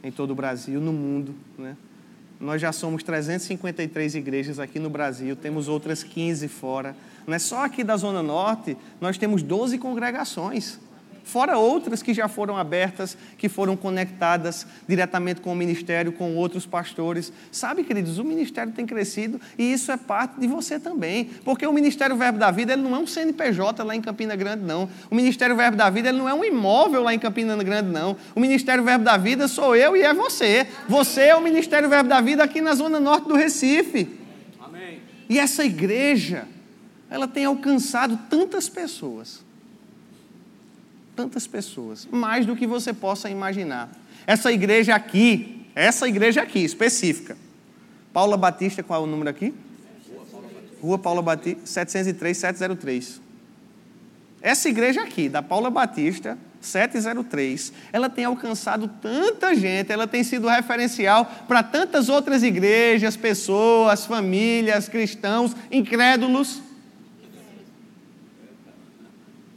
em 0.02 0.10
todo 0.10 0.32
o 0.32 0.36
Brasil, 0.36 0.80
no 0.80 0.93
mundo. 0.93 1.36
Né? 1.58 1.76
Nós 2.39 2.62
já 2.62 2.71
somos 2.71 3.04
353 3.04 4.15
igrejas 4.15 4.58
aqui 4.58 4.80
no 4.80 4.89
Brasil, 4.89 5.36
temos 5.36 5.67
outras 5.67 6.04
15 6.04 6.47
fora. 6.47 6.95
Não 7.28 7.34
é 7.34 7.39
só 7.39 7.65
aqui 7.65 7.84
da 7.84 7.97
Zona 7.97 8.23
Norte, 8.23 8.78
nós 9.02 9.17
temos 9.17 9.43
12 9.43 9.78
congregações 9.78 10.80
fora 11.28 11.58
outras 11.58 12.02
que 12.02 12.13
já 12.13 12.30
foram 12.30 12.58
abertas, 12.58 13.18
que 13.38 13.50
foram 13.50 13.76
conectadas 13.76 14.66
diretamente 14.88 15.42
com 15.42 15.52
o 15.52 15.56
ministério, 15.56 16.13
com 16.13 16.36
outros 16.36 16.66
pastores. 16.66 17.34
Sabe, 17.52 17.84
queridos, 17.84 18.18
o 18.18 18.24
ministério 18.24 18.72
tem 18.72 18.86
crescido 18.86 19.40
e 19.58 19.74
isso 19.74 19.92
é 19.92 19.98
parte 19.98 20.40
de 20.40 20.48
você 20.48 20.80
também, 20.80 21.26
porque 21.44 21.68
o 21.68 21.74
Ministério 21.74 22.16
Verbo 22.16 22.40
da 22.40 22.50
Vida 22.50 22.74
ele 22.74 22.82
não 22.82 22.96
é 22.96 23.00
um 23.00 23.06
CNPJ 23.06 23.84
lá 23.84 23.94
em 23.94 24.02
Campina 24.02 24.36
Grande, 24.38 24.63
não. 24.63 24.90
O 25.12 25.16
Ministério 25.16 25.56
Verbo 25.56 25.76
da 25.76 25.90
Vida 25.90 26.10
ele 26.10 26.18
não 26.18 26.30
é 26.30 26.34
um 26.34 26.46
imóvel 26.46 27.04
lá 27.04 27.13
em 27.13 27.20
Campina 27.20 27.62
Grande, 27.62 27.92
não. 27.92 28.16
O 28.34 28.40
Ministério 28.40 28.84
Verbo 28.84 29.04
da 29.04 29.18
Vida 29.18 29.50
sou 29.50 29.76
eu 29.76 29.98
e 29.98 30.04
é 30.04 30.13
você. 30.13 30.66
Você 30.88 31.24
é 31.24 31.36
o 31.36 31.42
Ministério 31.42 31.90
Verbo 31.90 32.08
da 32.08 32.22
Vida 32.22 32.42
aqui 32.44 32.62
na 32.62 32.74
zona 32.74 33.02
norte 33.02 33.28
do 33.28 33.36
Recife. 33.36 34.18
Amém. 34.62 35.02
E 35.30 35.38
essa 35.38 35.66
igreja, 35.66 36.48
ela 37.10 37.28
tem 37.28 37.44
alcançado 37.44 38.18
tantas 38.30 38.70
pessoas 38.70 39.46
tantas 41.18 41.48
pessoas, 41.48 42.08
mais 42.12 42.46
do 42.46 42.56
que 42.56 42.68
você 42.68 42.94
possa 42.94 43.28
imaginar. 43.28 43.90
Essa 44.28 44.52
igreja 44.52 44.94
aqui, 44.94 45.66
essa 45.74 46.08
igreja 46.08 46.44
aqui, 46.44 46.60
específica. 46.60 47.36
Paula 48.14 48.38
Batista, 48.38 48.84
qual 48.84 49.02
é 49.02 49.04
o 49.04 49.08
número 49.08 49.28
aqui? 49.28 49.52
Rua 50.80 51.00
Paula 51.00 51.24
Batista, 51.24 51.66
703, 51.66 52.38
703. 52.38 53.22
Essa 54.44 54.70
igreja 54.70 55.02
aqui, 55.02 55.28
da 55.28 55.42
Paula 55.42 55.72
Batista, 55.72 56.38
703, 56.62 57.74
ela 57.92 58.10
tem 58.10 58.26
alcançado 58.26 58.88
tanta 59.02 59.56
gente, 59.56 59.92
ela 59.92 60.06
tem 60.06 60.24
sido 60.24 60.48
referencial 60.48 61.26
para 61.48 61.63
tantas 61.63 62.10
outras 62.10 62.44
igrejas, 62.44 63.18
pessoas, 63.18 64.06
famílias, 64.06 64.88
cristãos, 64.88 65.56
incrédulos. 65.72 66.62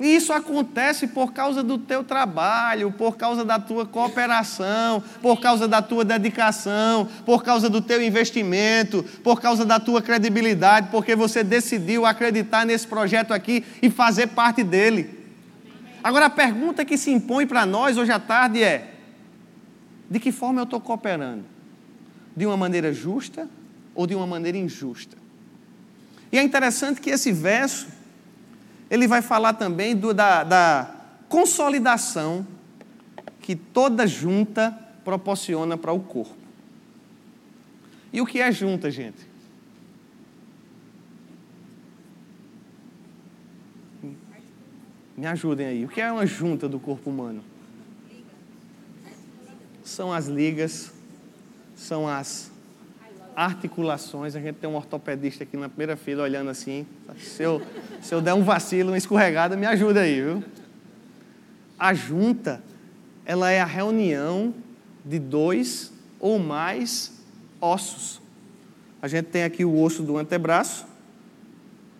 E 0.00 0.16
isso 0.16 0.32
acontece 0.32 1.06
por 1.06 1.30
causa 1.30 1.62
do 1.62 1.76
teu 1.76 2.02
trabalho, 2.02 2.90
por 2.90 3.18
causa 3.18 3.44
da 3.44 3.58
tua 3.58 3.84
cooperação, 3.84 5.04
por 5.20 5.38
causa 5.38 5.68
da 5.68 5.82
tua 5.82 6.02
dedicação, 6.06 7.06
por 7.26 7.44
causa 7.44 7.68
do 7.68 7.82
teu 7.82 8.02
investimento, 8.02 9.04
por 9.22 9.42
causa 9.42 9.62
da 9.62 9.78
tua 9.78 10.00
credibilidade, 10.00 10.88
porque 10.90 11.14
você 11.14 11.44
decidiu 11.44 12.06
acreditar 12.06 12.64
nesse 12.64 12.86
projeto 12.86 13.34
aqui 13.34 13.62
e 13.82 13.90
fazer 13.90 14.28
parte 14.28 14.64
dele. 14.64 15.20
Agora 16.02 16.26
a 16.26 16.30
pergunta 16.30 16.82
que 16.82 16.96
se 16.96 17.10
impõe 17.10 17.46
para 17.46 17.66
nós 17.66 17.98
hoje 17.98 18.10
à 18.10 18.18
tarde 18.18 18.62
é: 18.62 18.94
de 20.08 20.18
que 20.18 20.32
forma 20.32 20.60
eu 20.60 20.64
estou 20.64 20.80
cooperando? 20.80 21.44
De 22.34 22.46
uma 22.46 22.56
maneira 22.56 22.90
justa 22.90 23.46
ou 23.94 24.06
de 24.06 24.14
uma 24.14 24.26
maneira 24.26 24.56
injusta? 24.56 25.18
E 26.32 26.38
é 26.38 26.42
interessante 26.42 27.02
que 27.02 27.10
esse 27.10 27.32
verso 27.32 27.99
ele 28.90 29.06
vai 29.06 29.22
falar 29.22 29.54
também 29.54 29.94
do, 29.94 30.12
da, 30.12 30.42
da 30.42 30.94
consolidação 31.28 32.44
que 33.40 33.54
toda 33.54 34.06
junta 34.06 34.76
proporciona 35.04 35.78
para 35.78 35.92
o 35.92 36.00
corpo. 36.00 36.34
E 38.12 38.20
o 38.20 38.26
que 38.26 38.40
é 38.40 38.50
junta, 38.50 38.90
gente? 38.90 39.30
Me 45.16 45.26
ajudem 45.26 45.66
aí. 45.66 45.84
O 45.84 45.88
que 45.88 46.00
é 46.00 46.10
uma 46.10 46.26
junta 46.26 46.68
do 46.68 46.80
corpo 46.80 47.10
humano? 47.10 47.44
São 49.84 50.12
as 50.12 50.26
ligas, 50.26 50.92
são 51.76 52.08
as 52.08 52.50
articulações. 53.40 54.36
A 54.36 54.40
gente 54.40 54.56
tem 54.56 54.68
um 54.68 54.76
ortopedista 54.76 55.44
aqui 55.44 55.56
na 55.56 55.68
primeira 55.68 55.96
fila 55.96 56.24
olhando 56.24 56.50
assim. 56.50 56.86
Se 57.18 57.42
eu, 57.42 57.62
se 58.02 58.14
eu 58.14 58.20
der 58.20 58.34
um 58.34 58.42
vacilo, 58.42 58.90
uma 58.90 58.98
escorregada, 58.98 59.56
me 59.56 59.64
ajuda 59.64 60.02
aí, 60.02 60.20
viu? 60.20 60.44
A 61.78 61.94
junta, 61.94 62.62
ela 63.24 63.50
é 63.50 63.58
a 63.58 63.64
reunião 63.64 64.54
de 65.02 65.18
dois 65.18 65.90
ou 66.18 66.38
mais 66.38 67.18
ossos. 67.62 68.20
A 69.00 69.08
gente 69.08 69.26
tem 69.26 69.44
aqui 69.44 69.64
o 69.64 69.80
osso 69.80 70.02
do 70.02 70.18
antebraço, 70.18 70.86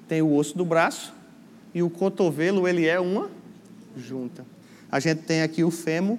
tem 0.07 0.21
o 0.21 0.35
osso 0.35 0.59
do 0.59 0.65
braço 0.65 1.15
e 1.75 1.83
o 1.83 1.89
cotovelo, 1.89 2.69
ele 2.69 2.87
é 2.87 3.01
uma 3.01 3.31
junta. 3.97 4.45
A 4.93 5.01
gente 5.01 5.23
tem 5.23 5.41
aqui 5.41 5.65
o 5.65 5.71
fêmur, 5.71 6.19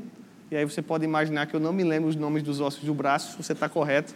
e 0.50 0.56
aí 0.56 0.66
você 0.66 0.82
pode 0.82 1.06
imaginar 1.06 1.46
que 1.46 1.56
eu 1.56 1.60
não 1.60 1.72
me 1.72 1.84
lembro 1.84 2.10
os 2.10 2.16
nomes 2.16 2.42
dos 2.42 2.60
ossos 2.60 2.84
do 2.84 2.94
braço, 2.96 3.38
você 3.38 3.54
está 3.54 3.70
correto, 3.70 4.16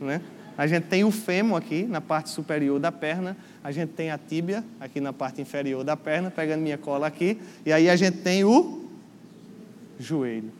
né? 0.00 0.22
A 0.58 0.66
gente 0.66 0.84
tem 0.84 1.04
o 1.04 1.10
fêmur 1.10 1.58
aqui 1.58 1.84
na 1.84 2.00
parte 2.00 2.30
superior 2.30 2.80
da 2.80 2.90
perna, 2.90 3.36
a 3.62 3.70
gente 3.70 3.90
tem 3.90 4.10
a 4.10 4.16
tíbia 4.16 4.64
aqui 4.80 5.00
na 5.00 5.12
parte 5.12 5.40
inferior 5.40 5.84
da 5.84 5.96
perna, 5.96 6.30
pegando 6.30 6.62
minha 6.62 6.78
cola 6.78 7.06
aqui, 7.06 7.38
e 7.64 7.72
aí 7.72 7.90
a 7.90 7.96
gente 7.96 8.18
tem 8.18 8.42
o 8.42 8.88
joelho. 9.98 10.50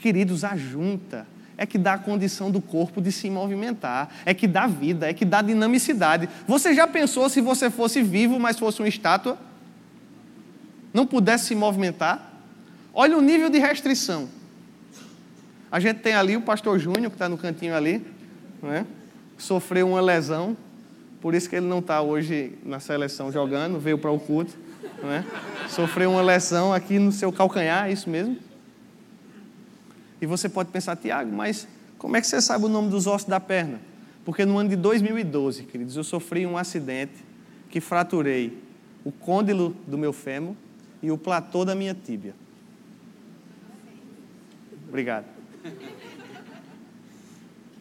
Queridos, 0.00 0.44
a 0.44 0.56
junta 0.56 1.26
é 1.58 1.66
que 1.66 1.76
dá 1.76 1.94
a 1.94 1.98
condição 1.98 2.50
do 2.50 2.60
corpo 2.60 3.02
de 3.02 3.12
se 3.12 3.28
movimentar, 3.28 4.08
é 4.24 4.32
que 4.32 4.46
dá 4.46 4.66
vida, 4.66 5.10
é 5.10 5.12
que 5.12 5.24
dá 5.24 5.42
dinamicidade. 5.42 6.28
Você 6.46 6.72
já 6.72 6.86
pensou 6.86 7.28
se 7.28 7.40
você 7.40 7.68
fosse 7.68 8.00
vivo, 8.00 8.38
mas 8.38 8.58
fosse 8.58 8.80
uma 8.80 8.88
estátua? 8.88 9.36
Não 10.94 11.06
pudesse 11.06 11.46
se 11.46 11.54
movimentar? 11.54 12.32
Olha 12.94 13.18
o 13.18 13.20
nível 13.20 13.50
de 13.50 13.58
restrição. 13.58 14.28
A 15.70 15.78
gente 15.80 15.98
tem 15.98 16.14
ali 16.14 16.36
o 16.36 16.40
pastor 16.40 16.78
Júnior, 16.78 17.10
que 17.10 17.16
está 17.16 17.28
no 17.28 17.36
cantinho 17.36 17.74
ali, 17.74 18.04
né? 18.62 18.86
sofreu 19.38 19.88
uma 19.88 20.00
lesão, 20.00 20.56
por 21.20 21.34
isso 21.34 21.48
que 21.48 21.56
ele 21.56 21.66
não 21.66 21.78
está 21.78 22.02
hoje 22.02 22.58
na 22.64 22.80
seleção 22.80 23.32
jogando, 23.32 23.78
veio 23.78 23.98
para 23.98 24.10
o 24.10 24.18
culto. 24.18 24.56
Né? 25.02 25.24
Sofreu 25.68 26.10
uma 26.10 26.22
lesão 26.22 26.72
aqui 26.72 26.98
no 26.98 27.12
seu 27.12 27.32
calcanhar, 27.32 27.88
é 27.88 27.92
isso 27.92 28.10
mesmo? 28.10 28.36
E 30.20 30.26
você 30.26 30.48
pode 30.48 30.70
pensar, 30.70 30.96
Tiago, 30.96 31.30
mas 31.32 31.68
como 31.96 32.16
é 32.16 32.20
que 32.20 32.26
você 32.26 32.40
sabe 32.40 32.64
o 32.64 32.68
nome 32.68 32.90
dos 32.90 33.06
ossos 33.06 33.28
da 33.28 33.38
perna? 33.38 33.80
Porque 34.24 34.44
no 34.44 34.58
ano 34.58 34.68
de 34.68 34.76
2012, 34.76 35.64
queridos, 35.64 35.96
eu 35.96 36.04
sofri 36.04 36.44
um 36.46 36.56
acidente 36.56 37.24
que 37.70 37.80
fraturei 37.80 38.58
o 39.04 39.12
côndilo 39.12 39.74
do 39.86 39.96
meu 39.96 40.12
fêmur 40.12 40.54
e 41.02 41.10
o 41.10 41.18
platô 41.18 41.64
da 41.64 41.74
minha 41.74 41.94
tíbia. 41.94 42.34
Obrigado. 44.88 45.26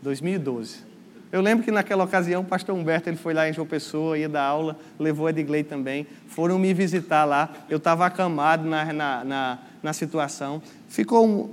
2012. 0.02 0.88
Eu 1.32 1.42
lembro 1.42 1.64
que 1.64 1.72
naquela 1.72 2.06
ocasião 2.06 2.42
o 2.42 2.46
pastor 2.46 2.74
Humberto 2.74 3.10
ele 3.10 3.18
foi 3.18 3.34
lá 3.34 3.50
em 3.50 3.54
João 3.54 3.68
Pessoa, 3.68 4.18
ia 4.18 4.30
dar 4.30 4.44
aula, 4.44 4.78
levou 4.98 5.28
a 5.28 5.30
Edgley 5.30 5.64
também. 5.64 6.08
Foram 6.28 6.58
me 6.58 6.74
visitar 6.74 7.26
lá. 7.26 7.50
Eu 7.70 7.78
estava 7.78 8.06
acamado 8.06 8.66
na, 8.66 8.94
na, 8.94 9.24
na, 9.26 9.60
na 9.84 9.94
situação. 9.94 10.62
Ficou 10.88 11.28
um, 11.28 11.50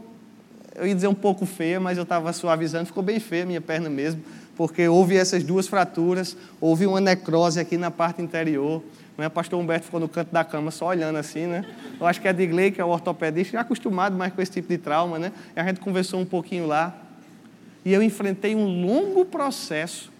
eu 0.74 0.86
ia 0.86 0.94
dizer 0.94 1.08
um 1.08 1.14
pouco 1.14 1.46
feia, 1.46 1.78
mas 1.78 1.96
eu 1.96 2.02
estava 2.02 2.32
suavizando, 2.32 2.86
ficou 2.86 3.02
bem 3.02 3.20
feia 3.20 3.44
a 3.44 3.46
minha 3.46 3.60
perna 3.60 3.88
mesmo, 3.88 4.22
porque 4.56 4.86
houve 4.88 5.16
essas 5.16 5.42
duas 5.42 5.66
fraturas, 5.66 6.36
houve 6.60 6.86
uma 6.86 7.00
necrose 7.00 7.60
aqui 7.60 7.76
na 7.76 7.90
parte 7.90 8.22
interior. 8.22 8.82
Né? 9.16 9.28
O 9.28 9.30
pastor 9.30 9.60
Humberto 9.60 9.86
ficou 9.86 10.00
no 10.00 10.08
canto 10.08 10.32
da 10.32 10.44
cama 10.44 10.70
só 10.70 10.86
olhando 10.86 11.16
assim, 11.16 11.46
né? 11.46 11.64
Eu 12.00 12.06
acho 12.06 12.20
que 12.20 12.26
é 12.26 12.32
Digley, 12.32 12.72
que 12.72 12.80
é 12.80 12.84
o 12.84 12.88
ortopedista, 12.88 13.52
já 13.52 13.60
acostumado 13.60 14.16
mais 14.16 14.32
com 14.32 14.42
esse 14.42 14.50
tipo 14.50 14.68
de 14.68 14.78
trauma, 14.78 15.18
né? 15.18 15.32
E 15.56 15.60
a 15.60 15.64
gente 15.64 15.78
conversou 15.80 16.20
um 16.20 16.24
pouquinho 16.24 16.66
lá. 16.66 16.92
E 17.84 17.92
eu 17.92 18.02
enfrentei 18.02 18.54
um 18.54 18.84
longo 18.84 19.24
processo 19.24 20.10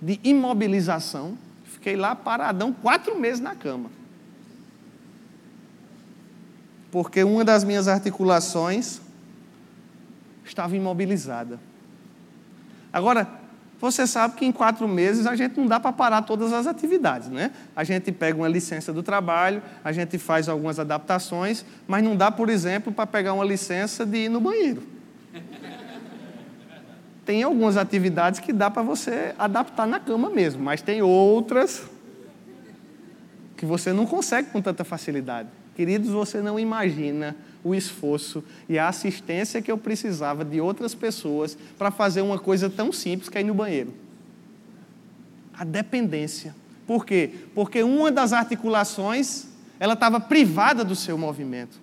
de 0.00 0.20
imobilização. 0.22 1.36
Fiquei 1.64 1.96
lá 1.96 2.14
paradão 2.14 2.72
quatro 2.72 3.18
meses 3.18 3.40
na 3.40 3.54
cama. 3.54 3.90
Porque 6.90 7.22
uma 7.22 7.44
das 7.44 7.64
minhas 7.64 7.88
articulações 7.88 9.00
estava 10.44 10.76
imobilizada. 10.76 11.58
Agora, 12.92 13.28
você 13.80 14.06
sabe 14.06 14.34
que 14.34 14.44
em 14.44 14.52
quatro 14.52 14.86
meses 14.86 15.26
a 15.26 15.34
gente 15.34 15.58
não 15.58 15.66
dá 15.66 15.80
para 15.80 15.92
parar 15.92 16.22
todas 16.22 16.52
as 16.52 16.66
atividades, 16.66 17.28
né? 17.28 17.50
A 17.74 17.82
gente 17.82 18.12
pega 18.12 18.36
uma 18.36 18.48
licença 18.48 18.92
do 18.92 19.02
trabalho, 19.02 19.62
a 19.82 19.90
gente 19.90 20.18
faz 20.18 20.48
algumas 20.48 20.78
adaptações, 20.78 21.64
mas 21.88 22.04
não 22.04 22.14
dá, 22.14 22.30
por 22.30 22.50
exemplo, 22.50 22.92
para 22.92 23.06
pegar 23.06 23.32
uma 23.32 23.44
licença 23.44 24.04
de 24.04 24.24
ir 24.24 24.28
no 24.28 24.40
banheiro. 24.40 24.99
Tem 27.24 27.42
algumas 27.42 27.76
atividades 27.76 28.40
que 28.40 28.52
dá 28.52 28.70
para 28.70 28.82
você 28.82 29.34
adaptar 29.38 29.86
na 29.86 30.00
cama 30.00 30.30
mesmo, 30.30 30.62
mas 30.62 30.82
tem 30.82 31.02
outras 31.02 31.88
que 33.56 33.66
você 33.66 33.92
não 33.92 34.06
consegue 34.06 34.50
com 34.50 34.62
tanta 34.62 34.84
facilidade. 34.84 35.48
Queridos, 35.76 36.10
você 36.10 36.40
não 36.40 36.58
imagina 36.58 37.36
o 37.62 37.74
esforço 37.74 38.42
e 38.68 38.78
a 38.78 38.88
assistência 38.88 39.60
que 39.60 39.70
eu 39.70 39.76
precisava 39.76 40.44
de 40.44 40.60
outras 40.60 40.94
pessoas 40.94 41.56
para 41.78 41.90
fazer 41.90 42.22
uma 42.22 42.38
coisa 42.38 42.70
tão 42.70 42.92
simples 42.92 43.28
que 43.28 43.36
é 43.36 43.42
ir 43.42 43.44
no 43.44 43.54
banheiro. 43.54 43.92
A 45.52 45.64
dependência. 45.64 46.54
Por 46.86 47.04
quê? 47.04 47.30
Porque 47.54 47.82
uma 47.82 48.10
das 48.10 48.32
articulações, 48.32 49.46
ela 49.78 49.92
estava 49.92 50.18
privada 50.18 50.82
do 50.84 50.96
seu 50.96 51.16
movimento. 51.16 51.78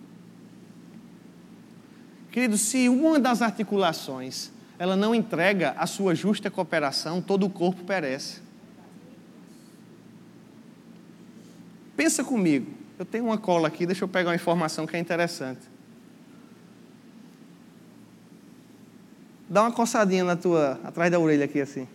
Querido, 2.31 2.57
se 2.57 2.89
uma 2.89 3.19
das 3.19 3.41
articulações 3.41 4.51
ela 4.79 4.95
não 4.95 5.15
entrega 5.15 5.75
a 5.77 5.87
sua 5.87 6.13
justa 6.13 6.51
cooperação, 6.51 7.21
todo 7.21 7.45
o 7.45 7.49
corpo 7.49 7.83
perece. 7.83 8.41
Pensa 11.95 12.23
comigo. 12.23 12.71
Eu 12.99 13.05
tenho 13.05 13.25
uma 13.25 13.37
cola 13.37 13.67
aqui, 13.67 13.85
deixa 13.85 14.03
eu 14.03 14.07
pegar 14.07 14.29
uma 14.29 14.35
informação 14.35 14.85
que 14.85 14.95
é 14.95 14.99
interessante. 14.99 15.61
Dá 19.49 19.61
uma 19.61 19.71
coçadinha 19.71 20.23
na 20.23 20.35
tua, 20.35 20.79
atrás 20.83 21.11
da 21.11 21.19
orelha 21.19 21.45
aqui 21.45 21.61
assim. 21.61 21.87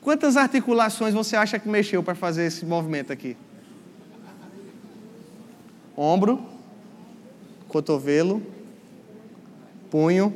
Quantas 0.00 0.36
articulações 0.36 1.12
você 1.12 1.36
acha 1.36 1.58
que 1.58 1.68
mexeu 1.68 2.02
para 2.02 2.14
fazer 2.14 2.46
esse 2.46 2.64
movimento 2.64 3.12
aqui? 3.12 3.36
Ombro, 5.96 6.42
cotovelo, 7.68 8.42
punho, 9.90 10.32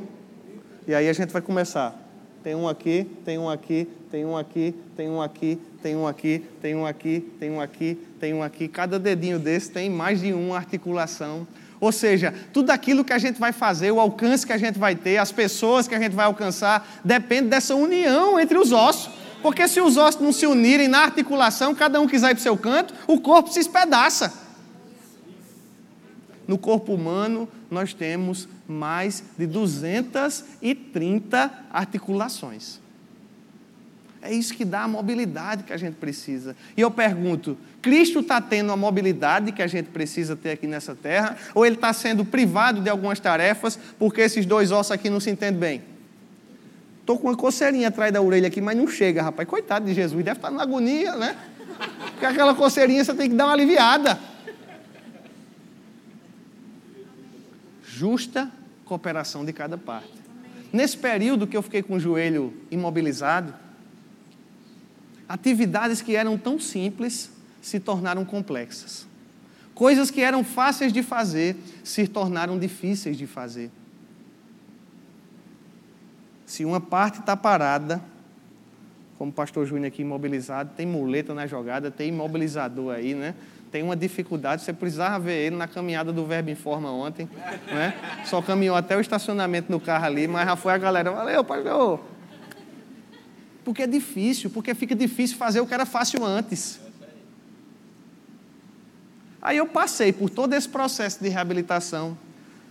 e 0.87 0.93
aí 0.93 1.09
a 1.09 1.13
gente 1.13 1.31
vai 1.31 1.41
começar. 1.41 1.99
Tem 2.43 2.53
um 2.53 2.67
aqui, 2.67 3.09
tem 3.25 3.39
um 3.39 3.49
aqui, 3.49 3.87
tem 4.11 4.23
um 4.23 4.37
aqui, 4.37 4.75
tem 4.95 5.09
um 5.09 5.19
aqui, 5.19 5.65
tem 5.81 5.95
um 5.95 6.05
aqui, 6.05 6.45
tem 6.61 6.75
um 6.75 6.85
aqui, 6.85 7.19
tem 7.39 7.51
um 7.51 7.59
aqui, 7.59 7.97
tem 8.19 8.33
um 8.35 8.43
aqui. 8.43 8.67
Cada 8.67 8.99
dedinho 8.99 9.39
desse 9.39 9.71
tem 9.71 9.89
mais 9.89 10.21
de 10.21 10.31
uma 10.31 10.55
articulação. 10.55 11.47
Ou 11.79 11.91
seja, 11.91 12.33
tudo 12.53 12.69
aquilo 12.69 13.03
que 13.03 13.13
a 13.13 13.17
gente 13.17 13.39
vai 13.39 13.51
fazer, 13.51 13.91
o 13.91 13.99
alcance 13.99 14.45
que 14.45 14.53
a 14.53 14.57
gente 14.57 14.77
vai 14.77 14.95
ter, 14.95 15.17
as 15.17 15.31
pessoas 15.31 15.87
que 15.87 15.95
a 15.95 15.99
gente 15.99 16.15
vai 16.15 16.25
alcançar, 16.25 16.87
depende 17.03 17.49
dessa 17.49 17.73
união 17.75 18.39
entre 18.39 18.57
os 18.57 18.71
ossos. 18.71 19.09
Porque 19.41 19.67
se 19.67 19.81
os 19.81 19.97
ossos 19.97 20.21
não 20.21 20.31
se 20.31 20.45
unirem 20.45 20.87
na 20.87 20.99
articulação, 20.99 21.73
cada 21.73 21.99
um 21.99 22.07
quiser 22.07 22.31
ir 22.31 22.35
para 22.35 22.39
o 22.39 22.43
seu 22.43 22.57
canto, 22.57 22.93
o 23.07 23.19
corpo 23.19 23.51
se 23.51 23.59
espedaça. 23.59 24.44
No 26.47 26.57
corpo 26.57 26.93
humano, 26.93 27.47
nós 27.69 27.93
temos 27.93 28.47
mais 28.67 29.23
de 29.37 29.47
230 29.47 31.51
articulações. 31.71 32.79
É 34.25 34.33
isso 34.33 34.55
que 34.55 34.65
dá 34.65 34.81
a 34.81 34.87
mobilidade 34.87 35.63
que 35.63 35.71
a 35.71 35.77
gente 35.77 35.95
precisa. 35.95 36.55
E 36.75 36.81
eu 36.81 36.89
pergunto: 36.89 37.55
Cristo 37.79 38.21
está 38.21 38.41
tendo 38.41 38.71
a 38.71 38.77
mobilidade 38.77 39.51
que 39.51 39.61
a 39.61 39.67
gente 39.67 39.89
precisa 39.89 40.35
ter 40.35 40.51
aqui 40.51 40.65
nessa 40.65 40.95
terra? 40.95 41.37
Ou 41.53 41.63
ele 41.63 41.75
está 41.75 41.93
sendo 41.93 42.25
privado 42.25 42.81
de 42.81 42.89
algumas 42.89 43.19
tarefas 43.19 43.77
porque 43.99 44.21
esses 44.21 44.45
dois 44.45 44.71
ossos 44.71 44.91
aqui 44.91 45.11
não 45.11 45.19
se 45.19 45.29
entendem 45.29 45.59
bem? 45.59 45.83
Estou 47.01 47.19
com 47.19 47.27
uma 47.27 47.37
coceirinha 47.37 47.89
atrás 47.89 48.11
da 48.11 48.19
orelha 48.19 48.47
aqui, 48.47 48.59
mas 48.59 48.75
não 48.75 48.87
chega, 48.87 49.21
rapaz. 49.21 49.47
Coitado 49.47 49.85
de 49.85 49.93
Jesus, 49.93 50.25
deve 50.25 50.39
estar 50.39 50.49
na 50.49 50.63
agonia, 50.63 51.15
né? 51.15 51.35
Porque 52.11 52.25
aquela 52.25 52.55
coceirinha 52.55 53.03
você 53.03 53.13
tem 53.13 53.29
que 53.29 53.35
dar 53.35 53.45
uma 53.45 53.53
aliviada. 53.53 54.19
Justa 57.95 58.51
cooperação 58.83 59.45
de 59.45 59.53
cada 59.53 59.77
parte. 59.77 60.11
Nesse 60.71 60.97
período 60.97 61.47
que 61.47 61.55
eu 61.55 61.61
fiquei 61.61 61.81
com 61.81 61.95
o 61.95 61.99
joelho 61.99 62.53
imobilizado, 62.69 63.53
atividades 65.29 66.01
que 66.01 66.15
eram 66.15 66.37
tão 66.37 66.59
simples 66.59 67.31
se 67.61 67.79
tornaram 67.79 68.25
complexas. 68.25 69.07
Coisas 69.73 70.11
que 70.11 70.21
eram 70.21 70.43
fáceis 70.43 70.91
de 70.91 71.01
fazer 71.01 71.55
se 71.83 72.05
tornaram 72.07 72.59
difíceis 72.59 73.17
de 73.17 73.25
fazer. 73.25 73.71
Se 76.45 76.65
uma 76.65 76.81
parte 76.81 77.19
está 77.19 77.35
parada, 77.35 78.01
como 79.17 79.31
o 79.31 79.33
pastor 79.33 79.65
Júnior 79.65 79.87
aqui 79.87 80.01
imobilizado, 80.01 80.71
tem 80.75 80.85
muleta 80.85 81.33
na 81.33 81.47
jogada, 81.47 81.89
tem 81.89 82.09
imobilizador 82.09 82.93
aí, 82.93 83.15
né? 83.15 83.35
Tem 83.71 83.83
uma 83.83 83.95
dificuldade, 83.95 84.61
você 84.61 84.71
precisava 84.71 85.19
ver 85.19 85.47
ele 85.47 85.55
na 85.55 85.67
caminhada 85.67 86.13
do 86.13 86.25
Verbo 86.25 86.49
Informa 86.49 86.89
ontem, 86.91 87.27
né? 87.67 87.93
Só 88.23 88.41
caminhou 88.41 88.75
até 88.75 88.95
o 88.95 89.01
estacionamento 89.01 89.71
no 89.71 89.79
carro 89.79 90.05
ali, 90.05 90.27
mas 90.27 90.47
já 90.47 90.55
foi 90.55 90.73
a 90.73 90.77
galera, 90.77 91.11
valeu, 91.11 91.43
pastor. 91.43 91.99
Porque 93.65 93.83
é 93.83 93.87
difícil, 93.87 94.49
porque 94.49 94.73
fica 94.73 94.95
difícil 94.95 95.37
fazer 95.37 95.59
o 95.59 95.67
que 95.67 95.73
era 95.73 95.85
fácil 95.85 96.23
antes. 96.23 96.79
Aí 99.41 99.57
eu 99.57 99.67
passei 99.67 100.13
por 100.13 100.29
todo 100.29 100.53
esse 100.53 100.69
processo 100.69 101.21
de 101.21 101.29
reabilitação, 101.29 102.17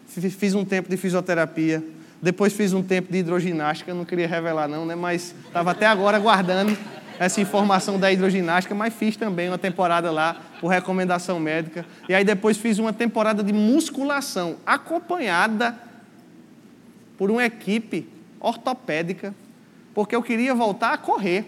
fiz 0.07 0.55
um 0.55 0.65
tempo 0.65 0.89
de 0.89 0.97
fisioterapia, 0.97 1.85
depois 2.23 2.53
fiz 2.53 2.73
um 2.73 2.83
tempo 2.83 3.13
de 3.13 3.19
hidroginástica, 3.19 3.93
não 3.93 4.05
queria 4.05 4.27
revelar 4.27 4.67
não, 4.67 4.87
né? 4.87 4.95
Mas 4.95 5.35
estava 5.47 5.73
até 5.73 5.87
agora 5.87 6.19
guardando 6.19 6.77
essa 7.19 7.41
informação 7.41 7.99
da 7.99 8.13
hidroginástica, 8.13 8.75
mas 8.75 8.93
fiz 8.93 9.17
também 9.17 9.49
uma 9.49 9.59
temporada 9.59 10.11
lá 10.11 10.37
por 10.61 10.69
recomendação 10.69 11.39
médica. 11.39 11.87
E 12.09 12.15
aí 12.15 12.25
depois 12.25 12.57
fiz 12.57 12.79
uma 12.79 12.93
temporada 12.93 13.43
de 13.43 13.53
musculação, 13.53 14.57
acompanhada 14.67 15.79
por 17.17 17.31
uma 17.31 17.45
equipe 17.45 18.09
ortopédica, 18.41 19.35
porque 19.95 20.15
eu 20.15 20.23
queria 20.23 20.55
voltar 20.55 20.93
a 20.93 20.99
correr. 20.99 21.45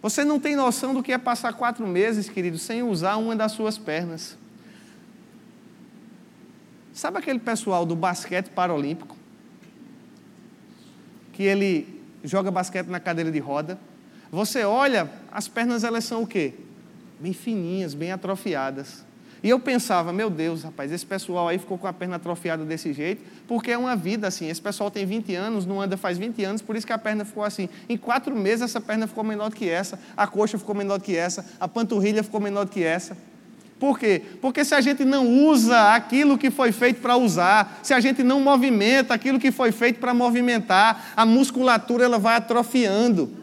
Você 0.00 0.24
não 0.24 0.40
tem 0.40 0.56
noção 0.56 0.94
do 0.94 1.02
que 1.02 1.12
é 1.12 1.18
passar 1.18 1.52
quatro 1.52 1.86
meses, 1.86 2.28
querido, 2.28 2.58
sem 2.58 2.82
usar 2.82 3.16
uma 3.16 3.36
das 3.36 3.52
suas 3.52 3.78
pernas. 3.78 4.36
Sabe 6.92 7.18
aquele 7.18 7.38
pessoal 7.38 7.86
do 7.86 7.96
basquete 7.96 8.48
paralímpico? 8.50 9.16
Que 11.32 11.42
ele 11.44 12.02
joga 12.22 12.50
basquete 12.50 12.86
na 12.88 13.00
cadeira 13.00 13.30
de 13.30 13.38
roda. 13.38 13.78
Você 14.32 14.64
olha, 14.64 15.10
as 15.30 15.46
pernas 15.46 15.84
elas 15.84 16.04
são 16.04 16.22
o 16.22 16.26
quê? 16.26 16.54
Bem 17.20 17.34
fininhas, 17.34 17.92
bem 17.92 18.12
atrofiadas. 18.12 19.04
E 19.42 19.50
eu 19.50 19.60
pensava, 19.60 20.10
meu 20.10 20.30
Deus, 20.30 20.62
rapaz, 20.62 20.90
esse 20.90 21.04
pessoal 21.04 21.48
aí 21.48 21.58
ficou 21.58 21.76
com 21.76 21.86
a 21.86 21.92
perna 21.92 22.16
atrofiada 22.16 22.64
desse 22.64 22.94
jeito, 22.94 23.22
porque 23.46 23.72
é 23.72 23.76
uma 23.76 23.94
vida 23.94 24.26
assim. 24.26 24.48
Esse 24.48 24.62
pessoal 24.62 24.90
tem 24.90 25.04
20 25.04 25.34
anos, 25.34 25.66
não 25.66 25.82
anda 25.82 25.98
faz 25.98 26.16
20 26.16 26.42
anos, 26.44 26.62
por 26.62 26.76
isso 26.76 26.86
que 26.86 26.94
a 26.94 26.98
perna 26.98 27.26
ficou 27.26 27.44
assim. 27.44 27.68
Em 27.86 27.98
quatro 27.98 28.34
meses, 28.34 28.62
essa 28.62 28.80
perna 28.80 29.06
ficou 29.06 29.22
menor 29.22 29.50
do 29.50 29.56
que 29.56 29.68
essa, 29.68 29.98
a 30.16 30.26
coxa 30.26 30.56
ficou 30.56 30.74
menor 30.74 30.96
do 30.96 31.04
que 31.04 31.14
essa, 31.14 31.44
a 31.60 31.68
panturrilha 31.68 32.22
ficou 32.22 32.40
menor 32.40 32.64
do 32.64 32.70
que 32.70 32.82
essa. 32.82 33.14
Por 33.78 33.98
quê? 33.98 34.22
Porque 34.40 34.64
se 34.64 34.74
a 34.74 34.80
gente 34.80 35.04
não 35.04 35.28
usa 35.28 35.92
aquilo 35.94 36.38
que 36.38 36.50
foi 36.50 36.72
feito 36.72 37.02
para 37.02 37.18
usar, 37.18 37.80
se 37.82 37.92
a 37.92 38.00
gente 38.00 38.22
não 38.22 38.40
movimenta 38.40 39.12
aquilo 39.12 39.38
que 39.38 39.52
foi 39.52 39.72
feito 39.72 40.00
para 40.00 40.14
movimentar, 40.14 41.12
a 41.14 41.26
musculatura 41.26 42.04
ela 42.04 42.18
vai 42.18 42.36
atrofiando. 42.36 43.42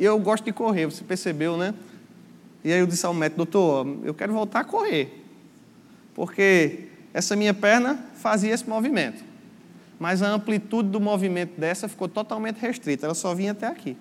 E 0.00 0.04
eu 0.06 0.18
gosto 0.18 0.46
de 0.46 0.52
correr, 0.52 0.86
você 0.86 1.04
percebeu, 1.04 1.58
né? 1.58 1.74
E 2.64 2.72
aí 2.72 2.80
eu 2.80 2.86
disse 2.86 3.04
ao 3.04 3.12
médico, 3.12 3.44
doutor, 3.44 3.86
eu 4.02 4.14
quero 4.14 4.32
voltar 4.32 4.60
a 4.60 4.64
correr. 4.64 5.22
Porque 6.14 6.86
essa 7.12 7.36
minha 7.36 7.52
perna 7.52 8.02
fazia 8.14 8.54
esse 8.54 8.66
movimento. 8.66 9.22
Mas 9.98 10.22
a 10.22 10.30
amplitude 10.30 10.88
do 10.88 10.98
movimento 10.98 11.60
dessa 11.60 11.86
ficou 11.86 12.08
totalmente 12.08 12.56
restrita, 12.56 13.04
ela 13.04 13.14
só 13.14 13.34
vinha 13.34 13.52
até 13.52 13.66
aqui. 13.66 13.94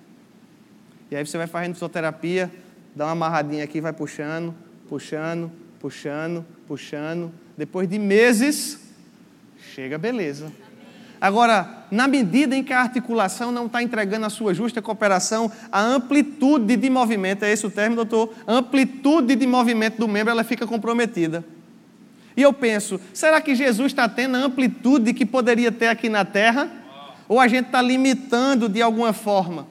E 1.12 1.18
aí 1.18 1.26
você 1.26 1.38
vai 1.38 1.48
fazendo 1.48 1.74
fisioterapia, 1.74 2.50
dá 2.96 3.08
uma 3.08 3.12
amarradinha 3.12 3.66
aqui, 3.66 3.82
vai 3.82 3.92
puxando, 3.92 4.56
puxando, 4.88 5.52
puxando, 5.82 6.46
puxando. 6.66 7.30
Depois 7.58 7.90
de 7.90 8.00
meses, 8.00 8.80
chega 9.76 9.98
a 9.98 10.00
beleza. 10.00 10.50
Agora, 11.22 11.86
na 11.92 12.08
medida 12.08 12.56
em 12.56 12.64
que 12.64 12.72
a 12.72 12.82
articulação 12.82 13.52
não 13.52 13.66
está 13.66 13.84
entregando 13.84 14.26
a 14.26 14.30
sua 14.30 14.54
justa 14.54 14.82
cooperação, 14.82 15.52
a 15.72 15.82
amplitude 15.82 16.76
de 16.76 16.90
movimento, 16.90 17.44
é 17.44 17.52
esse 17.52 17.66
o 17.66 17.72
termo, 17.72 17.96
doutor? 17.96 18.34
Amplitude 18.48 19.36
de 19.36 19.48
movimento 19.48 19.98
do 19.98 20.08
membro, 20.08 20.32
ela 20.32 20.44
fica 20.44 20.66
comprometida. 20.66 21.44
E 22.38 22.42
eu 22.42 22.54
penso, 22.54 23.00
será 23.14 23.42
que 23.42 23.54
Jesus 23.54 23.88
está 23.88 24.08
tendo 24.08 24.38
a 24.38 24.40
amplitude 24.40 25.14
que 25.14 25.26
poderia 25.26 25.72
ter 25.72 25.88
aqui 25.88 26.08
na 26.08 26.24
terra? 26.24 26.70
Ou 27.28 27.40
a 27.40 27.48
gente 27.48 27.66
está 27.66 27.82
limitando 27.82 28.70
de 28.70 28.82
alguma 28.82 29.12
forma? 29.12 29.68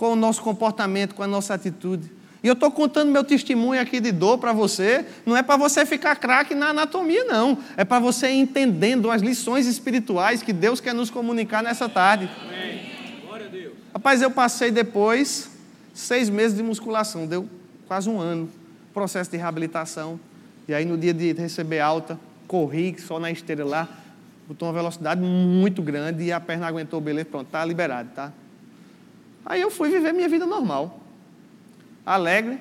com 0.00 0.14
o 0.14 0.16
nosso 0.16 0.40
comportamento, 0.40 1.14
com 1.14 1.22
a 1.22 1.26
nossa 1.26 1.52
atitude. 1.52 2.10
E 2.42 2.48
eu 2.48 2.54
estou 2.54 2.70
contando 2.70 3.10
meu 3.10 3.22
testemunho 3.22 3.80
aqui 3.80 4.00
de 4.00 4.10
dor 4.10 4.38
para 4.38 4.52
você, 4.52 5.04
não 5.26 5.36
é 5.36 5.42
para 5.42 5.56
você 5.56 5.84
ficar 5.84 6.16
craque 6.16 6.54
na 6.54 6.68
anatomia, 6.68 7.24
não. 7.24 7.58
É 7.76 7.84
para 7.84 7.98
você 7.98 8.30
ir 8.30 8.38
entendendo 8.38 9.10
as 9.10 9.20
lições 9.20 9.66
espirituais 9.66 10.42
que 10.42 10.52
Deus 10.52 10.80
quer 10.80 10.94
nos 10.94 11.10
comunicar 11.10 11.62
nessa 11.62 11.88
tarde. 11.88 12.30
Amém. 12.42 12.80
Glória 13.26 13.46
a 13.46 13.48
Deus. 13.50 13.74
Rapaz, 13.92 14.22
eu 14.22 14.30
passei 14.30 14.70
depois 14.70 15.50
seis 15.92 16.30
meses 16.30 16.56
de 16.56 16.62
musculação, 16.62 17.26
deu 17.26 17.48
quase 17.86 18.08
um 18.08 18.18
ano, 18.18 18.48
processo 18.94 19.30
de 19.30 19.36
reabilitação. 19.36 20.18
E 20.66 20.72
aí 20.72 20.84
no 20.84 20.96
dia 20.96 21.12
de 21.12 21.32
receber 21.32 21.80
alta, 21.80 22.18
corri 22.46 22.96
só 22.98 23.18
na 23.18 23.30
esteira 23.30 23.64
lá, 23.64 23.88
botou 24.46 24.68
uma 24.68 24.74
velocidade 24.74 25.20
muito 25.20 25.82
grande 25.82 26.24
e 26.24 26.32
a 26.32 26.40
perna 26.40 26.66
aguentou, 26.66 27.00
beleza, 27.00 27.26
pronto, 27.30 27.46
está 27.46 27.64
liberado, 27.64 28.10
tá? 28.14 28.32
Aí 29.44 29.60
eu 29.60 29.70
fui 29.70 29.88
viver 29.88 30.12
minha 30.12 30.28
vida 30.28 30.46
normal, 30.46 30.99
alegre. 32.14 32.58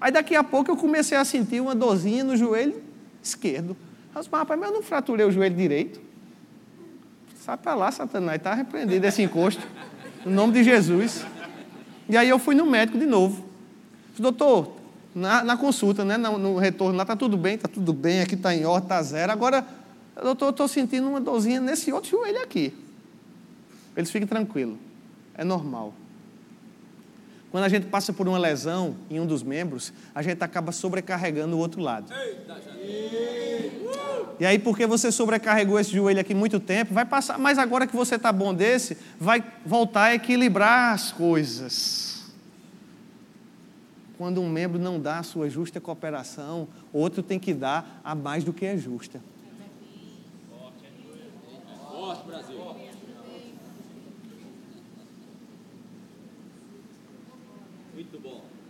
Aí 0.00 0.10
daqui 0.12 0.34
a 0.34 0.44
pouco 0.44 0.70
eu 0.70 0.76
comecei 0.76 1.16
a 1.16 1.24
sentir 1.24 1.60
uma 1.60 1.74
dorzinha 1.74 2.22
no 2.22 2.36
joelho 2.36 2.82
esquerdo. 3.22 3.76
Eu 4.14 4.20
disse, 4.20 4.30
rapaz, 4.32 4.58
mas 4.58 4.68
eu 4.68 4.74
não 4.74 4.82
fraturei 4.82 5.26
o 5.26 5.30
joelho 5.30 5.56
direito. 5.56 6.00
Sai 7.36 7.56
para 7.56 7.74
lá, 7.74 7.90
Satanás, 7.90 8.38
está 8.38 8.54
repreendido 8.54 9.06
esse 9.06 9.22
encosto. 9.22 9.62
No 10.24 10.32
nome 10.32 10.52
de 10.52 10.64
Jesus. 10.64 11.24
E 12.08 12.16
aí 12.16 12.28
eu 12.28 12.38
fui 12.38 12.54
no 12.54 12.66
médico 12.66 12.98
de 12.98 13.06
novo. 13.06 13.44
Disse, 14.10 14.22
doutor, 14.22 14.76
na, 15.14 15.44
na, 15.44 15.56
consulta, 15.56 16.04
né, 16.04 16.16
no, 16.16 16.38
no 16.38 16.56
retorno 16.56 16.96
lá, 16.96 17.02
está 17.02 17.16
tudo 17.16 17.36
bem, 17.36 17.54
está 17.54 17.68
tudo 17.68 17.92
bem, 17.92 18.20
aqui 18.20 18.34
está 18.34 18.54
em 18.54 18.64
ordem, 18.64 18.84
está 18.84 19.02
zero. 19.02 19.32
Agora, 19.32 19.64
doutor, 20.22 20.46
eu 20.46 20.50
estou 20.50 20.68
sentindo 20.68 21.08
uma 21.08 21.20
dorzinha 21.20 21.60
nesse 21.60 21.92
outro 21.92 22.10
joelho 22.10 22.42
aqui. 22.42 22.74
Eles 23.96 24.10
fiquem 24.10 24.26
tranquilos 24.26 24.76
é 25.36 25.44
normal. 25.44 25.92
Quando 27.50 27.64
a 27.64 27.68
gente 27.68 27.86
passa 27.86 28.12
por 28.12 28.28
uma 28.28 28.38
lesão 28.38 28.96
em 29.08 29.20
um 29.20 29.26
dos 29.26 29.42
membros, 29.42 29.92
a 30.14 30.22
gente 30.22 30.42
acaba 30.42 30.72
sobrecarregando 30.72 31.56
o 31.56 31.58
outro 31.58 31.80
lado. 31.80 32.12
E 34.38 34.44
aí, 34.44 34.58
porque 34.58 34.86
você 34.86 35.10
sobrecarregou 35.10 35.80
esse 35.80 35.92
joelho 35.92 36.20
aqui 36.20 36.34
muito 36.34 36.60
tempo, 36.60 36.92
vai 36.92 37.06
passar, 37.06 37.38
mas 37.38 37.58
agora 37.58 37.86
que 37.86 37.96
você 37.96 38.16
está 38.16 38.30
bom 38.30 38.52
desse, 38.52 38.96
vai 39.18 39.42
voltar 39.64 40.04
a 40.04 40.14
equilibrar 40.14 40.92
as 40.92 41.10
coisas. 41.10 42.24
Quando 44.18 44.40
um 44.40 44.48
membro 44.48 44.78
não 44.78 45.00
dá 45.00 45.18
a 45.18 45.22
sua 45.22 45.48
justa 45.48 45.80
cooperação, 45.80 46.68
outro 46.92 47.22
tem 47.22 47.38
que 47.38 47.54
dar 47.54 48.00
a 48.04 48.14
mais 48.14 48.44
do 48.44 48.52
que 48.52 48.66
é 48.66 48.76
justa. 48.76 49.20
Forte, 51.90 52.26
Brasil. 52.26 52.85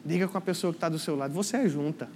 Diga 0.07 0.29
com 0.29 0.39
a 0.39 0.41
pessoa 0.41 0.73
que 0.73 0.77
está 0.77 0.89
do 0.89 1.01
seu 1.01 1.17
lado: 1.17 1.35
você 1.35 1.57
é 1.57 1.69
junta. 1.69 2.09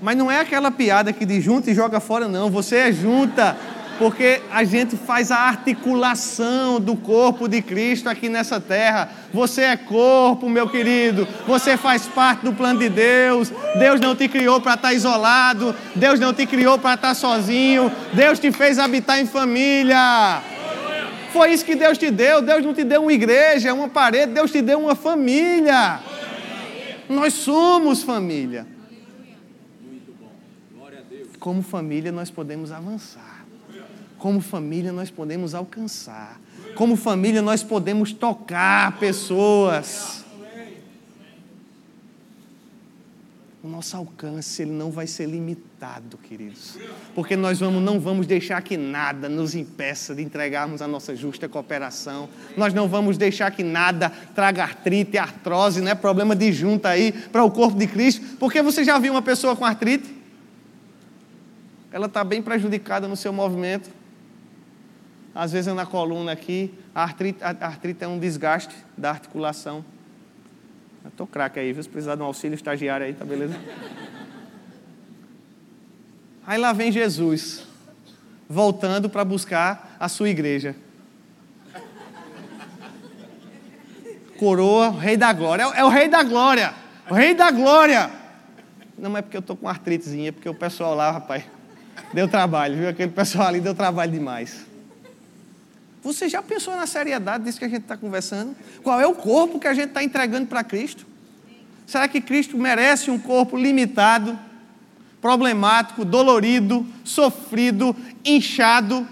Mas 0.00 0.16
não 0.16 0.30
é 0.30 0.40
aquela 0.40 0.70
piada 0.70 1.12
que 1.12 1.26
de 1.26 1.38
junta 1.40 1.70
e 1.70 1.74
joga 1.74 2.00
fora, 2.00 2.26
não. 2.26 2.50
Você 2.50 2.76
é 2.76 2.92
junta. 2.92 3.56
Porque 3.98 4.40
a 4.50 4.64
gente 4.64 4.96
faz 4.96 5.30
a 5.30 5.36
articulação 5.36 6.80
do 6.80 6.96
corpo 6.96 7.46
de 7.46 7.62
Cristo 7.62 8.08
aqui 8.08 8.28
nessa 8.28 8.60
terra. 8.60 9.08
Você 9.32 9.62
é 9.62 9.76
corpo, 9.76 10.48
meu 10.48 10.68
querido. 10.68 11.28
Você 11.46 11.76
faz 11.76 12.06
parte 12.06 12.44
do 12.44 12.52
plano 12.52 12.80
de 12.80 12.88
Deus. 12.88 13.52
Deus 13.78 14.00
não 14.00 14.16
te 14.16 14.26
criou 14.26 14.60
para 14.60 14.74
estar 14.74 14.88
tá 14.88 14.94
isolado. 14.94 15.76
Deus 15.94 16.18
não 16.18 16.34
te 16.34 16.44
criou 16.44 16.76
para 16.76 16.94
estar 16.94 17.08
tá 17.08 17.14
sozinho. 17.14 17.92
Deus 18.12 18.40
te 18.40 18.50
fez 18.50 18.80
habitar 18.80 19.20
em 19.20 19.26
família. 19.26 20.42
Foi 21.32 21.52
isso 21.52 21.64
que 21.64 21.76
Deus 21.76 21.96
te 21.96 22.10
deu. 22.10 22.42
Deus 22.42 22.64
não 22.64 22.74
te 22.74 22.82
deu 22.82 23.02
uma 23.02 23.12
igreja, 23.12 23.72
uma 23.72 23.88
parede. 23.88 24.32
Deus 24.32 24.50
te 24.50 24.60
deu 24.60 24.80
uma 24.80 24.96
família. 24.96 26.00
Nós 27.08 27.34
somos 27.34 28.02
família. 28.02 28.66
Como 31.38 31.62
família, 31.62 32.10
nós 32.10 32.30
podemos 32.30 32.72
avançar. 32.72 33.44
Como 34.18 34.40
família, 34.40 34.92
nós 34.92 35.10
podemos 35.10 35.54
alcançar. 35.54 36.40
Como 36.74 36.96
família, 36.96 37.42
nós 37.42 37.62
podemos 37.62 38.12
tocar 38.12 38.98
pessoas. 38.98 40.23
O 43.64 43.68
nosso 43.68 43.96
alcance 43.96 44.60
ele 44.60 44.72
não 44.72 44.90
vai 44.90 45.06
ser 45.06 45.24
limitado, 45.24 46.18
queridos. 46.18 46.76
Porque 47.14 47.34
nós 47.34 47.60
vamos, 47.60 47.82
não 47.82 47.98
vamos 47.98 48.26
deixar 48.26 48.60
que 48.60 48.76
nada 48.76 49.26
nos 49.26 49.54
impeça 49.54 50.14
de 50.14 50.22
entregarmos 50.22 50.82
a 50.82 50.86
nossa 50.86 51.16
justa 51.16 51.48
cooperação. 51.48 52.28
Nós 52.58 52.74
não 52.74 52.86
vamos 52.86 53.16
deixar 53.16 53.50
que 53.50 53.64
nada 53.64 54.10
traga 54.34 54.62
artrite, 54.62 55.16
artrose, 55.16 55.80
né? 55.80 55.94
problema 55.94 56.36
de 56.36 56.52
junta 56.52 56.90
aí 56.90 57.10
para 57.10 57.42
o 57.42 57.50
corpo 57.50 57.78
de 57.78 57.86
Cristo. 57.86 58.36
Porque 58.36 58.60
você 58.60 58.84
já 58.84 58.98
viu 58.98 59.14
uma 59.14 59.22
pessoa 59.22 59.56
com 59.56 59.64
artrite? 59.64 60.14
Ela 61.90 62.04
está 62.04 62.22
bem 62.22 62.42
prejudicada 62.42 63.08
no 63.08 63.16
seu 63.16 63.32
movimento. 63.32 63.88
Às 65.34 65.52
vezes 65.52 65.68
é 65.68 65.72
na 65.72 65.86
coluna 65.86 66.32
aqui. 66.32 66.70
A 66.94 67.02
artrite, 67.02 67.42
a 67.42 67.48
artrite 67.48 68.04
é 68.04 68.06
um 68.06 68.18
desgaste 68.18 68.74
da 68.94 69.08
articulação. 69.08 69.82
Estou 71.06 71.26
craque 71.26 71.60
aí, 71.60 71.72
viu? 71.72 71.82
Se 71.82 71.88
precisar 71.88 72.16
de 72.16 72.22
um 72.22 72.26
auxílio 72.26 72.54
estagiário 72.54 73.06
aí, 73.06 73.12
tá 73.12 73.24
beleza? 73.24 73.54
Aí 76.46 76.58
lá 76.58 76.72
vem 76.72 76.92
Jesus, 76.92 77.66
voltando 78.48 79.08
para 79.08 79.24
buscar 79.24 79.96
a 79.98 80.08
sua 80.08 80.28
igreja. 80.28 80.74
Coroa, 84.38 84.90
rei 84.90 85.16
da 85.16 85.32
glória. 85.32 85.62
É, 85.74 85.84
o 85.84 85.88
rei 85.88 86.08
da 86.08 86.22
glória. 86.22 86.74
O 87.08 87.14
rei 87.14 87.34
da 87.34 87.50
glória. 87.50 88.10
Não 88.98 89.16
é 89.16 89.22
porque 89.22 89.36
eu 89.36 89.40
estou 89.40 89.56
com 89.56 89.68
artritezinha, 89.68 90.28
é 90.28 90.32
porque 90.32 90.48
o 90.48 90.54
pessoal 90.54 90.94
lá, 90.94 91.10
rapaz, 91.10 91.44
deu 92.12 92.28
trabalho, 92.28 92.76
viu? 92.76 92.88
Aquele 92.88 93.12
pessoal 93.12 93.48
ali 93.48 93.60
deu 93.60 93.74
trabalho 93.74 94.12
demais. 94.12 94.66
Você 96.04 96.28
já 96.28 96.42
pensou 96.42 96.76
na 96.76 96.86
seriedade 96.86 97.44
disso 97.44 97.58
que 97.58 97.64
a 97.64 97.68
gente 97.68 97.82
está 97.82 97.96
conversando? 97.96 98.54
Qual 98.82 99.00
é 99.00 99.06
o 99.06 99.14
corpo 99.14 99.58
que 99.58 99.66
a 99.66 99.72
gente 99.72 99.88
está 99.88 100.04
entregando 100.04 100.46
para 100.46 100.62
Cristo? 100.62 101.06
Será 101.86 102.06
que 102.06 102.20
Cristo 102.20 102.58
merece 102.58 103.10
um 103.10 103.18
corpo 103.18 103.56
limitado, 103.56 104.38
problemático, 105.18 106.04
dolorido, 106.04 106.86
sofrido, 107.02 107.96
inchado? 108.22 109.08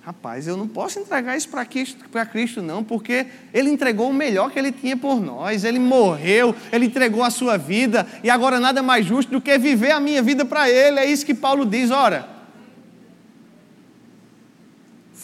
Rapaz, 0.00 0.46
eu 0.46 0.56
não 0.56 0.68
posso 0.68 1.00
entregar 1.00 1.36
isso 1.36 1.48
para 1.48 1.64
Cristo, 1.64 2.04
Cristo, 2.30 2.62
não, 2.62 2.84
porque 2.84 3.26
Ele 3.52 3.68
entregou 3.68 4.10
o 4.10 4.14
melhor 4.14 4.52
que 4.52 4.60
Ele 4.60 4.70
tinha 4.70 4.96
por 4.96 5.20
nós. 5.20 5.64
Ele 5.64 5.80
morreu, 5.80 6.54
Ele 6.70 6.86
entregou 6.86 7.24
a 7.24 7.30
sua 7.30 7.56
vida, 7.56 8.06
e 8.22 8.30
agora 8.30 8.60
nada 8.60 8.80
mais 8.80 9.04
justo 9.04 9.32
do 9.32 9.40
que 9.40 9.58
viver 9.58 9.90
a 9.90 9.98
minha 9.98 10.22
vida 10.22 10.44
para 10.44 10.70
Ele. 10.70 11.00
É 11.00 11.04
isso 11.04 11.26
que 11.26 11.34
Paulo 11.34 11.66
diz. 11.66 11.90
Ora, 11.90 12.29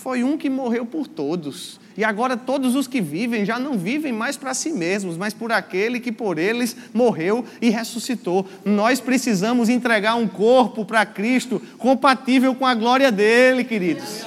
foi 0.07 0.23
um 0.23 0.39
que 0.39 0.49
morreu 0.49 0.87
por 0.87 1.09
todos. 1.09 1.81
E 1.97 2.05
agora 2.05 2.37
todos 2.37 2.77
os 2.77 2.87
que 2.87 3.01
vivem 3.01 3.45
já 3.45 3.59
não 3.59 3.77
vivem 3.77 4.13
mais 4.13 4.37
para 4.37 4.55
si 4.55 4.71
mesmos, 4.71 5.17
mas 5.17 5.35
por 5.35 5.51
aquele 5.51 5.99
que 5.99 6.13
por 6.13 6.39
eles 6.39 6.77
morreu 6.95 7.45
e 7.61 7.71
ressuscitou. 7.71 8.47
Nós 8.65 9.01
precisamos 9.01 9.69
entregar 9.69 10.15
um 10.15 10.29
corpo 10.29 10.85
para 10.85 11.05
Cristo 11.05 11.61
compatível 11.77 12.55
com 12.55 12.65
a 12.65 12.73
glória 12.73 13.11
dele, 13.11 13.65
queridos. 13.65 14.25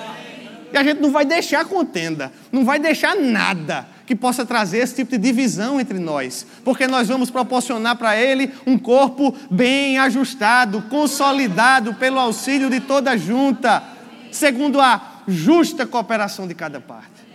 E 0.74 0.78
a 0.78 0.84
gente 0.84 1.00
não 1.00 1.14
vai 1.14 1.24
deixar 1.24 1.64
contenda, 1.64 2.30
não 2.52 2.66
vai 2.66 2.78
deixar 2.78 3.16
nada 3.16 3.88
que 4.06 4.18
possa 4.18 4.46
trazer 4.46 4.80
esse 4.80 4.96
tipo 4.96 5.12
de 5.12 5.18
divisão 5.18 5.80
entre 5.80 5.98
nós, 5.98 6.46
porque 6.62 6.88
nós 6.88 7.08
vamos 7.08 7.32
proporcionar 7.32 7.96
para 7.96 8.18
ele 8.18 8.52
um 8.68 8.78
corpo 8.78 9.34
bem 9.50 9.98
ajustado, 9.98 10.84
consolidado 10.90 11.94
pelo 11.94 12.20
auxílio 12.20 12.70
de 12.70 12.82
toda 12.82 13.18
junta, 13.18 13.82
segundo 14.30 14.82
a 14.82 15.19
justa 15.30 15.86
cooperação 15.86 16.48
de 16.48 16.56
cada 16.56 16.82
parte. 16.82 17.30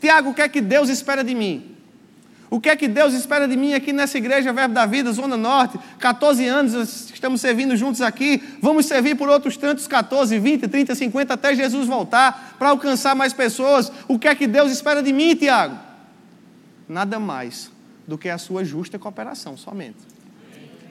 Tiago, 0.00 0.30
o 0.30 0.34
que 0.34 0.42
é 0.42 0.48
que 0.48 0.60
Deus 0.60 0.88
espera 0.88 1.22
de 1.22 1.34
mim? 1.34 1.76
O 2.48 2.60
que 2.60 2.68
é 2.68 2.76
que 2.76 2.86
Deus 2.86 3.12
espera 3.12 3.48
de 3.48 3.56
mim 3.56 3.74
aqui 3.74 3.92
nessa 3.92 4.16
igreja 4.18 4.52
Verbo 4.52 4.72
da 4.72 4.86
Vida, 4.86 5.12
Zona 5.12 5.36
Norte? 5.36 5.78
14 5.98 6.46
anos 6.46 7.10
estamos 7.10 7.40
servindo 7.40 7.76
juntos 7.76 8.00
aqui. 8.00 8.42
Vamos 8.62 8.86
servir 8.86 9.16
por 9.16 9.28
outros 9.28 9.56
tantos 9.56 9.88
14, 9.88 10.38
20, 10.38 10.68
30, 10.68 10.94
50 10.94 11.34
até 11.34 11.54
Jesus 11.54 11.88
voltar 11.88 12.54
para 12.56 12.68
alcançar 12.68 13.16
mais 13.16 13.32
pessoas. 13.32 13.90
O 14.06 14.18
que 14.18 14.28
é 14.28 14.34
que 14.34 14.46
Deus 14.46 14.70
espera 14.70 15.02
de 15.02 15.12
mim, 15.12 15.34
Tiago? 15.34 15.76
Nada 16.88 17.18
mais 17.18 17.70
do 18.06 18.16
que 18.16 18.28
a 18.28 18.38
sua 18.38 18.64
justa 18.64 18.96
cooperação, 18.96 19.56
somente. 19.56 19.98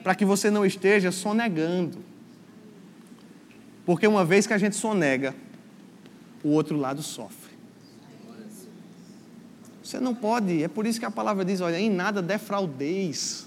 Para 0.02 0.14
que 0.14 0.26
você 0.26 0.50
não 0.50 0.64
esteja 0.64 1.10
sonegando. 1.10 2.04
Porque 3.86 4.06
uma 4.06 4.24
vez 4.24 4.46
que 4.46 4.52
a 4.52 4.58
gente 4.58 4.76
sonega, 4.76 5.34
o 6.42 6.48
outro 6.48 6.76
lado 6.76 7.02
sofre. 7.02 7.56
Você 9.82 10.00
não 10.00 10.14
pode, 10.14 10.62
é 10.62 10.68
por 10.68 10.84
isso 10.84 10.98
que 10.98 11.06
a 11.06 11.10
palavra 11.10 11.44
diz: 11.44 11.60
olha, 11.60 11.78
em 11.78 11.88
nada 11.88 12.20
defraudeis 12.20 13.46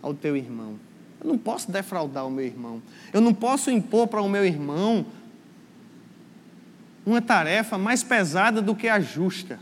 ao 0.00 0.14
teu 0.14 0.36
irmão. 0.36 0.78
Eu 1.20 1.28
não 1.28 1.38
posso 1.38 1.70
defraudar 1.70 2.26
o 2.26 2.30
meu 2.30 2.44
irmão. 2.44 2.82
Eu 3.12 3.20
não 3.20 3.34
posso 3.34 3.70
impor 3.70 4.06
para 4.06 4.20
o 4.20 4.28
meu 4.28 4.44
irmão 4.44 5.06
uma 7.04 7.20
tarefa 7.20 7.76
mais 7.76 8.02
pesada 8.02 8.62
do 8.62 8.74
que 8.74 8.88
a 8.88 9.00
justa. 9.00 9.58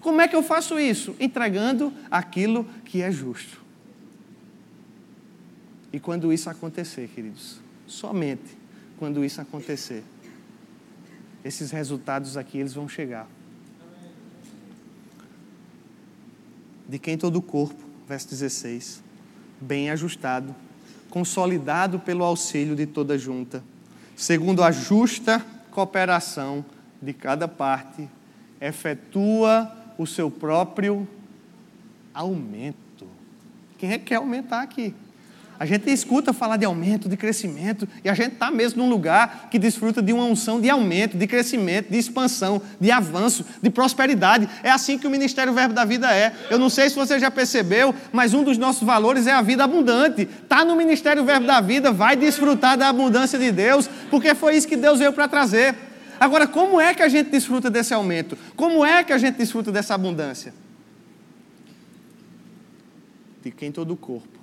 Como 0.00 0.20
é 0.20 0.28
que 0.28 0.36
eu 0.36 0.42
faço 0.42 0.78
isso? 0.78 1.16
Entregando 1.18 1.92
aquilo 2.10 2.66
que 2.84 3.00
é 3.00 3.10
justo. 3.10 3.62
E 5.92 5.98
quando 5.98 6.32
isso 6.32 6.50
acontecer, 6.50 7.08
queridos, 7.14 7.60
somente 7.86 8.58
quando 8.98 9.24
isso 9.24 9.40
acontecer, 9.40 10.04
esses 11.44 11.70
resultados 11.70 12.36
aqui 12.36 12.58
eles 12.58 12.72
vão 12.72 12.88
chegar. 12.88 13.28
De 16.88 16.98
quem 16.98 17.18
todo 17.18 17.36
o 17.36 17.42
corpo, 17.42 17.82
verso 18.08 18.28
16, 18.28 19.02
bem 19.60 19.90
ajustado, 19.90 20.54
consolidado 21.10 21.98
pelo 21.98 22.24
auxílio 22.24 22.74
de 22.74 22.86
toda 22.86 23.18
junta, 23.18 23.62
segundo 24.16 24.62
a 24.62 24.70
justa 24.70 25.44
cooperação 25.70 26.64
de 27.00 27.12
cada 27.12 27.48
parte, 27.48 28.08
efetua 28.60 29.70
o 29.98 30.06
seu 30.06 30.30
próprio 30.30 31.06
aumento. 32.12 33.06
Quem 33.76 33.92
é 33.92 33.98
que 33.98 34.06
quer 34.06 34.16
aumentar 34.16 34.62
aqui? 34.62 34.94
A 35.58 35.64
gente 35.64 35.88
escuta 35.88 36.32
falar 36.32 36.56
de 36.56 36.64
aumento, 36.64 37.08
de 37.08 37.16
crescimento, 37.16 37.88
e 38.02 38.08
a 38.08 38.14
gente 38.14 38.32
está 38.32 38.50
mesmo 38.50 38.82
num 38.82 38.90
lugar 38.90 39.48
que 39.50 39.58
desfruta 39.58 40.02
de 40.02 40.12
uma 40.12 40.24
unção 40.24 40.60
de 40.60 40.68
aumento, 40.68 41.16
de 41.16 41.26
crescimento, 41.28 41.90
de 41.90 41.96
expansão, 41.96 42.60
de 42.80 42.90
avanço, 42.90 43.44
de 43.62 43.70
prosperidade. 43.70 44.48
É 44.64 44.70
assim 44.70 44.98
que 44.98 45.06
o 45.06 45.10
Ministério 45.10 45.52
Verbo 45.52 45.72
da 45.72 45.84
Vida 45.84 46.12
é. 46.12 46.32
Eu 46.50 46.58
não 46.58 46.68
sei 46.68 46.90
se 46.90 46.96
você 46.96 47.20
já 47.20 47.30
percebeu, 47.30 47.94
mas 48.12 48.34
um 48.34 48.42
dos 48.42 48.58
nossos 48.58 48.82
valores 48.82 49.28
é 49.28 49.32
a 49.32 49.42
vida 49.42 49.62
abundante. 49.62 50.22
Está 50.22 50.64
no 50.64 50.74
Ministério 50.74 51.24
Verbo 51.24 51.46
da 51.46 51.60
Vida, 51.60 51.92
vai 51.92 52.16
desfrutar 52.16 52.76
da 52.76 52.88
abundância 52.88 53.38
de 53.38 53.52
Deus, 53.52 53.88
porque 54.10 54.34
foi 54.34 54.56
isso 54.56 54.66
que 54.66 54.76
Deus 54.76 54.98
veio 54.98 55.12
para 55.12 55.28
trazer. 55.28 55.76
Agora, 56.18 56.48
como 56.48 56.80
é 56.80 56.94
que 56.94 57.02
a 57.02 57.08
gente 57.08 57.30
desfruta 57.30 57.70
desse 57.70 57.94
aumento? 57.94 58.36
Como 58.56 58.84
é 58.84 59.04
que 59.04 59.12
a 59.12 59.18
gente 59.18 59.36
desfruta 59.36 59.70
dessa 59.70 59.94
abundância? 59.94 60.52
De 63.40 63.52
quem 63.52 63.70
todo 63.70 63.92
o 63.92 63.96
corpo 63.96 64.33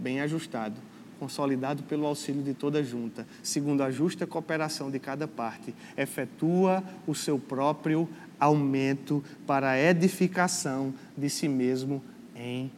bem 0.00 0.20
ajustado, 0.20 0.76
consolidado 1.18 1.82
pelo 1.84 2.06
auxílio 2.06 2.42
de 2.42 2.54
toda 2.54 2.82
junta, 2.84 3.26
segundo 3.42 3.82
a 3.82 3.90
justa 3.90 4.26
cooperação 4.26 4.90
de 4.90 4.98
cada 4.98 5.26
parte, 5.26 5.74
efetua 5.96 6.82
o 7.06 7.14
seu 7.14 7.38
próprio 7.38 8.08
aumento 8.38 9.24
para 9.46 9.70
a 9.70 9.78
edificação 9.78 10.92
de 11.16 11.30
si 11.30 11.48
mesmo 11.48 12.02
em 12.34 12.70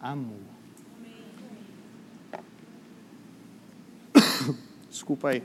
amor. 0.00 0.38
Desculpa 4.88 5.30
aí. 5.30 5.42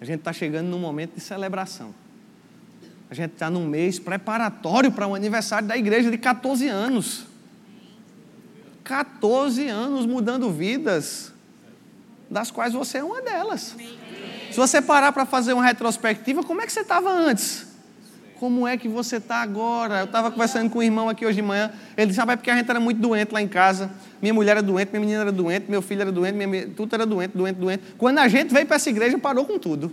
A 0.00 0.04
gente 0.04 0.20
está 0.20 0.32
chegando 0.32 0.68
num 0.68 0.78
momento 0.78 1.14
de 1.14 1.20
celebração. 1.20 1.94
A 3.10 3.14
gente 3.14 3.32
está 3.32 3.50
num 3.50 3.66
mês 3.66 3.98
preparatório 3.98 4.90
para 4.90 5.06
o 5.06 5.10
um 5.10 5.14
aniversário 5.14 5.68
da 5.68 5.76
igreja 5.76 6.10
de 6.10 6.16
14 6.16 6.68
anos. 6.68 7.26
14 8.90 9.68
anos 9.68 10.04
mudando 10.04 10.50
vidas, 10.50 11.32
das 12.28 12.50
quais 12.50 12.72
você 12.72 12.98
é 12.98 13.04
uma 13.04 13.22
delas. 13.22 13.76
Se 14.50 14.56
você 14.56 14.82
parar 14.82 15.12
para 15.12 15.24
fazer 15.24 15.52
uma 15.52 15.64
retrospectiva, 15.64 16.42
como 16.42 16.60
é 16.60 16.66
que 16.66 16.72
você 16.72 16.80
estava 16.80 17.08
antes? 17.08 17.68
Como 18.40 18.66
é 18.66 18.76
que 18.76 18.88
você 18.88 19.18
está 19.18 19.42
agora? 19.42 20.00
Eu 20.00 20.06
estava 20.06 20.28
conversando 20.28 20.68
com 20.68 20.80
um 20.80 20.82
irmão 20.82 21.08
aqui 21.08 21.24
hoje 21.24 21.36
de 21.36 21.42
manhã. 21.42 21.70
Ele 21.96 22.08
disse: 22.08 22.20
Ah, 22.20 22.26
é 22.32 22.34
porque 22.34 22.50
a 22.50 22.56
gente 22.56 22.68
era 22.68 22.80
muito 22.80 23.00
doente 23.00 23.30
lá 23.32 23.40
em 23.40 23.46
casa. 23.46 23.92
Minha 24.20 24.34
mulher 24.34 24.52
era 24.52 24.62
doente, 24.62 24.88
minha 24.90 25.00
menina 25.00 25.20
era 25.20 25.30
doente, 25.30 25.70
meu 25.70 25.82
filho 25.82 26.00
era 26.00 26.10
doente, 26.10 26.34
minha... 26.34 26.66
tudo 26.70 26.92
era 26.92 27.06
doente, 27.06 27.36
doente, 27.36 27.56
doente. 27.58 27.84
Quando 27.96 28.18
a 28.18 28.26
gente 28.26 28.52
veio 28.52 28.66
para 28.66 28.74
essa 28.74 28.90
igreja, 28.90 29.16
parou 29.18 29.44
com 29.44 29.56
tudo. 29.56 29.92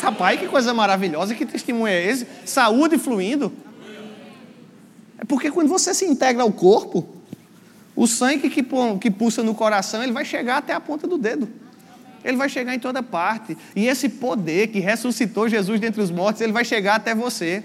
Rapaz, 0.00 0.38
que 0.38 0.46
coisa 0.46 0.72
maravilhosa, 0.72 1.34
que 1.34 1.44
testemunho 1.44 1.88
é 1.88 2.06
esse? 2.06 2.28
Saúde 2.44 2.96
fluindo. 2.96 3.52
É 5.18 5.24
porque 5.24 5.50
quando 5.50 5.66
você 5.66 5.92
se 5.92 6.04
integra 6.04 6.44
ao 6.44 6.52
corpo, 6.52 7.15
o 7.96 8.06
sangue 8.06 8.50
que, 8.50 8.62
que 9.00 9.10
pulsa 9.10 9.42
no 9.42 9.54
coração, 9.54 10.02
ele 10.02 10.12
vai 10.12 10.24
chegar 10.24 10.58
até 10.58 10.74
a 10.74 10.80
ponta 10.80 11.06
do 11.06 11.16
dedo. 11.16 11.48
Ele 12.22 12.36
vai 12.36 12.48
chegar 12.48 12.74
em 12.74 12.78
toda 12.78 13.02
parte. 13.02 13.56
E 13.74 13.86
esse 13.86 14.08
poder 14.08 14.68
que 14.68 14.80
ressuscitou 14.80 15.48
Jesus 15.48 15.80
dentre 15.80 16.02
os 16.02 16.10
mortos, 16.10 16.42
ele 16.42 16.52
vai 16.52 16.64
chegar 16.64 16.96
até 16.96 17.14
você. 17.14 17.64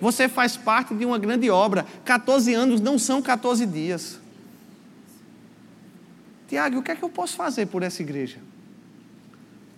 Você 0.00 0.26
faz 0.28 0.56
parte 0.56 0.94
de 0.94 1.04
uma 1.04 1.18
grande 1.18 1.50
obra. 1.50 1.84
14 2.04 2.54
anos 2.54 2.80
não 2.80 2.98
são 2.98 3.20
14 3.20 3.66
dias. 3.66 4.18
Tiago, 6.48 6.78
o 6.78 6.82
que 6.82 6.90
é 6.92 6.96
que 6.96 7.02
eu 7.02 7.08
posso 7.10 7.36
fazer 7.36 7.66
por 7.66 7.82
essa 7.82 8.02
igreja? 8.02 8.38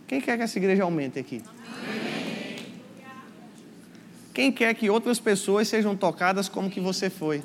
Quem 0.06 0.20
quer 0.20 0.36
que 0.36 0.42
essa 0.42 0.58
igreja 0.58 0.84
aumente 0.84 1.18
aqui? 1.18 1.42
Quem 4.32 4.52
quer 4.52 4.74
que 4.74 4.90
outras 4.90 5.18
pessoas 5.18 5.66
sejam 5.66 5.96
tocadas 5.96 6.48
como 6.48 6.70
que 6.70 6.80
você 6.80 7.08
foi? 7.08 7.42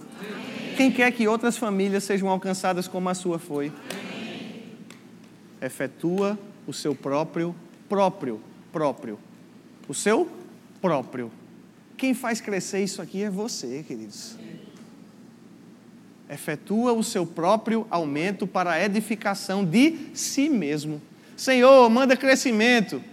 Quem 0.79 0.89
quer 0.89 1.11
que 1.11 1.27
outras 1.27 1.57
famílias 1.57 2.05
sejam 2.05 2.29
alcançadas 2.29 2.87
como 2.87 3.09
a 3.09 3.13
sua 3.13 3.37
foi? 3.37 3.69
Efetua 5.61 6.39
o 6.65 6.71
seu 6.71 6.95
próprio, 6.95 7.53
próprio, 7.89 8.39
próprio. 8.71 9.19
O 9.89 9.93
seu 9.93 10.29
próprio. 10.81 11.29
Quem 11.97 12.13
faz 12.13 12.39
crescer 12.39 12.81
isso 12.81 13.01
aqui 13.01 13.23
é 13.23 13.29
você, 13.29 13.83
queridos. 13.85 14.37
Efetua 16.29 16.93
o 16.93 17.03
seu 17.03 17.25
próprio 17.25 17.85
aumento 17.89 18.47
para 18.47 18.71
a 18.71 18.81
edificação 18.81 19.65
de 19.65 19.97
si 20.13 20.47
mesmo. 20.47 21.01
Senhor, 21.35 21.89
manda 21.89 22.15
crescimento. 22.15 23.03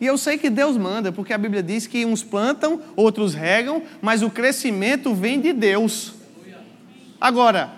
E 0.00 0.06
eu 0.06 0.16
sei 0.16 0.38
que 0.38 0.48
Deus 0.48 0.78
manda, 0.78 1.12
porque 1.12 1.34
a 1.34 1.38
Bíblia 1.38 1.62
diz 1.62 1.86
que 1.86 2.06
uns 2.06 2.22
plantam, 2.22 2.80
outros 2.96 3.34
regam, 3.34 3.82
mas 4.00 4.22
o 4.22 4.30
crescimento 4.30 5.14
vem 5.14 5.38
de 5.38 5.52
Deus. 5.52 6.23
Agora, 7.24 7.72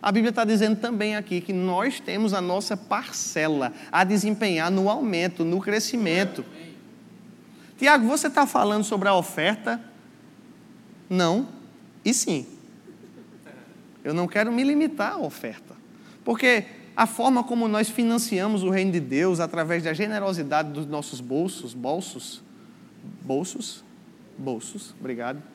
a 0.00 0.12
Bíblia 0.12 0.30
está 0.30 0.44
dizendo 0.44 0.76
também 0.76 1.16
aqui 1.16 1.40
que 1.40 1.52
nós 1.52 1.98
temos 1.98 2.32
a 2.32 2.40
nossa 2.40 2.76
parcela 2.76 3.72
a 3.90 4.04
desempenhar 4.04 4.70
no 4.70 4.88
aumento, 4.88 5.44
no 5.44 5.60
crescimento. 5.60 6.44
Tiago, 7.76 8.06
você 8.06 8.28
está 8.28 8.46
falando 8.46 8.84
sobre 8.84 9.08
a 9.08 9.14
oferta? 9.16 9.80
Não 11.10 11.48
e 12.04 12.14
sim. 12.14 12.46
Eu 14.04 14.14
não 14.14 14.28
quero 14.28 14.52
me 14.52 14.62
limitar 14.62 15.14
à 15.14 15.18
oferta, 15.18 15.74
porque 16.24 16.64
a 16.94 17.04
forma 17.04 17.42
como 17.42 17.66
nós 17.66 17.88
financiamos 17.88 18.62
o 18.62 18.70
reino 18.70 18.92
de 18.92 19.00
Deus 19.00 19.40
através 19.40 19.82
da 19.82 19.92
generosidade 19.92 20.70
dos 20.70 20.86
nossos 20.86 21.20
bolsos, 21.20 21.74
bolsos, 21.74 22.44
bolsos, 23.24 23.82
bolsos, 24.38 24.94
obrigado 25.00 25.53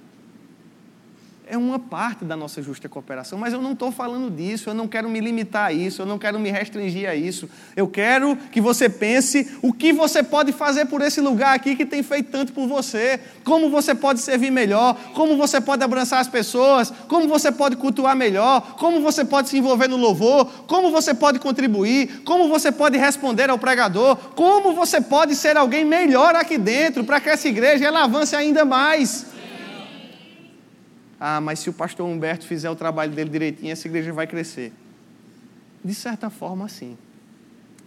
é 1.50 1.58
uma 1.58 1.80
parte 1.80 2.24
da 2.24 2.36
nossa 2.36 2.62
justa 2.62 2.88
cooperação, 2.88 3.38
mas 3.40 3.54
eu 3.54 3.62
não 3.62 3.72
estou 3.72 3.92
falando 3.92 4.30
disso, 4.30 4.70
eu 4.70 4.74
não 4.76 4.88
quero 4.88 5.10
me 5.10 5.20
limitar 5.20 5.66
a 5.66 5.74
isso, 5.74 6.04
eu 6.04 6.06
não 6.06 6.20
quero 6.20 6.40
me 6.40 6.52
restringir 6.52 7.10
a 7.10 7.16
isso. 7.16 7.50
Eu 7.76 7.88
quero 7.88 8.36
que 8.52 8.62
você 8.62 8.88
pense 8.88 9.58
o 9.64 9.74
que 9.74 9.92
você 9.92 10.22
pode 10.22 10.52
fazer 10.52 10.86
por 10.86 11.02
esse 11.02 11.20
lugar 11.20 11.56
aqui 11.56 11.76
que 11.76 11.88
tem 11.88 12.04
feito 12.04 12.30
tanto 12.30 12.54
por 12.54 12.68
você, 12.68 13.20
como 13.44 13.68
você 13.72 13.96
pode 13.96 14.20
servir 14.20 14.52
melhor, 14.52 14.96
como 15.16 15.36
você 15.38 15.60
pode 15.60 15.84
abraçar 15.84 16.20
as 16.20 16.28
pessoas, 16.28 16.94
como 17.08 17.28
você 17.28 17.52
pode 17.52 17.76
cultuar 17.78 18.16
melhor, 18.16 18.76
como 18.78 19.02
você 19.02 19.26
pode 19.26 19.50
se 19.50 19.58
envolver 19.58 19.88
no 19.88 19.98
louvor, 19.98 20.46
como 20.68 20.92
você 20.92 21.16
pode 21.16 21.40
contribuir, 21.40 22.22
como 22.24 22.48
você 22.48 22.72
pode 22.72 22.96
responder 22.96 23.50
ao 23.50 23.58
pregador, 23.58 24.16
como 24.36 24.76
você 24.76 25.02
pode 25.02 25.36
ser 25.36 25.58
alguém 25.58 25.84
melhor 25.84 26.36
aqui 26.36 26.60
dentro 26.60 27.04
para 27.04 27.20
que 27.20 27.28
essa 27.28 27.48
igreja 27.48 27.86
ela 27.86 28.04
avance 28.04 28.36
ainda 28.36 28.64
mais. 28.64 29.29
Ah, 31.20 31.42
mas 31.42 31.60
se 31.60 31.70
o 31.70 31.74
pastor 31.74 32.08
Humberto 32.08 32.46
fizer 32.46 32.70
o 32.70 32.76
trabalho 32.76 33.12
dele 33.12 33.30
direitinho, 33.30 33.72
essa 33.72 33.88
igreja 33.88 34.14
vai 34.14 34.26
crescer. 34.26 34.72
De 35.84 35.94
certa 35.94 36.30
forma, 36.30 36.70
sim. 36.70 36.98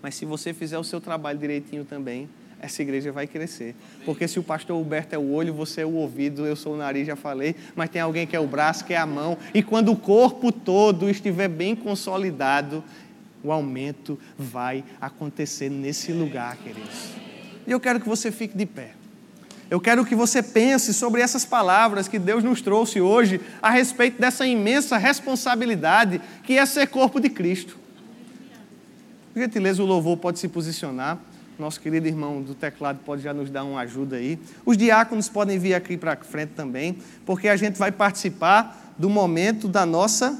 Mas 0.03 0.15
se 0.17 0.25
você 0.25 0.53
fizer 0.53 0.79
o 0.79 0.85
seu 0.85 1.01
trabalho 1.01 1.39
direitinho 1.39 1.85
também, 1.85 2.29
essa 2.61 2.83
igreja 2.83 3.11
vai 3.11 3.27
crescer. 3.27 3.75
Porque 4.05 4.29
se 4.29 4.39
o 4.39 4.43
pastor 4.43 4.81
Humberto 4.81 5.15
é 5.15 5.19
o 5.19 5.33
olho, 5.33 5.53
você 5.53 5.81
é 5.81 5.87
o 5.87 5.95
ouvido, 5.95 6.47
eu 6.47 6.55
sou 6.55 6.75
o 6.75 6.77
nariz, 6.77 7.07
já 7.07 7.17
falei, 7.17 7.57
mas 7.75 7.91
tem 7.91 8.01
alguém 8.01 8.27
que 8.27 8.37
é 8.37 8.41
o 8.41 8.47
braço, 8.47 8.85
que 8.85 8.95
é 8.95 8.97
a 8.97 9.07
mão. 9.07 9.37
E 9.53 9.63
quando 9.63 9.91
o 9.91 9.97
corpo 9.97 10.53
todo 10.53 11.11
estiver 11.11 11.49
bem 11.49 11.75
consolidado, 11.75 12.85
o 13.43 13.51
aumento 13.51 14.19
vai 14.39 14.85
acontecer 15.01 15.69
nesse 15.69 16.13
lugar, 16.13 16.57
queridos. 16.57 17.11
E 17.67 17.71
eu 17.71 17.81
quero 17.81 18.01
que 18.01 18.09
você 18.09 18.31
fique 18.31 18.57
de 18.57 18.67
pé. 18.67 18.93
Eu 19.71 19.81
quero 19.81 20.05
que 20.05 20.15
você 20.15 20.43
pense 20.43 20.93
sobre 20.93 21.23
essas 21.23 21.45
palavras 21.45 22.09
que 22.09 22.19
Deus 22.19 22.45
nos 22.45 22.61
trouxe 22.61 23.01
hoje 23.01 23.41
a 23.63 23.71
respeito 23.71 24.21
dessa 24.21 24.47
imensa 24.47 24.99
responsabilidade 24.99 26.21
que 26.45 26.59
é 26.59 26.67
ser 26.67 26.87
corpo 26.89 27.19
de 27.19 27.31
Cristo. 27.31 27.79
Por 29.33 29.41
gentileza, 29.41 29.83
o 29.83 29.87
louvor 29.87 30.19
pode 30.19 30.39
se 30.39 30.47
posicionar. 30.47 31.19
Nosso 31.59 31.81
querido 31.81 32.07
irmão 32.07 32.43
do 32.43 32.55
teclado 32.55 33.01
pode 33.05 33.23
já 33.23 33.33
nos 33.33 33.51
dar 33.51 33.65
uma 33.65 33.81
ajuda 33.81 34.17
aí. 34.17 34.39
Os 34.65 34.77
diáconos 34.77 35.29
podem 35.29 35.59
vir 35.59 35.75
aqui 35.75 35.97
para 35.97 36.17
frente 36.17 36.51
também, 36.51 36.99
porque 37.25 37.49
a 37.49 37.57
gente 37.57 37.79
vai 37.79 37.91
participar 37.91 38.95
do 38.99 39.09
momento 39.09 39.69
da 39.69 39.87
nossa. 39.87 40.39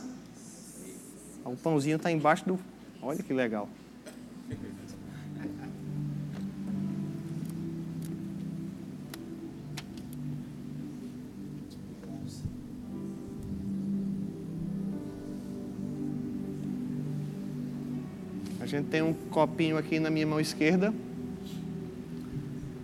O 1.45 1.57
pãozinho 1.57 1.97
está 1.97 2.11
embaixo 2.11 2.45
do. 2.47 2.59
Olha 3.01 3.23
que 3.23 3.33
legal. 3.33 3.69
Gente 18.77 18.87
tem 18.87 19.03
um 19.03 19.13
copinho 19.13 19.77
aqui 19.77 20.01
na 20.01 20.09
minha 20.09 20.27
mão 20.27 20.41
esquerda 20.41 20.95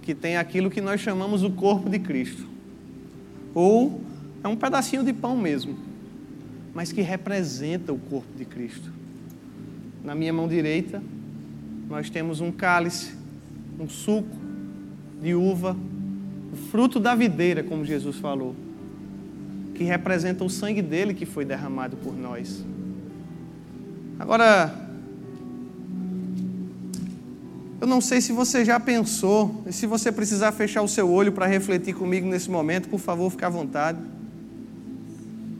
que 0.03 0.15
tem 0.15 0.37
aquilo 0.37 0.71
que 0.71 0.81
nós 0.81 1.01
chamamos 1.01 1.43
o 1.43 1.51
corpo 1.51 1.89
de 1.89 1.99
Cristo. 1.99 2.47
Ou 3.55 4.01
é 4.43 4.49
um 4.49 4.57
pedacinho 4.57 5.03
de 5.03 5.13
pão 5.13 5.37
mesmo, 5.37 5.79
mas 6.75 6.93
que 6.93 7.01
representa 7.01 7.93
o 7.93 7.99
corpo 7.99 8.37
de 8.37 8.45
Cristo. 8.45 8.91
Na 10.05 10.15
minha 10.15 10.33
mão 10.33 10.49
direita, 10.49 11.03
nós 11.89 12.09
temos 12.09 12.41
um 12.41 12.53
cálice, 12.53 13.13
um 13.79 13.89
suco 13.89 14.37
de 15.23 15.35
uva, 15.35 15.77
o 16.53 16.57
fruto 16.71 16.99
da 16.99 17.15
videira, 17.15 17.63
como 17.63 17.85
Jesus 17.85 18.17
falou, 18.17 18.55
que 19.75 19.85
representa 19.85 20.45
o 20.45 20.51
sangue 20.51 20.83
dele 20.83 21.13
que 21.13 21.27
foi 21.27 21.45
derramado 21.45 21.97
por 21.97 22.17
nós. 22.17 22.65
Agora, 24.19 24.88
eu 27.81 27.87
não 27.87 28.01
sei 28.01 28.21
se 28.21 28.33
você 28.33 28.65
já 28.65 28.81
pensou, 28.81 29.63
e 29.65 29.73
se 29.73 29.87
você 29.87 30.11
precisar 30.11 30.51
fechar 30.51 30.83
o 30.83 30.89
seu 30.89 31.09
olho 31.09 31.31
para 31.31 31.47
refletir 31.47 31.95
comigo 31.95 32.27
nesse 32.27 32.51
momento, 32.51 32.89
por 32.89 32.99
favor, 32.99 33.31
fique 33.31 33.45
à 33.45 33.49
vontade. 33.49 33.99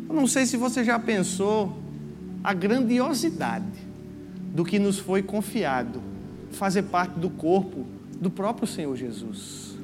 Eu 0.09 0.15
não 0.15 0.27
sei 0.27 0.45
se 0.45 0.57
você 0.57 0.83
já 0.83 0.99
pensou 0.99 1.79
a 2.43 2.53
grandiosidade 2.53 3.65
do 4.53 4.65
que 4.65 4.79
nos 4.81 4.99
foi 4.99 5.23
confiado, 5.23 6.03
fazer 6.51 6.85
parte 6.85 7.19
do 7.19 7.31
corpo 7.31 7.87
do 8.21 8.31
próprio 8.31 8.67
Senhor 8.67 8.97
Jesus. 8.97 9.77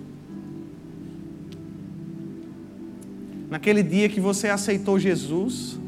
Naquele 3.49 3.85
dia 3.85 4.09
que 4.09 4.19
você 4.19 4.49
aceitou 4.49 4.99
Jesus, 4.99 5.79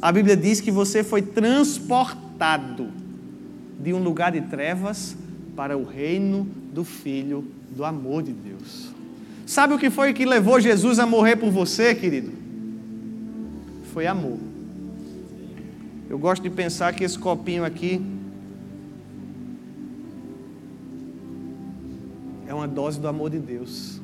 a 0.00 0.12
Bíblia 0.12 0.36
diz 0.36 0.60
que 0.60 0.70
você 0.70 1.02
foi 1.02 1.22
transportado 1.22 2.88
de 3.80 3.92
um 3.92 3.98
lugar 3.98 4.30
de 4.30 4.42
trevas 4.42 5.16
para 5.56 5.76
o 5.76 5.82
reino 5.82 6.46
do 6.72 6.84
Filho 6.84 7.44
do 7.74 7.84
amor 7.84 8.22
de 8.22 8.32
Deus. 8.32 8.94
Sabe 9.46 9.74
o 9.74 9.78
que 9.78 9.88
foi 9.88 10.12
que 10.12 10.26
levou 10.26 10.60
Jesus 10.60 10.98
a 10.98 11.06
morrer 11.06 11.36
por 11.36 11.50
você, 11.50 11.94
querido? 11.94 12.30
Foi 13.92 14.06
amor. 14.06 14.38
Eu 16.10 16.18
gosto 16.18 16.42
de 16.42 16.50
pensar 16.50 16.92
que 16.94 17.02
esse 17.02 17.18
copinho 17.18 17.64
aqui 17.64 18.00
é 22.46 22.52
uma 22.52 22.68
dose 22.68 23.00
do 23.00 23.08
amor 23.08 23.30
de 23.30 23.38
Deus. 23.38 24.00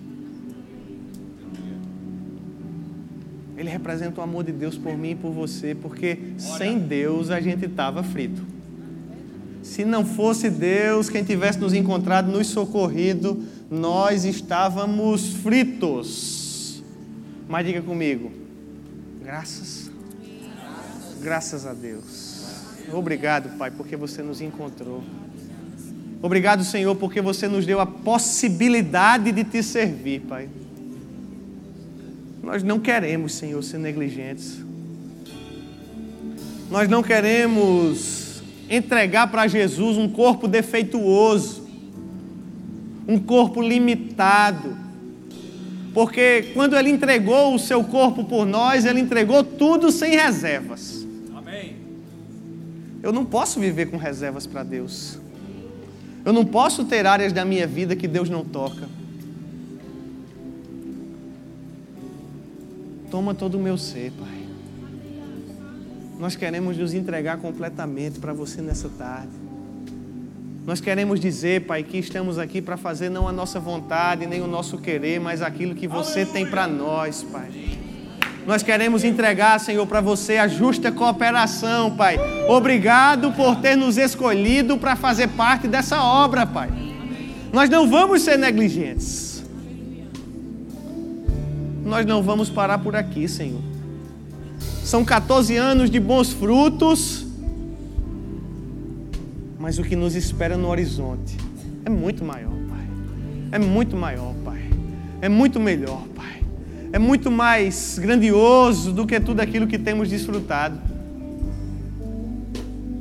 Ele 3.57 3.69
representa 3.69 4.21
o 4.21 4.25
amor 4.25 4.43
de 4.45 4.53
Deus 4.53 4.77
por 4.77 4.97
mim 4.97 5.11
e 5.11 5.15
por 5.15 5.31
você, 5.31 5.75
porque 5.75 6.19
sem 6.39 6.79
Deus 6.79 7.31
a 7.31 7.41
gente 7.41 7.67
estava 7.67 8.03
frito. 8.03 8.52
Se 9.63 9.85
não 9.85 10.05
fosse 10.05 10.51
Deus 10.51 11.09
quem 11.09 11.23
tivesse 11.23 11.59
nos 11.59 11.73
encontrado, 11.73 12.31
nos 12.31 12.49
socorrido, 12.49 13.43
nós 13.71 14.25
estávamos 14.25 15.35
fritos. 15.35 16.83
Mas 17.49 17.65
diga 17.65 17.81
comigo, 17.81 18.31
graças, 19.23 19.91
graças 21.21 21.65
a 21.65 21.73
Deus. 21.73 22.43
Obrigado, 22.93 23.57
Pai, 23.57 23.71
porque 23.71 23.97
você 23.97 24.23
nos 24.23 24.41
encontrou. 24.41 25.03
Obrigado, 26.21 26.65
Senhor, 26.65 26.95
porque 26.97 27.21
você 27.21 27.49
nos 27.49 27.65
deu 27.65 27.81
a 27.81 27.87
possibilidade 27.87 29.33
de 29.33 29.45
te 29.45 29.63
servir, 29.63 30.21
Pai. 30.21 30.49
Nós 32.43 32.63
não 32.63 32.81
queremos, 32.81 33.35
Senhor, 33.35 33.63
ser 33.63 33.79
negligentes. 33.79 34.59
Nós 36.71 36.89
não 36.89 37.03
queremos 37.03 38.32
entregar 38.69 39.31
para 39.31 39.47
Jesus 39.47 39.97
um 39.97 40.09
corpo 40.09 40.49
defeituoso, 40.49 41.67
um 43.07 43.19
corpo 43.19 43.61
limitado. 43.61 44.77
Porque 45.93 46.51
quando 46.55 46.77
Ele 46.77 46.91
entregou 46.91 47.55
o 47.55 47.59
seu 47.59 47.85
corpo 47.85 48.25
por 48.25 48.47
nós, 48.47 48.85
Ele 48.85 49.01
entregou 49.01 49.45
tudo 49.45 49.91
sem 49.93 50.13
reservas. 50.13 51.07
Amém. 51.35 51.77
Eu 53.03 53.13
não 53.13 53.25
posso 53.25 53.61
viver 53.61 53.91
com 53.91 53.97
reservas 53.97 54.47
para 54.47 54.63
Deus. 54.63 55.19
Eu 56.25 56.33
não 56.33 56.45
posso 56.45 56.85
ter 56.85 57.07
áreas 57.07 57.33
da 57.33 57.45
minha 57.45 57.67
vida 57.67 57.97
que 57.97 58.07
Deus 58.07 58.31
não 58.31 58.45
toca. 58.45 58.89
Toma 63.11 63.35
todo 63.35 63.57
o 63.57 63.61
meu 63.61 63.77
ser, 63.77 64.13
Pai. 64.13 64.42
Nós 66.23 66.37
queremos 66.37 66.77
nos 66.77 66.95
entregar 66.95 67.39
completamente 67.39 68.21
para 68.21 68.33
você 68.33 68.63
nessa 68.63 68.89
tarde. 68.89 69.33
Nós 70.65 70.81
queremos 70.81 71.19
dizer, 71.19 71.63
Pai, 71.63 71.83
que 71.83 71.99
estamos 71.99 72.39
aqui 72.39 72.63
para 72.63 72.77
fazer 72.77 73.09
não 73.09 73.27
a 73.27 73.33
nossa 73.33 73.59
vontade, 73.59 74.25
nem 74.25 74.41
o 74.41 74.47
nosso 74.47 74.79
querer, 74.79 75.19
mas 75.19 75.43
aquilo 75.43 75.75
que 75.75 75.89
você 75.89 76.25
tem 76.25 76.47
para 76.47 76.69
nós, 76.69 77.25
Pai. 77.25 77.51
Nós 78.47 78.63
queremos 78.63 79.03
entregar, 79.03 79.59
Senhor, 79.59 79.85
para 79.85 80.01
você 80.01 80.37
a 80.37 80.47
justa 80.47 80.93
cooperação, 80.93 81.97
Pai. 81.97 82.17
Obrigado 82.49 83.33
por 83.33 83.57
ter 83.57 83.75
nos 83.75 83.99
escolhido 83.99 84.79
para 84.79 84.95
fazer 84.95 85.27
parte 85.31 85.67
dessa 85.67 86.01
obra, 86.05 86.47
Pai. 86.47 86.71
Nós 87.53 87.69
não 87.69 87.91
vamos 87.91 88.23
ser 88.23 88.39
negligentes. 88.39 89.43
Nós 91.85 92.07
não 92.07 92.23
vamos 92.23 92.49
parar 92.49 92.79
por 92.79 92.95
aqui, 92.95 93.27
Senhor. 93.27 93.72
São 94.85 95.05
14 95.05 95.57
anos 95.57 95.91
de 95.91 95.99
bons 96.01 96.33
frutos 96.33 97.27
mas 99.63 99.79
o 99.79 99.85
que 99.85 99.95
nos 99.95 100.17
espera 100.17 100.57
no 100.57 100.67
horizonte 100.69 101.37
é 101.85 101.89
muito 101.89 102.25
maior, 102.25 102.51
Pai. 102.69 102.85
É 103.53 103.59
muito 103.61 103.97
maior, 103.97 104.35
Pai. 104.45 104.69
É 105.21 105.29
muito 105.29 105.61
melhor, 105.61 106.03
Pai. 106.17 106.43
É 106.93 106.99
muito 106.99 107.31
mais 107.31 107.97
grandioso 107.97 108.93
do 108.93 109.07
que 109.07 109.21
tudo 109.21 109.39
aquilo 109.39 109.69
que 109.69 109.79
temos 109.79 110.09
desfrutado. 110.09 110.81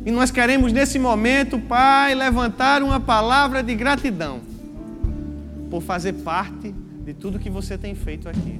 E 0.05 0.11
nós 0.11 0.29
queremos 0.29 0.71
nesse 0.71 0.99
momento, 0.99 1.57
Pai, 1.57 2.13
levantar 2.13 2.83
uma 2.83 2.99
palavra 2.99 3.63
de 3.63 3.73
gratidão 3.73 4.41
por 5.67 5.81
fazer 5.81 6.13
parte 6.13 6.75
de 7.03 7.15
tudo 7.15 7.39
que 7.39 7.49
você 7.49 7.75
tem 7.75 7.95
feito 7.95 8.29
aqui. 8.29 8.59